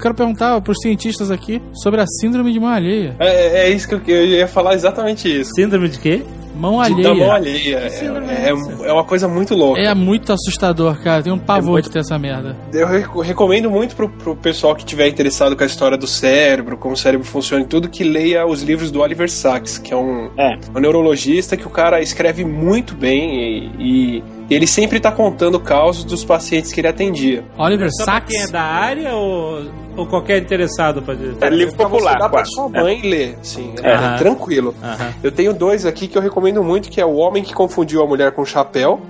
[0.00, 3.14] Quero perguntar pros cientistas aqui sobre a síndrome de mão alheia.
[3.18, 5.52] É, é- é isso que eu, eu ia falar exatamente isso.
[5.54, 6.22] Síndrome de quê?
[6.60, 7.32] Mão da mão alheia.
[7.34, 7.76] alheia.
[7.78, 9.80] É, é é, é uma coisa muito louca.
[9.80, 11.22] É muito assustador, cara.
[11.22, 12.56] Tem um pavor muito- de ter essa merda.
[12.72, 16.76] Eu re- recomendo muito pro, pro pessoal que tiver interessado com a história do cérebro,
[16.76, 19.96] como o cérebro funciona e tudo, que leia os livros do Oliver Sacks, que é
[19.96, 20.58] um, É.
[20.74, 26.02] um neurologista que o cara escreve muito bem e, e ele sempre tá contando causos
[26.04, 27.44] dos pacientes que ele atendia.
[27.56, 28.34] Oliver Sacks.
[28.36, 29.62] quem é da área ou,
[29.96, 31.20] ou qualquer interessado pode...
[31.40, 32.50] É livro Pra popular, você dar pra quase.
[32.52, 33.92] sua mãe ler, sim, É.
[33.92, 34.74] é, tranquilo.
[34.82, 35.14] Aham.
[35.22, 38.06] Eu tenho dois aqui que eu recomendo muito, que é O Homem que Confundiu a
[38.06, 39.00] Mulher com Chapéu.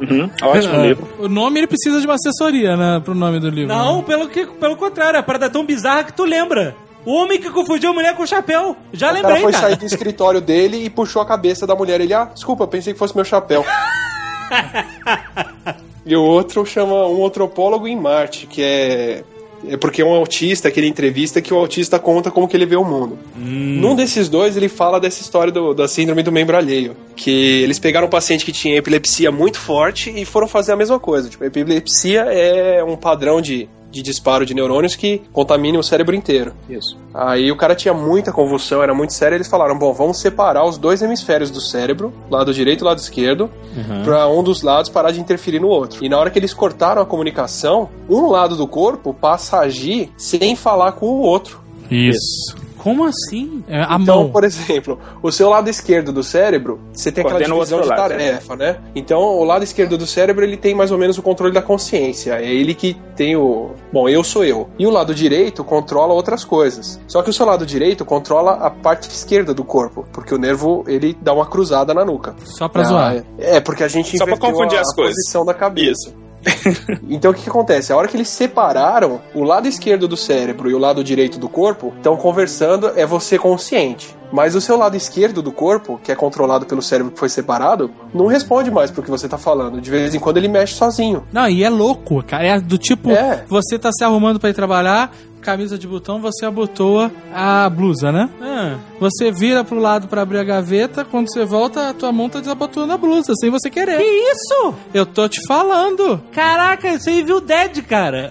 [0.00, 1.08] Uhum, ótimo Ah, livro.
[1.18, 3.00] O nome ele precisa de uma assessoria, né?
[3.04, 3.74] Pro nome do livro.
[3.74, 4.04] Não, né?
[4.06, 6.74] pelo, que, pelo contrário, é a parada tão bizarra que tu lembra.
[7.04, 8.76] O homem que confundiu a mulher com o chapéu.
[8.92, 9.66] Já o cara lembrei, foi cara.
[9.68, 12.00] sair do escritório dele e puxou a cabeça da mulher.
[12.00, 13.64] Ele, ah, desculpa, eu pensei que fosse meu chapéu.
[16.04, 19.24] e o outro chama Um Antropólogo em Marte, que é.
[19.68, 22.76] É porque é um autista, aquele entrevista que o autista conta como que ele vê
[22.76, 23.18] o mundo.
[23.36, 23.78] Hum.
[23.80, 26.96] Num desses dois, ele fala dessa história do- da síndrome do membro alheio.
[27.16, 31.00] Que eles pegaram um paciente que tinha epilepsia muito forte e foram fazer a mesma
[31.00, 31.28] coisa.
[31.28, 36.14] Tipo, a epilepsia é um padrão de, de disparo de neurônios que contamina o cérebro
[36.14, 36.52] inteiro.
[36.68, 36.96] Isso.
[37.14, 39.36] Aí o cara tinha muita convulsão, era muito sério.
[39.36, 43.50] Eles falaram: bom, vamos separar os dois hemisférios do cérebro, lado direito e lado esquerdo,
[43.76, 44.02] Uhum.
[44.04, 46.04] pra um dos lados parar de interferir no outro.
[46.04, 50.10] E na hora que eles cortaram a comunicação, um lado do corpo passa a agir
[50.16, 51.60] sem falar com o outro.
[51.90, 52.56] Isso.
[52.86, 53.64] Como assim?
[53.66, 54.30] É, a Então, mão.
[54.30, 57.88] por exemplo, o seu lado esquerdo do cérebro, você tem aquela Coordena o divisão de
[57.88, 58.76] lado, tarefa, né?
[58.94, 62.34] Então, o lado esquerdo do cérebro, ele tem mais ou menos o controle da consciência.
[62.40, 63.70] É ele que tem o...
[63.92, 64.68] Bom, eu sou eu.
[64.78, 67.00] E o lado direito controla outras coisas.
[67.08, 70.84] Só que o seu lado direito controla a parte esquerda do corpo, porque o nervo,
[70.86, 72.36] ele dá uma cruzada na nuca.
[72.44, 73.24] Só pra Ah, zoar.
[73.38, 75.14] É, porque a gente Só pra confundir a, as a coisas.
[75.16, 76.08] posição da cabeça.
[76.08, 76.25] Isso.
[77.08, 77.92] Então o que, que acontece?
[77.92, 81.48] A hora que eles separaram o lado esquerdo do cérebro e o lado direito do
[81.48, 84.14] corpo, estão conversando, é você consciente.
[84.32, 87.90] Mas o seu lado esquerdo do corpo, que é controlado pelo cérebro que foi separado,
[88.14, 89.80] não responde mais pro que você tá falando.
[89.80, 91.24] De vez em quando ele mexe sozinho.
[91.32, 92.46] Não, e é louco, cara.
[92.46, 93.44] É do tipo, É.
[93.48, 98.28] você tá se arrumando pra ir trabalhar, camisa de botão, você abotoa a blusa, né?
[98.42, 102.28] Ah, Você vira pro lado pra abrir a gaveta, quando você volta, a tua mão
[102.28, 103.96] tá desabotoando a blusa, sem você querer.
[103.98, 104.74] que isso?
[104.92, 106.20] Eu tô te falando.
[106.32, 108.30] Caraca, isso aí viu Dead, cara.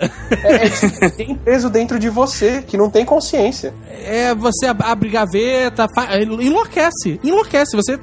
[1.15, 3.73] Tem peso dentro de você, que não tem consciência.
[3.89, 7.19] É, você ab- abre gaveta, fa- enlouquece.
[7.23, 7.75] Enlouquece.
[7.75, 7.97] Você,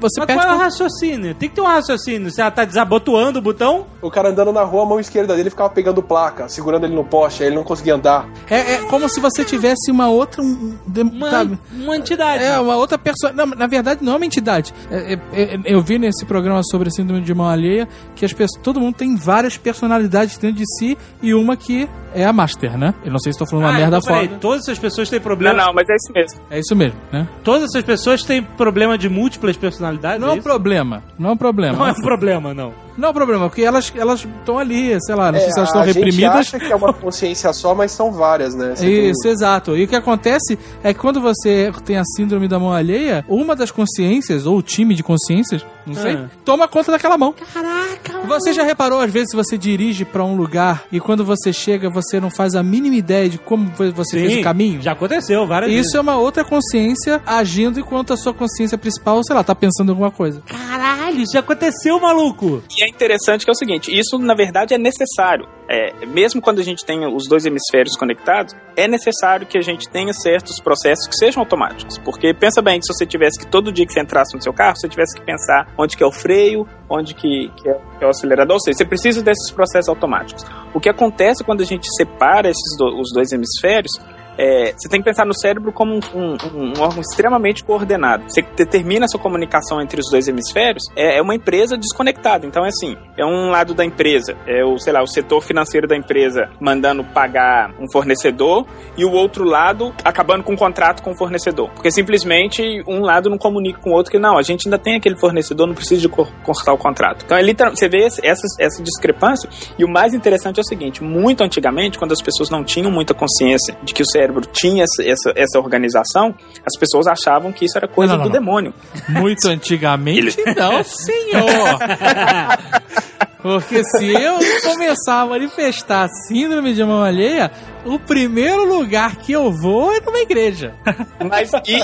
[0.00, 0.42] você Mas perde.
[0.42, 1.34] qual é o raciocínio?
[1.34, 2.30] Tem que ter um raciocínio.
[2.30, 5.50] Se ela tá desabotoando o botão, O cara andando na rua, a mão esquerda dele
[5.50, 8.28] ficava pegando placa, segurando ele no poste, aí ele não conseguia andar.
[8.48, 10.40] É, É, como se você tivesse uma outra.
[10.42, 11.58] um- de- Uma, sabe?
[11.72, 12.42] uma entidade.
[12.44, 13.32] É, uma outra pessoa.
[13.32, 14.72] Não, na verdade, não é uma entidade.
[14.90, 18.32] É, é, é, eu vi nesse programa sobre a síndrome de mão alheia que as
[18.32, 22.76] pessoas, todo mundo tem várias personalidades dentro de si e uma que é a Master,
[22.78, 22.94] né?
[23.04, 24.40] Eu não sei se estou falando uma Ah, merda então, peraí, foda.
[24.40, 25.64] todas essas pessoas têm Não, problema.
[25.66, 26.40] não, mas é isso mesmo.
[26.50, 27.27] É isso mesmo, né?
[27.44, 30.20] Todas essas pessoas têm problema de múltiplas personalidades.
[30.20, 30.44] Não é é um isso?
[30.44, 31.02] problema.
[31.18, 31.78] Não é um problema.
[31.78, 32.87] Não é um problema, não.
[32.98, 35.58] Não é um problema, porque elas elas estão ali, sei lá, não sei É, se
[35.58, 36.34] elas estão a gente reprimidas.
[36.34, 38.74] acha que é uma consciência só, mas são várias, né?
[38.74, 39.76] Você tem- Isso, exato.
[39.76, 43.54] E o que acontece é que quando você tem a síndrome da mão alheia, uma
[43.54, 46.26] das consciências, ou o time de consciências, não sei, Ah.
[46.44, 47.32] toma conta daquela mão.
[47.54, 48.26] Caraca!
[48.26, 51.88] Você já reparou, às vezes, se você dirige pra um lugar e quando você chega,
[51.88, 54.82] você não faz a mínima ideia de como você fez o caminho?
[54.82, 59.36] Já aconteceu várias Isso é uma outra consciência agindo enquanto a sua consciência principal, sei
[59.36, 60.42] lá, tá pensando em alguma coisa.
[60.44, 60.60] vezes.
[60.68, 62.62] Caralho, isso já aconteceu, maluco.
[62.76, 65.46] E interessante que é o seguinte, isso na verdade é necessário.
[65.70, 69.88] É, mesmo quando a gente tem os dois hemisférios conectados, é necessário que a gente
[69.88, 71.98] tenha certos processos que sejam automáticos.
[71.98, 74.52] Porque pensa bem que se você tivesse que todo dia que você entrasse no seu
[74.52, 78.04] carro, você tivesse que pensar onde que é o freio, onde que, que é, que
[78.04, 80.44] é o acelerador, ou seja, você precisa desses processos automáticos.
[80.72, 83.92] O que acontece quando a gente separa esses do- os dois hemisférios
[84.38, 88.24] é, você tem que pensar no cérebro como um, um- um órgão extremamente coordenado.
[88.28, 92.46] Você determina a sua comunicação entre os dois hemisférios, é, é uma empresa desconectada.
[92.46, 95.86] Então, é assim, é um lado da empresa, é o, sei lá, o setor financeiro
[95.88, 98.64] da empresa mandando pagar um fornecedor
[98.96, 101.70] e o outro lado acabando com um contrato com o fornecedor.
[101.70, 104.94] Porque simplesmente um lado não comunica com o outro que não, a gente ainda tem
[104.96, 107.24] aquele fornecedor, não precisa de cor- cortar o contrato.
[107.24, 108.22] Então, é você vê essa,
[108.60, 109.48] essa discrepância
[109.78, 113.14] e o mais interessante é o seguinte, muito antigamente, quando as pessoas não tinham muita
[113.14, 116.34] consciência de que o cérebro tinha essa, essa, essa organização,
[116.64, 118.40] as pessoas achavam que isso era coisa Não, não, do não.
[118.40, 118.74] demônio.
[119.08, 121.78] Muito antigamente, não, senhor.
[123.42, 127.50] Porque se eu começar a manifestar a síndrome de mão alheia,
[127.84, 130.74] o primeiro lugar que eu vou é numa igreja.
[131.28, 131.82] Mas e,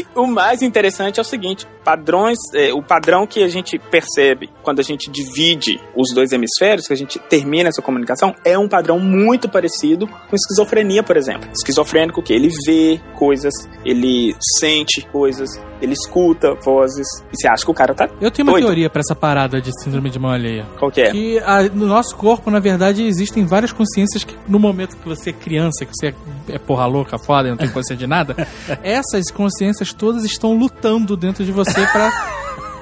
[0.00, 4.50] e o mais interessante é o seguinte: padrões, é, o padrão que a gente percebe
[4.62, 8.68] quando a gente divide os dois hemisférios, que a gente termina essa comunicação, é um
[8.68, 11.48] padrão muito parecido com esquizofrenia, por exemplo.
[11.52, 13.52] Esquizofrênico que ele vê coisas,
[13.84, 15.50] ele sente coisas,
[15.80, 17.06] ele escuta vozes.
[17.32, 18.66] E você acha que o cara tá Eu tenho uma doido?
[18.66, 20.66] teoria pra essa parada de síndrome de mão alheia.
[20.78, 21.03] Qual que é?
[21.10, 25.30] Que ah, no nosso corpo, na verdade, existem várias consciências que no momento que você
[25.30, 26.14] é criança, que você
[26.48, 28.36] é porra louca, foda e não tem consciência de nada,
[28.82, 32.10] essas consciências todas estão lutando dentro de você pra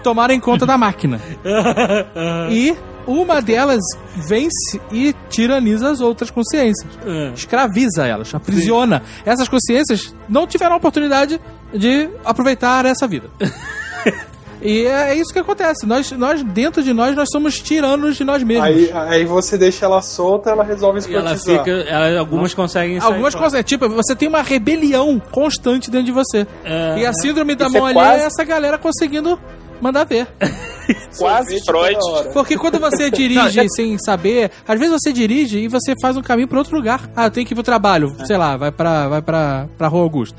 [0.03, 1.21] tomarem conta da máquina.
[2.51, 2.77] E
[3.07, 3.83] uma delas
[4.29, 6.87] vence e tiraniza as outras consciências.
[7.35, 9.03] Escraviza elas, aprisiona.
[9.25, 11.41] Essas consciências não tiveram a oportunidade
[11.75, 13.29] de aproveitar essa vida.
[14.63, 15.85] E é é isso que acontece.
[15.87, 18.65] Nós, nós, dentro de nós, nós somos tiranos de nós mesmos.
[18.67, 21.65] Aí, aí você deixa ela solta, ela resolve E ela escrotizar.
[21.65, 21.71] fica.
[21.89, 26.47] ela- algumas conseguem sair Algumas é, tipo, você tem uma rebelião constante dentro de você.
[26.65, 26.99] É.
[27.01, 29.39] E a síndrome da mão é alheia quase- é essa galera conseguindo
[29.81, 30.29] mandar ver.
[31.19, 31.99] Quase Freud.
[32.33, 36.49] Porque quando você dirige sem saber, às vezes você dirige e você faz um caminho
[36.49, 37.09] pra outro lugar.
[37.17, 40.03] Ah, eu tenho que ir pro trabalho, sei lá, vai pra, vai pra, pra Rua
[40.03, 40.37] Augusto.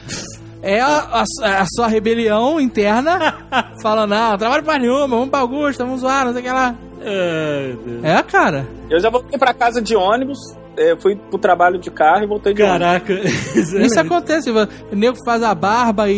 [0.63, 3.35] É a, a- a sua rebelião interna
[3.83, 6.75] falando, não, trabalho pra nenhuma, vamos pra Augusta, vamos zoar, não sei o que lá.
[7.01, 8.03] Ai, Deus.
[8.03, 8.65] É, cara.
[8.89, 10.39] Eu já voltei pra casa de ônibus,
[10.77, 12.79] eh, fui pro trabalho de carro e voltei de ônibus.
[12.79, 13.13] Caraca.
[13.83, 14.49] Isso acontece.
[14.51, 16.13] O nego faz a barba e,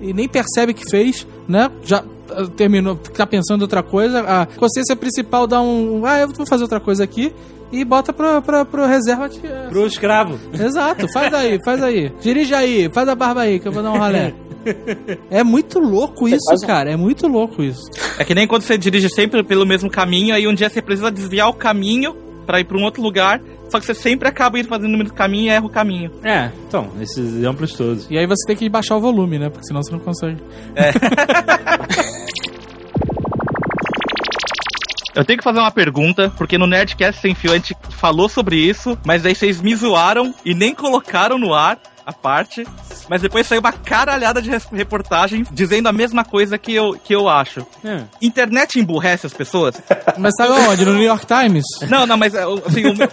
[0.00, 1.68] e- e nem percebe que fez, né?
[1.82, 2.04] Já ah,
[2.56, 4.20] terminou, tá pensando em outra coisa.
[4.20, 6.04] A consciência principal dá um.
[6.04, 7.32] Ah, eu vou fazer outra coisa aqui.
[7.70, 9.46] E bota pro, pro, pro reserva que.
[9.46, 10.38] é- Pro escravo.
[10.58, 12.10] Exato, faz aí, faz aí.
[12.20, 14.32] Dirige aí, faz a barba aí, que eu vou dar um ralé.
[15.30, 16.90] É muito louco isso, faz um- cara.
[16.90, 17.88] É muito louco isso.
[18.18, 21.10] É que nem quando você dirige sempre pelo mesmo caminho, aí um dia você precisa
[21.10, 22.14] desviar o caminho
[22.46, 25.14] pra ir pra um outro lugar, só que você sempre acaba indo fazendo o mesmo
[25.14, 26.10] caminho e erra o caminho.
[26.24, 28.06] É, então, esses exemplos todos.
[28.10, 29.48] E aí você tem que baixar o volume, né?
[29.48, 30.38] Porque senão você não consegue.
[35.14, 38.54] Eu tenho que fazer uma pergunta, porque no Nerdcast Sem Fio a gente falou sobre
[38.56, 41.76] isso, mas aí vocês me zoaram e nem colocaram no ar
[42.08, 42.66] a parte,
[43.06, 47.28] mas depois saiu uma caralhada de reportagem dizendo a mesma coisa que eu, que eu
[47.28, 47.66] acho.
[47.84, 48.02] É.
[48.22, 49.74] Internet emburrece as pessoas?
[50.16, 50.86] Mas sabe onde?
[50.86, 51.64] No New York Times?
[51.90, 53.08] Não, não, mas assim, o, meu,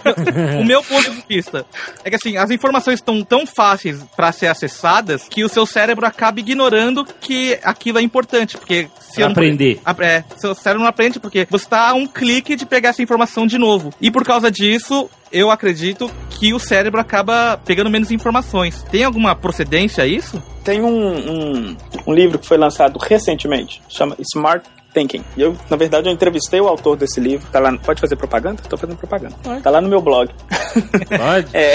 [0.60, 1.66] o meu ponto de vista
[2.02, 6.06] é que assim, as informações estão tão fáceis pra ser acessadas que o seu cérebro
[6.06, 9.78] acaba ignorando que aquilo é importante, porque se eu não- aprender.
[10.00, 13.46] É, seu cérebro não aprende porque você tá a um clique de pegar essa informação
[13.46, 13.92] de novo.
[14.00, 18.82] E por causa disso, eu acredito que o cérebro acaba pegando menos informações.
[18.90, 20.42] Tem alguma procedência a isso?
[20.64, 21.76] Tem um, um,
[22.06, 25.22] um livro que foi lançado recentemente, chama Smart Thinking.
[25.36, 27.46] E eu, na verdade, eu entrevistei o autor desse livro.
[27.52, 27.76] Tá lá.
[27.76, 28.62] Pode fazer propaganda?
[28.62, 29.36] Tô fazendo propaganda.
[29.42, 29.62] Pode.
[29.62, 30.30] Tá lá no meu blog.
[30.74, 31.54] Pode?
[31.54, 31.74] É.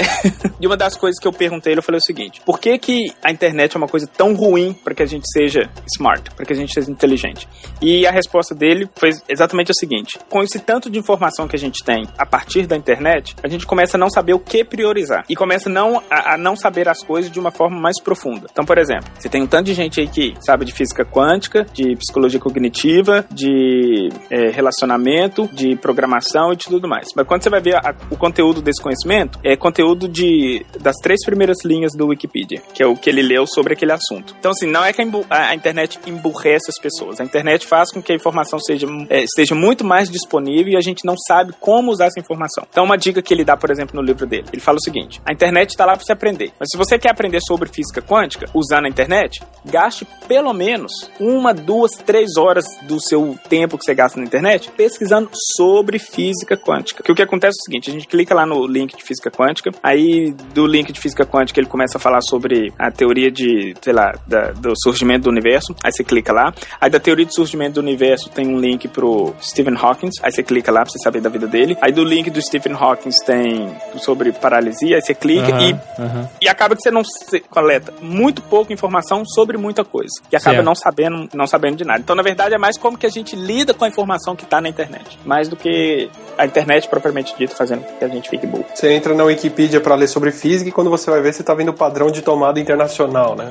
[0.60, 3.30] E uma das coisas que eu perguntei, eu falei o seguinte: por que que a
[3.30, 6.56] internet é uma coisa tão ruim para que a gente seja smart, para que a
[6.56, 7.48] gente seja inteligente?
[7.80, 11.58] E a resposta dele foi exatamente o seguinte: com esse tanto de informação que a
[11.58, 15.24] gente tem a partir da internet, a gente começa a não saber o que priorizar
[15.28, 18.48] e começa não, a, a não saber as coisas de uma forma mais profunda.
[18.50, 21.64] Então, por exemplo, você tem um tanto de gente aí que sabe de física quântica,
[21.72, 27.08] de psicologia cognitiva, de é, relacionamento, de programação e de tudo mais.
[27.14, 31.24] Mas quando você vai ver a- o conteúdo desse conhecimento, é conteúdo de das três
[31.24, 34.34] primeiras linhas do Wikipedia, que é o que ele leu sobre aquele assunto.
[34.38, 37.20] Então, assim, não é que a, a- a internet emburrece as pessoas.
[37.20, 40.80] A internet faz com que a informação seja, é, esteja muito mais disponível e a
[40.80, 42.66] gente não sabe como usar essa informação.
[42.70, 45.20] Então, uma dica que ele dá, por exemplo, no livro dele, ele fala o seguinte:
[45.24, 46.52] a internet está lá para você aprender.
[46.58, 51.52] Mas se você quer aprender sobre física quântica usando a internet, gaste pelo menos uma,
[51.54, 57.02] duas, três horas do seu tempo que você gasta na internet pesquisando sobre física quântica.
[57.02, 59.30] Que o que acontece é o seguinte: a gente clica lá no link de física
[59.30, 63.74] quântica, aí do link de física quântica ele começa a falar sobre a teoria de,
[63.80, 65.74] sei lá, da- do surgimento do universo.
[65.82, 66.52] Aí você clica lá.
[66.80, 70.10] Aí da teoria de surgimento do universo tem um link pro Stephen Hawking.
[70.22, 71.76] Aí você clica lá pra você saber da vida dele.
[71.80, 73.68] Aí do link do Stephen Hawking tem
[73.98, 74.96] sobre paralisia.
[74.96, 76.28] Aí você clica e Aham.
[76.40, 80.12] e acaba que você não se- coleta muito pouca informação sobre muita coisa.
[80.30, 80.64] E acaba Certo.
[80.66, 82.00] não sabendo, não sabendo de nada.
[82.00, 84.60] Então, na verdade, é mais como que a gente lida com a informação que está
[84.60, 85.16] na internet.
[85.24, 88.66] Mais do que a internet propriamente dita fazendo com que a gente fique burro.
[88.74, 91.54] Você entra na Wikipedia pra ler sobre física e quando você vai ver, você tá
[91.54, 93.50] vendo o padrão de tomada internacional, né?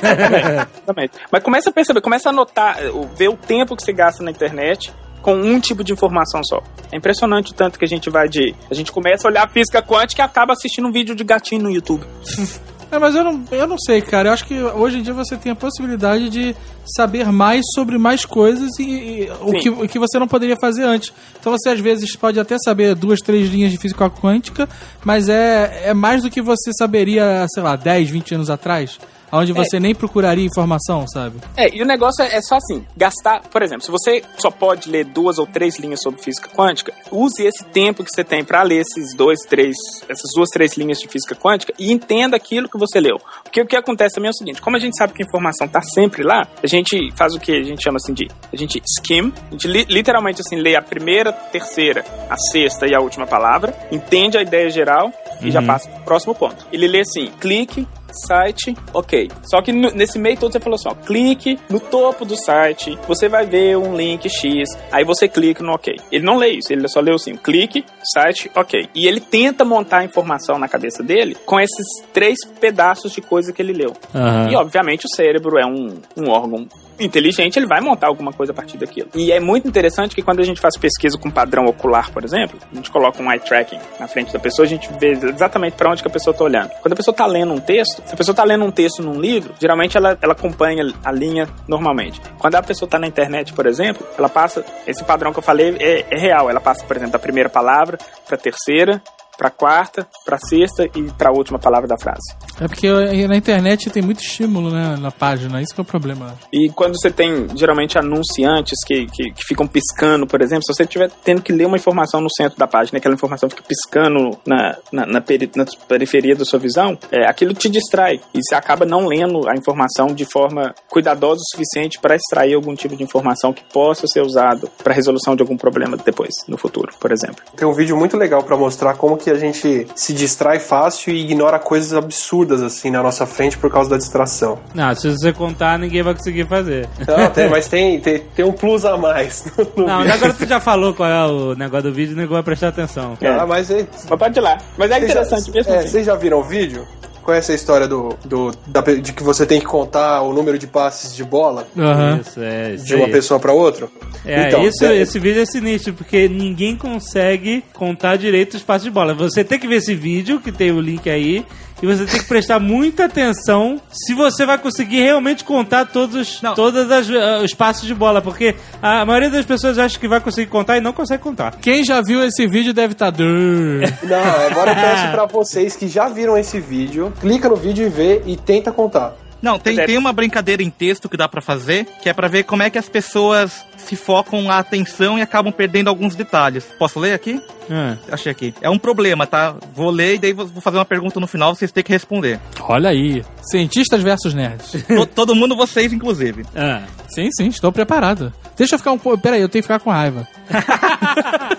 [0.74, 1.12] Exatamente.
[1.30, 2.78] Mas começa a perceber, começa a notar,
[3.14, 4.90] ver o tempo que você gasta na internet
[5.20, 6.62] com um tipo de informação só.
[6.90, 8.54] É impressionante o tanto que a gente vai de.
[8.70, 11.70] A gente começa a olhar física quântica e acaba assistindo um vídeo de gatinho no
[11.70, 12.04] YouTube.
[12.92, 14.28] É, mas eu não, eu não sei, cara.
[14.28, 16.54] Eu acho que hoje em dia você tem a possibilidade de
[16.94, 20.82] saber mais sobre mais coisas e, e o, que, o que você não poderia fazer
[20.82, 21.10] antes.
[21.40, 24.68] Então você às vezes pode até saber duas, três linhas de física quântica,
[25.02, 28.98] mas é, é mais do que você saberia, sei lá, 10, 20 anos atrás.
[29.32, 31.38] Onde você nem procuraria informação, sabe?
[31.56, 34.90] É, e o negócio é, é só assim, gastar, por exemplo, se você só pode
[34.90, 38.62] ler duas ou três linhas sobre física quântica, use esse tempo que você tem para
[38.62, 39.74] ler esses dois, três,
[40.08, 43.18] essas duas, três linhas de física quântica e entenda aquilo que você leu.
[43.42, 45.66] Porque o que acontece também é o seguinte, como a gente sabe que a informação
[45.66, 48.82] tá sempre lá, a gente faz o que a gente chama assim de, a gente
[48.86, 53.26] skim, a gente li- literalmente assim lê a primeira, terceira, a sexta e a última
[53.26, 55.10] palavra, entende a ideia geral
[55.40, 56.66] e já passa pro próximo ponto.
[56.70, 57.86] Ele lê assim, clique
[58.26, 59.30] site, ok.
[59.44, 63.28] Só que nesse meio todo você falou assim, ó, clique no topo do site, você
[63.28, 65.96] vai ver um link X, aí você clica no ok.
[66.10, 67.84] Ele não lê isso, ele só leu assim, clique,
[68.14, 68.88] site, ok.
[68.94, 73.52] E ele tenta montar a informação na cabeça dele com esses três pedaços de coisa
[73.52, 73.94] que ele leu.
[74.14, 74.50] Aham.
[74.50, 76.66] E obviamente o cérebro é um, um órgão
[77.04, 79.08] inteligente, ele vai montar alguma coisa a partir daquilo.
[79.14, 82.58] E é muito interessante que quando a gente faz pesquisa com padrão ocular, por exemplo,
[82.70, 85.90] a gente coloca um eye tracking na frente da pessoa, a gente vê exatamente para
[85.90, 86.70] onde que a pessoa está olhando.
[86.80, 89.20] Quando a pessoa está lendo um texto, se a pessoa está lendo um texto num
[89.20, 92.20] livro, geralmente ela, ela acompanha a linha normalmente.
[92.38, 95.76] Quando a pessoa está na internet, por exemplo, ela passa, esse padrão que eu falei
[95.78, 99.02] é, é real, ela passa, por exemplo, da primeira palavra para a terceira,
[99.42, 102.32] para a quarta, para a sexta e para a última palavra da frase.
[102.60, 102.88] É porque
[103.26, 105.60] na internet tem muito estímulo, né, na página.
[105.60, 106.36] Isso que é o problema.
[106.52, 110.84] E quando você tem, geralmente, anunciantes que, que, que ficam piscando, por exemplo, se você
[110.84, 114.76] estiver tendo que ler uma informação no centro da página, aquela informação fica piscando na,
[114.92, 118.20] na, na, peri- na periferia da sua visão, é, aquilo te distrai.
[118.32, 122.76] E você acaba não lendo a informação de forma cuidadosa o suficiente para extrair algum
[122.76, 126.92] tipo de informação que possa ser usado para resolução de algum problema depois, no futuro,
[127.00, 127.42] por exemplo.
[127.56, 131.20] Tem um vídeo muito legal pra mostrar como que a gente se distrai fácil e
[131.20, 134.58] ignora coisas absurdas assim na nossa frente por causa da distração.
[134.74, 136.88] Não, se você contar, ninguém vai conseguir fazer.
[137.06, 139.44] Não, tem, mas tem, tem, tem um plus a mais.
[139.76, 140.14] no Não, vídeo.
[140.14, 143.16] agora tu já falou qual é o negócio do vídeo, o nego vai prestar atenção.
[143.22, 144.58] Ah, mas é, Mas pode ir lá.
[144.76, 145.88] Mas é interessante já, mesmo é, assim.
[145.88, 146.86] Vocês já viram o vídeo?
[147.22, 150.66] Conhece a história do, do da- de que você tem que contar o número de
[150.66, 152.20] passes de bola Aham.
[152.20, 152.74] Isso, é.
[152.74, 153.12] Isso de uma aí.
[153.12, 153.88] pessoa pra outra?
[154.24, 158.84] É, Então, isso, é- esse vídeo é sinistro, porque ninguém consegue contar direito os passos
[158.84, 159.14] de bola.
[159.14, 161.44] Você tem que ver esse vídeo, que tem o link aí,
[161.82, 166.40] e você tem que prestar muita atenção se você vai conseguir realmente contar todos os,
[166.54, 170.20] todas as, ah, os passos de bola, porque a maioria das pessoas acha que vai
[170.20, 171.56] conseguir contar e não consegue contar.
[171.60, 173.10] Quem já viu esse vídeo deve estar.
[173.10, 173.18] Tá...
[173.18, 177.88] Não, agora eu peço pra vocês que já viram esse vídeo, clica no vídeo e
[177.88, 179.16] vê e tenta contar.
[179.42, 179.86] Não, tem, É.
[179.86, 182.70] tem uma brincadeira em texto que dá pra fazer, que é pra ver como é
[182.70, 186.64] que as pessoas se focam a atenção e acabam perdendo alguns detalhes.
[186.78, 187.42] Posso ler aqui?
[187.68, 188.54] Ah, Achei aqui.
[188.60, 189.56] É um problema, tá?
[189.74, 192.38] Vou ler e daí vou fazer uma pergunta no final, vocês têm que responder.
[192.60, 193.24] Olha aí.
[193.50, 194.72] Cientistas versus nerds.
[194.86, 196.44] To- Todo mundo, vocês inclusive.
[196.54, 196.82] ah.
[197.08, 198.32] sim, sim, estou preparado.
[198.56, 199.20] Deixa eu ficar um pouco.
[199.20, 200.26] Peraí, eu tenho que ficar com raiva.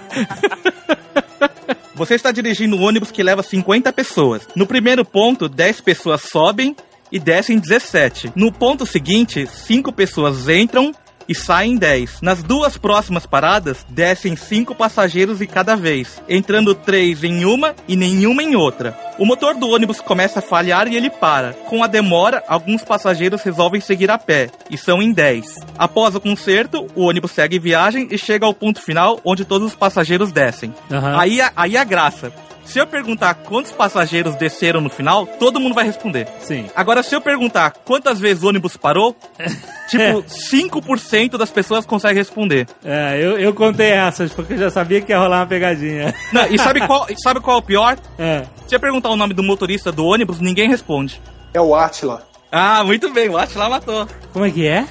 [1.95, 4.47] Você está dirigindo um ônibus que leva 50 pessoas.
[4.55, 6.76] No primeiro ponto, 10 pessoas sobem
[7.14, 8.34] e descem 17.
[8.35, 10.91] No ponto seguinte, 5 pessoas entram
[11.30, 12.19] e saem 10.
[12.22, 17.95] Nas duas próximas paradas, descem 5 passageiros em cada vez, entrando 3 em uma e
[17.95, 18.98] nenhuma em outra.
[19.18, 21.53] O motor do ônibus começa a falhar e ele para.
[21.69, 25.60] Com a demora, alguns passageiros resolvem seguir a pé, e são em 10.
[25.77, 29.76] Após o conserto, o ônibus segue viagem e chega ao ponto final, onde todos os
[29.76, 30.73] passageiros descem.
[30.91, 31.18] Aham.
[31.18, 32.34] Aí, a- aí a graça.
[32.65, 36.27] Se eu perguntar quantos passageiros desceram no final, todo mundo vai responder.
[36.40, 36.65] Sim.
[36.76, 39.15] Agora, se eu perguntar quantas vezes o ônibus parou,
[39.90, 42.68] tipo, 5% das pessoas conseguem responder.
[42.84, 46.14] É, eu, eu contei essas, porque eu já sabia que ia rolar uma pegadinha.
[46.31, 47.98] Não, e sabe qual, sabe qual é o pior?
[48.18, 48.44] É.
[48.68, 51.22] Se eu perguntar o nome do motorista do ônibus, ninguém responde.
[51.53, 52.26] É o Atila.
[52.52, 54.07] Ah, muito bem, o Atila matou.
[54.31, 54.85] Como é que é?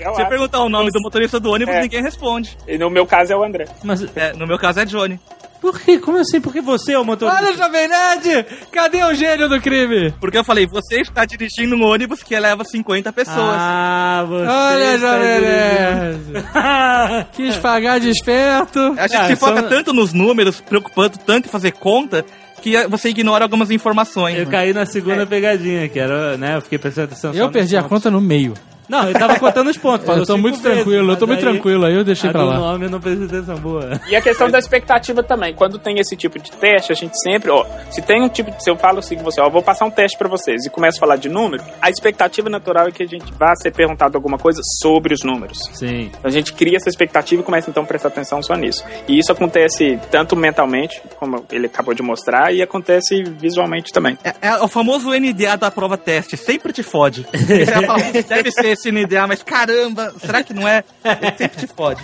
[0.00, 1.80] Eu Se eu perguntar o nome do motorista do ônibus, É.
[1.82, 2.56] ninguém responde.
[2.66, 3.66] E no meu caso é o André.
[3.82, 5.18] Mas É, no meu caso é Johnny.
[5.60, 5.98] Por quê?
[5.98, 6.40] Como assim?
[6.40, 7.40] Por que você é o motorista?
[7.42, 8.46] Olha, Jovem Nerd!
[8.72, 10.12] Cadê o gênio do crime?
[10.20, 13.36] Porque eu falei, você está dirigindo um ônibus que leva 50 pessoas.
[13.38, 15.40] Ah, você Olha, está Jovem.
[15.40, 17.26] Nerd!
[17.32, 18.78] Quis pagar de esperto.
[18.96, 22.24] A gente Ah, se foca só- tanto nos números, preocupando tanto em fazer conta,
[22.60, 24.38] que você ignora algumas informações.
[24.38, 24.50] Eu né?
[24.50, 26.56] caí na segunda pegadinha, que era, né?
[26.56, 27.32] Eu fiquei prestando atenção.
[27.34, 28.54] Eu perdi a conta no meio.
[28.90, 30.06] Não, eu tava contando os pontos.
[30.08, 32.48] Eu tô muito vezes, tranquilo, eu tô muito aí tranquilo aí, eu deixei pra do
[32.48, 32.58] lá.
[32.58, 34.00] nome eu não prestei atenção, boa.
[34.08, 35.54] E a questão da expectativa também.
[35.54, 38.62] Quando tem esse tipo de teste, a gente sempre, ó, se tem um tipo de.
[38.64, 40.98] Se eu falo assim com você, ó, vou passar um teste pra vocês e começo
[40.98, 44.36] a falar de número, a expectativa natural é que a gente vá ser perguntado alguma
[44.38, 45.58] coisa sobre os números.
[45.72, 46.10] Sim.
[46.24, 48.84] A gente cria essa expectativa e começa então a prestar atenção só nisso.
[49.06, 54.18] E isso acontece tanto mentalmente, como ele acabou de mostrar, e acontece visualmente também.
[54.24, 57.24] É, é o famoso NDA da prova teste, sempre te fode.
[57.32, 60.82] Você vai falar, "Putz, deve ser esse NDA, mas caramba, será que não é?
[61.04, 62.02] Ele sempre te fode.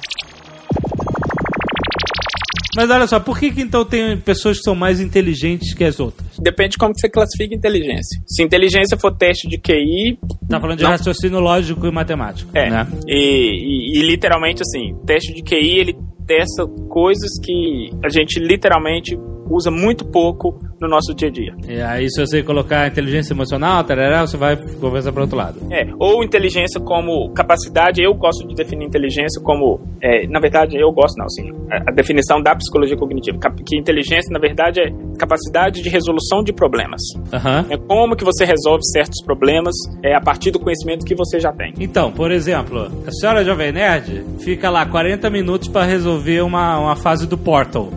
[2.76, 5.98] Mas olha só, por que, que então tem pessoas que são mais inteligentes que as
[5.98, 6.28] outras?
[6.38, 8.20] Depende de como que você classifica inteligência.
[8.26, 10.90] Se inteligência for teste de QI, Tá falando de Não.
[10.90, 12.50] raciocínio lógico e matemático.
[12.54, 12.68] É.
[12.68, 12.86] Né?
[13.08, 15.96] E, e- e literalmente assim, teste de QI ele
[16.26, 19.16] testa coisas que a gente literalmente
[19.48, 21.54] usa muito pouco no nosso dia a dia.
[21.68, 25.60] E aí, se você colocar inteligência emocional, tarará, você vai conversar para outro lado.
[25.70, 30.90] É, ou inteligência como capacidade, eu gosto de definir inteligência como, é, na verdade, eu
[30.92, 35.82] gosto não, assim, a, a definição da psicologia cognitiva, que inteligência, na verdade, é capacidade
[35.82, 37.00] de resolução de problemas.
[37.32, 37.66] Aham.
[37.70, 41.52] É como que você resolve certos problemas é, a partir do conhecimento que você já
[41.52, 41.72] tem.
[41.80, 46.96] Então, por exemplo, a senhora Jovem Nerd fica lá 40 minutos para resolver uma, uma
[46.96, 47.90] fase do Portal.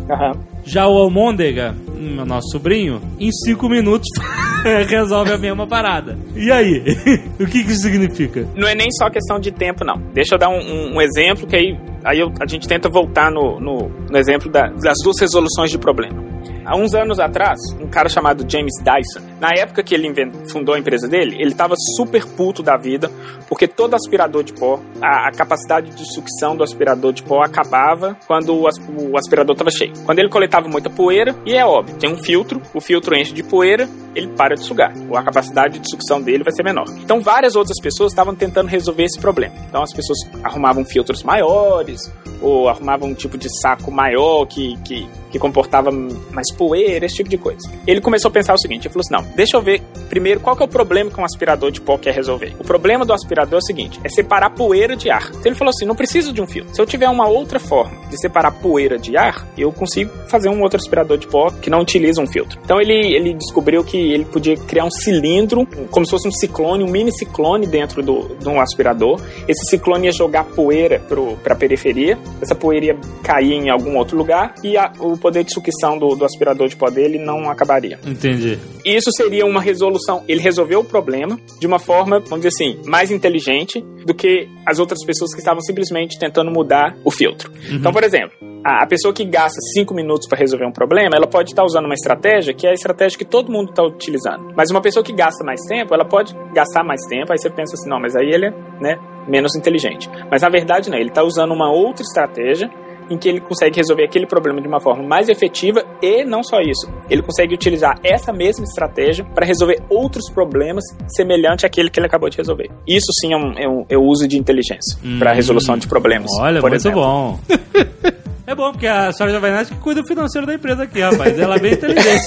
[0.65, 4.07] Já o Almôndega, hum, nosso sobrinho, em 5 minutos
[4.87, 6.17] resolve a mesma parada.
[6.35, 6.83] E aí?
[7.39, 8.47] o que, que isso significa?
[8.55, 9.97] Não é nem só questão de tempo, não.
[10.13, 13.31] Deixa eu dar um, um- um exemplo que aí, aí eu- a gente tenta voltar
[13.31, 16.23] no, no, no exemplo da- das duas resoluções de problema.
[16.65, 20.09] Há uns anos atrás, um cara chamado James Dyson, na época que ele
[20.51, 23.09] fundou a empresa dele, ele estava super puto da vida,
[23.47, 28.17] porque todo aspirador de pó, a, a capacidade de sucção do aspirador de pó acabava
[28.27, 29.93] quando o, o aspirador estava cheio.
[30.05, 33.43] Quando ele coletava muita poeira, e é óbvio, tem um filtro, o filtro enche de
[33.43, 34.93] poeira, ele para de sugar.
[35.09, 36.85] Ou a capacidade de sucção dele vai ser menor.
[36.97, 39.55] Então várias outras pessoas estavam tentando resolver esse problema.
[39.67, 42.11] Então as pessoas arrumavam filtros maiores,
[42.41, 47.29] ou arrumavam um tipo de saco maior que, que, que comportava mais poeira, esse tipo
[47.29, 47.69] de coisa.
[47.85, 50.55] Ele começou a pensar o seguinte, ele falou assim, não, deixa eu ver primeiro qual
[50.55, 52.53] que é o problema que um aspirador de pó quer resolver.
[52.59, 55.27] O problema do aspirador é o seguinte, é separar poeira de ar.
[55.29, 56.73] Então ele falou assim, não preciso de um filtro.
[56.73, 60.61] Se eu tiver uma outra forma de separar poeira de ar, eu consigo fazer um
[60.63, 62.59] outro aspirador de pó que não utiliza um filtro.
[62.65, 66.83] Então ele, ele descobriu que ele podia criar um cilindro, como se fosse um ciclone,
[66.83, 69.21] um mini ciclone dentro do, de um aspirador.
[69.47, 70.99] Esse ciclone ia jogar poeira
[71.43, 75.43] para a periferia, essa poeira ia cair em algum outro lugar e a- o poder
[75.43, 77.99] de sucção do, do aspirador de pó dele não acabaria.
[78.07, 78.57] Entendi.
[78.95, 80.23] Isso seria uma resolução.
[80.27, 84.79] Ele resolveu o problema de uma forma, vamos dizer assim, mais inteligente do que as
[84.79, 87.51] outras pessoas que estavam simplesmente tentando mudar o filtro.
[87.71, 88.31] Então, por exemplo,
[88.63, 91.93] a pessoa que gasta cinco minutos para resolver um problema, ela pode estar usando uma
[91.93, 94.53] estratégia que é a estratégia que todo mundo está utilizando.
[94.55, 97.75] Mas uma pessoa que gasta mais tempo, ela pode gastar mais tempo, aí você pensa
[97.75, 98.51] assim, não, mas aí ele é
[98.81, 100.09] né, menos inteligente.
[100.29, 102.69] Mas na verdade, não, ele está usando uma outra estratégia
[103.09, 106.59] em que ele consegue resolver aquele problema de uma forma mais efetiva e não só
[106.59, 112.07] isso, ele consegue utilizar essa mesma estratégia para resolver outros problemas semelhantes àquele que ele
[112.07, 112.69] acabou de resolver.
[112.87, 116.29] Isso sim é um, é um, é um uso de inteligência para resolução de problemas.
[116.39, 117.01] Olha, por muito exemplo.
[117.01, 117.39] bom.
[118.49, 119.31] É bom, porque a Sora
[119.63, 121.37] que cuida do financeiro da empresa aqui, rapaz.
[121.37, 122.25] Ela é bem inteligente.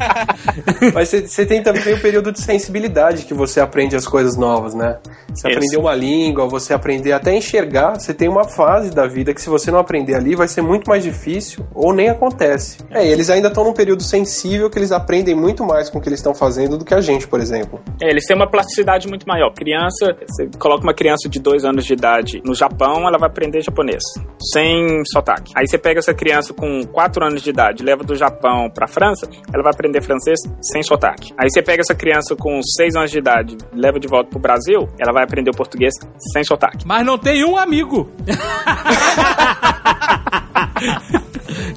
[0.94, 4.96] Mas você- tem também o período de sensibilidade que você aprende as coisas novas, né?
[5.28, 5.58] Você Isso.
[5.58, 8.00] aprender uma língua, você aprender até a enxergar.
[8.00, 10.88] Você tem uma fase da vida que se você não aprender ali, vai ser muito
[10.88, 12.78] mais difícil ou nem acontece.
[12.90, 16.00] É, e eles ainda estão num período sensível que eles aprendem muito mais com o
[16.00, 17.78] que eles estão fazendo do que a gente, por exemplo.
[18.00, 19.52] É, eles têm uma plasticidade muito maior.
[19.52, 23.60] Criança, você coloca uma criança de dois anos de idade no Japão, ela vai aprender
[23.60, 24.02] japonês,
[24.50, 25.52] sem sotaque.
[25.56, 29.28] Aí você pega essa criança com quatro anos de idade, leva do Japão pra França,
[29.52, 31.34] ela vai aprender francês sem sotaque.
[31.36, 34.88] Aí você pega essa criança com seis anos de idade, leva de volta pro Brasil,
[34.98, 35.94] ela vai aprender o português
[36.32, 36.86] sem sotaque.
[36.86, 38.08] Mas não tem um amigo.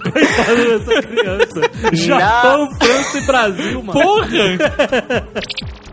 [0.03, 1.61] Coitada dessa criança.
[1.93, 3.99] Japão, França e Brasil, mano.
[3.99, 4.30] Porra!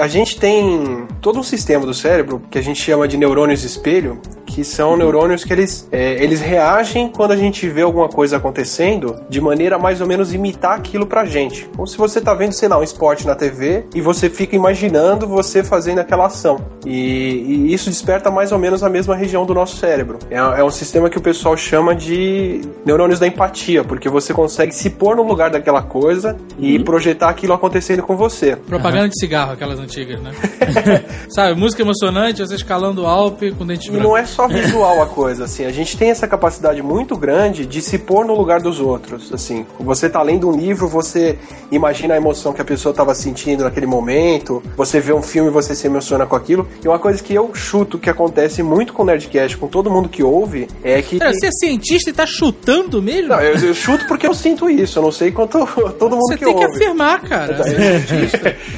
[0.00, 4.18] A gente tem todo um sistema do cérebro que a gente chama de neurônios espelho,
[4.46, 9.20] que são neurônios que eles, é, eles reagem quando a gente vê alguma coisa acontecendo
[9.28, 11.68] de maneira a mais ou menos imitar aquilo pra gente.
[11.76, 15.26] Como se você tá vendo, sei lá, um esporte na TV e você fica imaginando
[15.26, 16.58] você fazendo aquela ação.
[16.84, 20.18] E, e isso desperta mais ou menos a mesma região do nosso cérebro.
[20.30, 24.74] É, é um sistema que o pessoal chama de neurônios da empatia, porque você consegue
[24.74, 28.56] se pôr no lugar daquela coisa e projetar aquilo acontecendo com você.
[28.56, 30.30] Propaganda de cigarro, aquelas antigas, né?
[31.28, 34.08] Sabe, música emocionante, você escalando o Alpe com dente E branco.
[34.08, 37.82] não é só visual a coisa, assim, a gente tem essa capacidade muito grande de
[37.82, 39.66] se pôr no lugar dos outros, assim.
[39.80, 41.36] Você tá lendo um livro, você
[41.70, 45.52] imagina a emoção que a pessoa tava sentindo naquele momento, você vê um filme e
[45.52, 46.68] você se emociona com aquilo.
[46.84, 50.08] E uma coisa que eu chuto que acontece muito com o Nerdcast, com todo mundo
[50.08, 51.18] que ouve, é que...
[51.18, 53.28] Pera, você é cientista e tá chutando mesmo?
[53.28, 55.58] Não, eu, eu chuto porque eu sinto isso, eu não sei quanto
[55.98, 56.76] todo mundo você que tem que ouve.
[56.76, 57.56] afirmar, cara.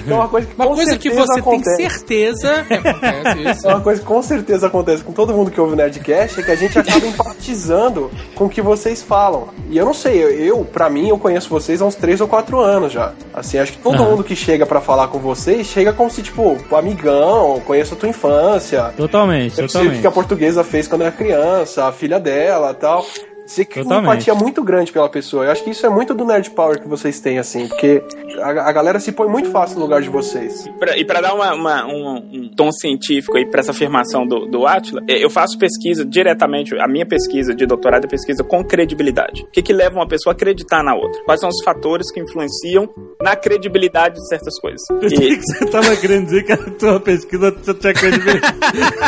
[0.08, 1.76] É uma coisa que Uma com coisa que você acontece.
[1.76, 3.68] tem certeza que acontece isso.
[3.68, 6.50] Uma coisa que com certeza acontece com todo mundo que ouve o Nerdcast é que
[6.50, 9.48] a gente acaba empatizando com o que vocês falam.
[9.70, 12.28] E eu não sei, eu, eu para mim, eu conheço vocês há uns 3 ou
[12.28, 13.12] 4 anos já.
[13.34, 16.56] Assim, acho que todo mundo que chega pra falar com vocês chega como se, tipo,
[16.74, 18.92] amigão, conheço a tua infância.
[18.96, 20.06] Totalmente, Eu sei o que totalmente.
[20.06, 23.04] a portuguesa fez quando era criança, a filha dela tal.
[23.52, 24.22] Você cria uma Totalmente.
[24.22, 25.44] empatia muito grande pela pessoa.
[25.44, 28.02] Eu acho que isso é muito do Nerd Power que vocês têm, assim, porque
[28.40, 30.64] a, a galera se põe muito fácil no lugar de vocês.
[30.96, 34.66] E para dar uma, uma- um, um tom científico aí para essa afirmação do, do
[34.66, 39.42] Atila, eh, eu faço pesquisa diretamente, a minha pesquisa de doutorado é pesquisa com credibilidade.
[39.42, 41.22] O que, que leva uma pessoa a acreditar na outra?
[41.24, 42.88] Quais são os fatores que influenciam
[43.20, 44.80] na credibilidade de certas coisas?
[44.98, 48.54] Pensei E, que você tava querendo dizer que a tua pesquisa já tinha credibilidade.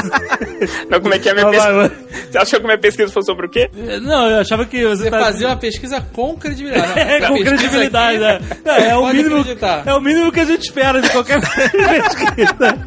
[0.91, 1.93] não, como é que é a minha pesquisa?
[2.31, 3.71] Você achou que a minha pesquisa foi sobre o quê?
[4.03, 5.21] Não, eu achava que você, Você tá...
[5.21, 6.99] fazia uma pesquisa com credibilidade.
[6.99, 8.57] É, com credibilidade, aqui, né?
[8.65, 9.83] É, é o mínimo, acreditar.
[9.87, 12.79] é o mínimo que a gente espera de qualquer pesquisa.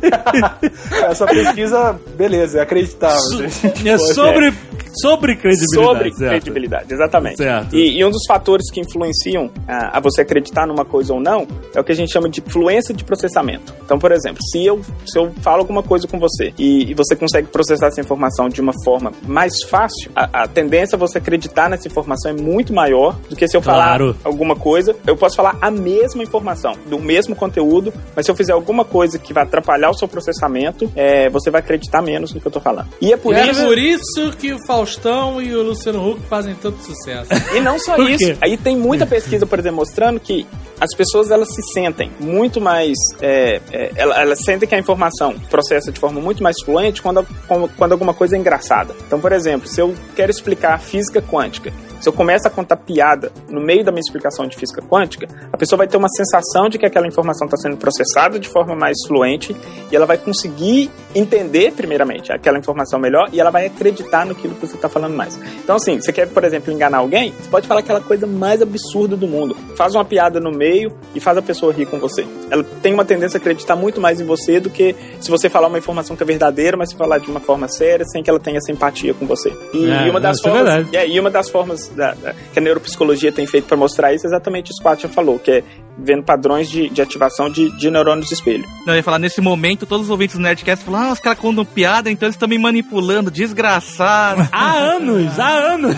[1.09, 3.49] Essa pesquisa, beleza, é acreditável.
[3.49, 3.87] gente.
[3.87, 4.53] É sobre,
[5.01, 5.87] sobre credibilidade.
[5.87, 6.29] Sobre certo.
[6.31, 7.37] credibilidade, exatamente.
[7.37, 7.75] Certo.
[7.75, 11.47] E, e um dos fatores que influenciam a, a você acreditar numa coisa ou não
[11.73, 13.73] é o que a gente chama de fluência de processamento.
[13.85, 17.15] Então, por exemplo, se eu, se eu falo alguma coisa com você e, e você
[17.15, 21.69] consegue processar essa informação de uma forma mais fácil, a, a tendência a você acreditar
[21.69, 24.13] nessa informação é muito maior do que se eu Claro.
[24.13, 24.95] falar alguma coisa.
[25.05, 29.19] Eu posso falar a mesma informação, do mesmo conteúdo, mas se eu fizer alguma coisa
[29.19, 32.59] que vai atrapalhar o seu processamento, é, você vai acreditar menos no que eu tô
[32.59, 32.87] falando.
[33.01, 33.65] E é por E é isso.
[33.65, 37.29] por isso que o Faustão e o Luciano Huck fazem tanto sucesso.
[37.53, 38.37] E não só isso.
[38.41, 40.45] Aí tem muita pesquisa, por exemplo, mostrando que
[40.79, 42.93] as pessoas elas se sentem muito mais.
[43.21, 47.25] É, é, elas, elas sentem que a informação processa de forma muito mais fluente quando,
[47.47, 48.95] quando, quando alguma coisa é engraçada.
[49.05, 53.31] Então, por exemplo, se eu quero explicar física quântica, se eu começo a contar piada
[53.49, 56.77] no meio da minha explicação de física quântica, a pessoa vai ter uma sensação de
[56.77, 59.55] que aquela informação está sendo processada de forma mais fluente
[59.91, 64.67] e ela vai conseguir entender, primeiramente, aquela informação melhor e ela vai acreditar naquilo que
[64.67, 65.37] você está falando mais.
[65.63, 69.15] Então, assim, você quer, por exemplo, enganar alguém, você pode falar aquela coisa mais absurda
[69.15, 69.55] do mundo.
[69.75, 72.25] Faz uma piada no meio e faz a pessoa rir com você.
[72.49, 75.67] Ela tem uma tendência a acreditar muito mais em você do que se você falar
[75.67, 78.39] uma informação que é verdadeira, mas se falar de uma forma séria, sem que ela
[78.39, 79.51] tenha essa empatia com você.
[79.73, 82.61] E, É, uma das é formas, é, e uma das formas da- da- que a
[82.61, 85.63] neuropsicologia tem feito para mostrar isso é exatamente isso que o Atcha falou, que é
[85.99, 88.63] vendo padrões de, de ativação de, de neurônios de espelho.
[88.85, 91.39] Não, eu ia falar, nesse momento, todos os ouvintes do Nerdcast falam, ah, os caras
[91.39, 94.47] contam piada, então eles estão me manipulando, desgraçado.
[94.51, 95.95] Há anos, há anos.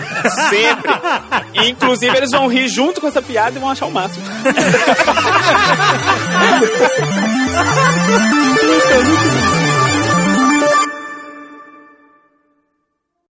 [0.48, 0.90] Sempre!
[1.52, 4.24] E, inclusive, eles vão rir junto com essa piada e vão achar o máximo.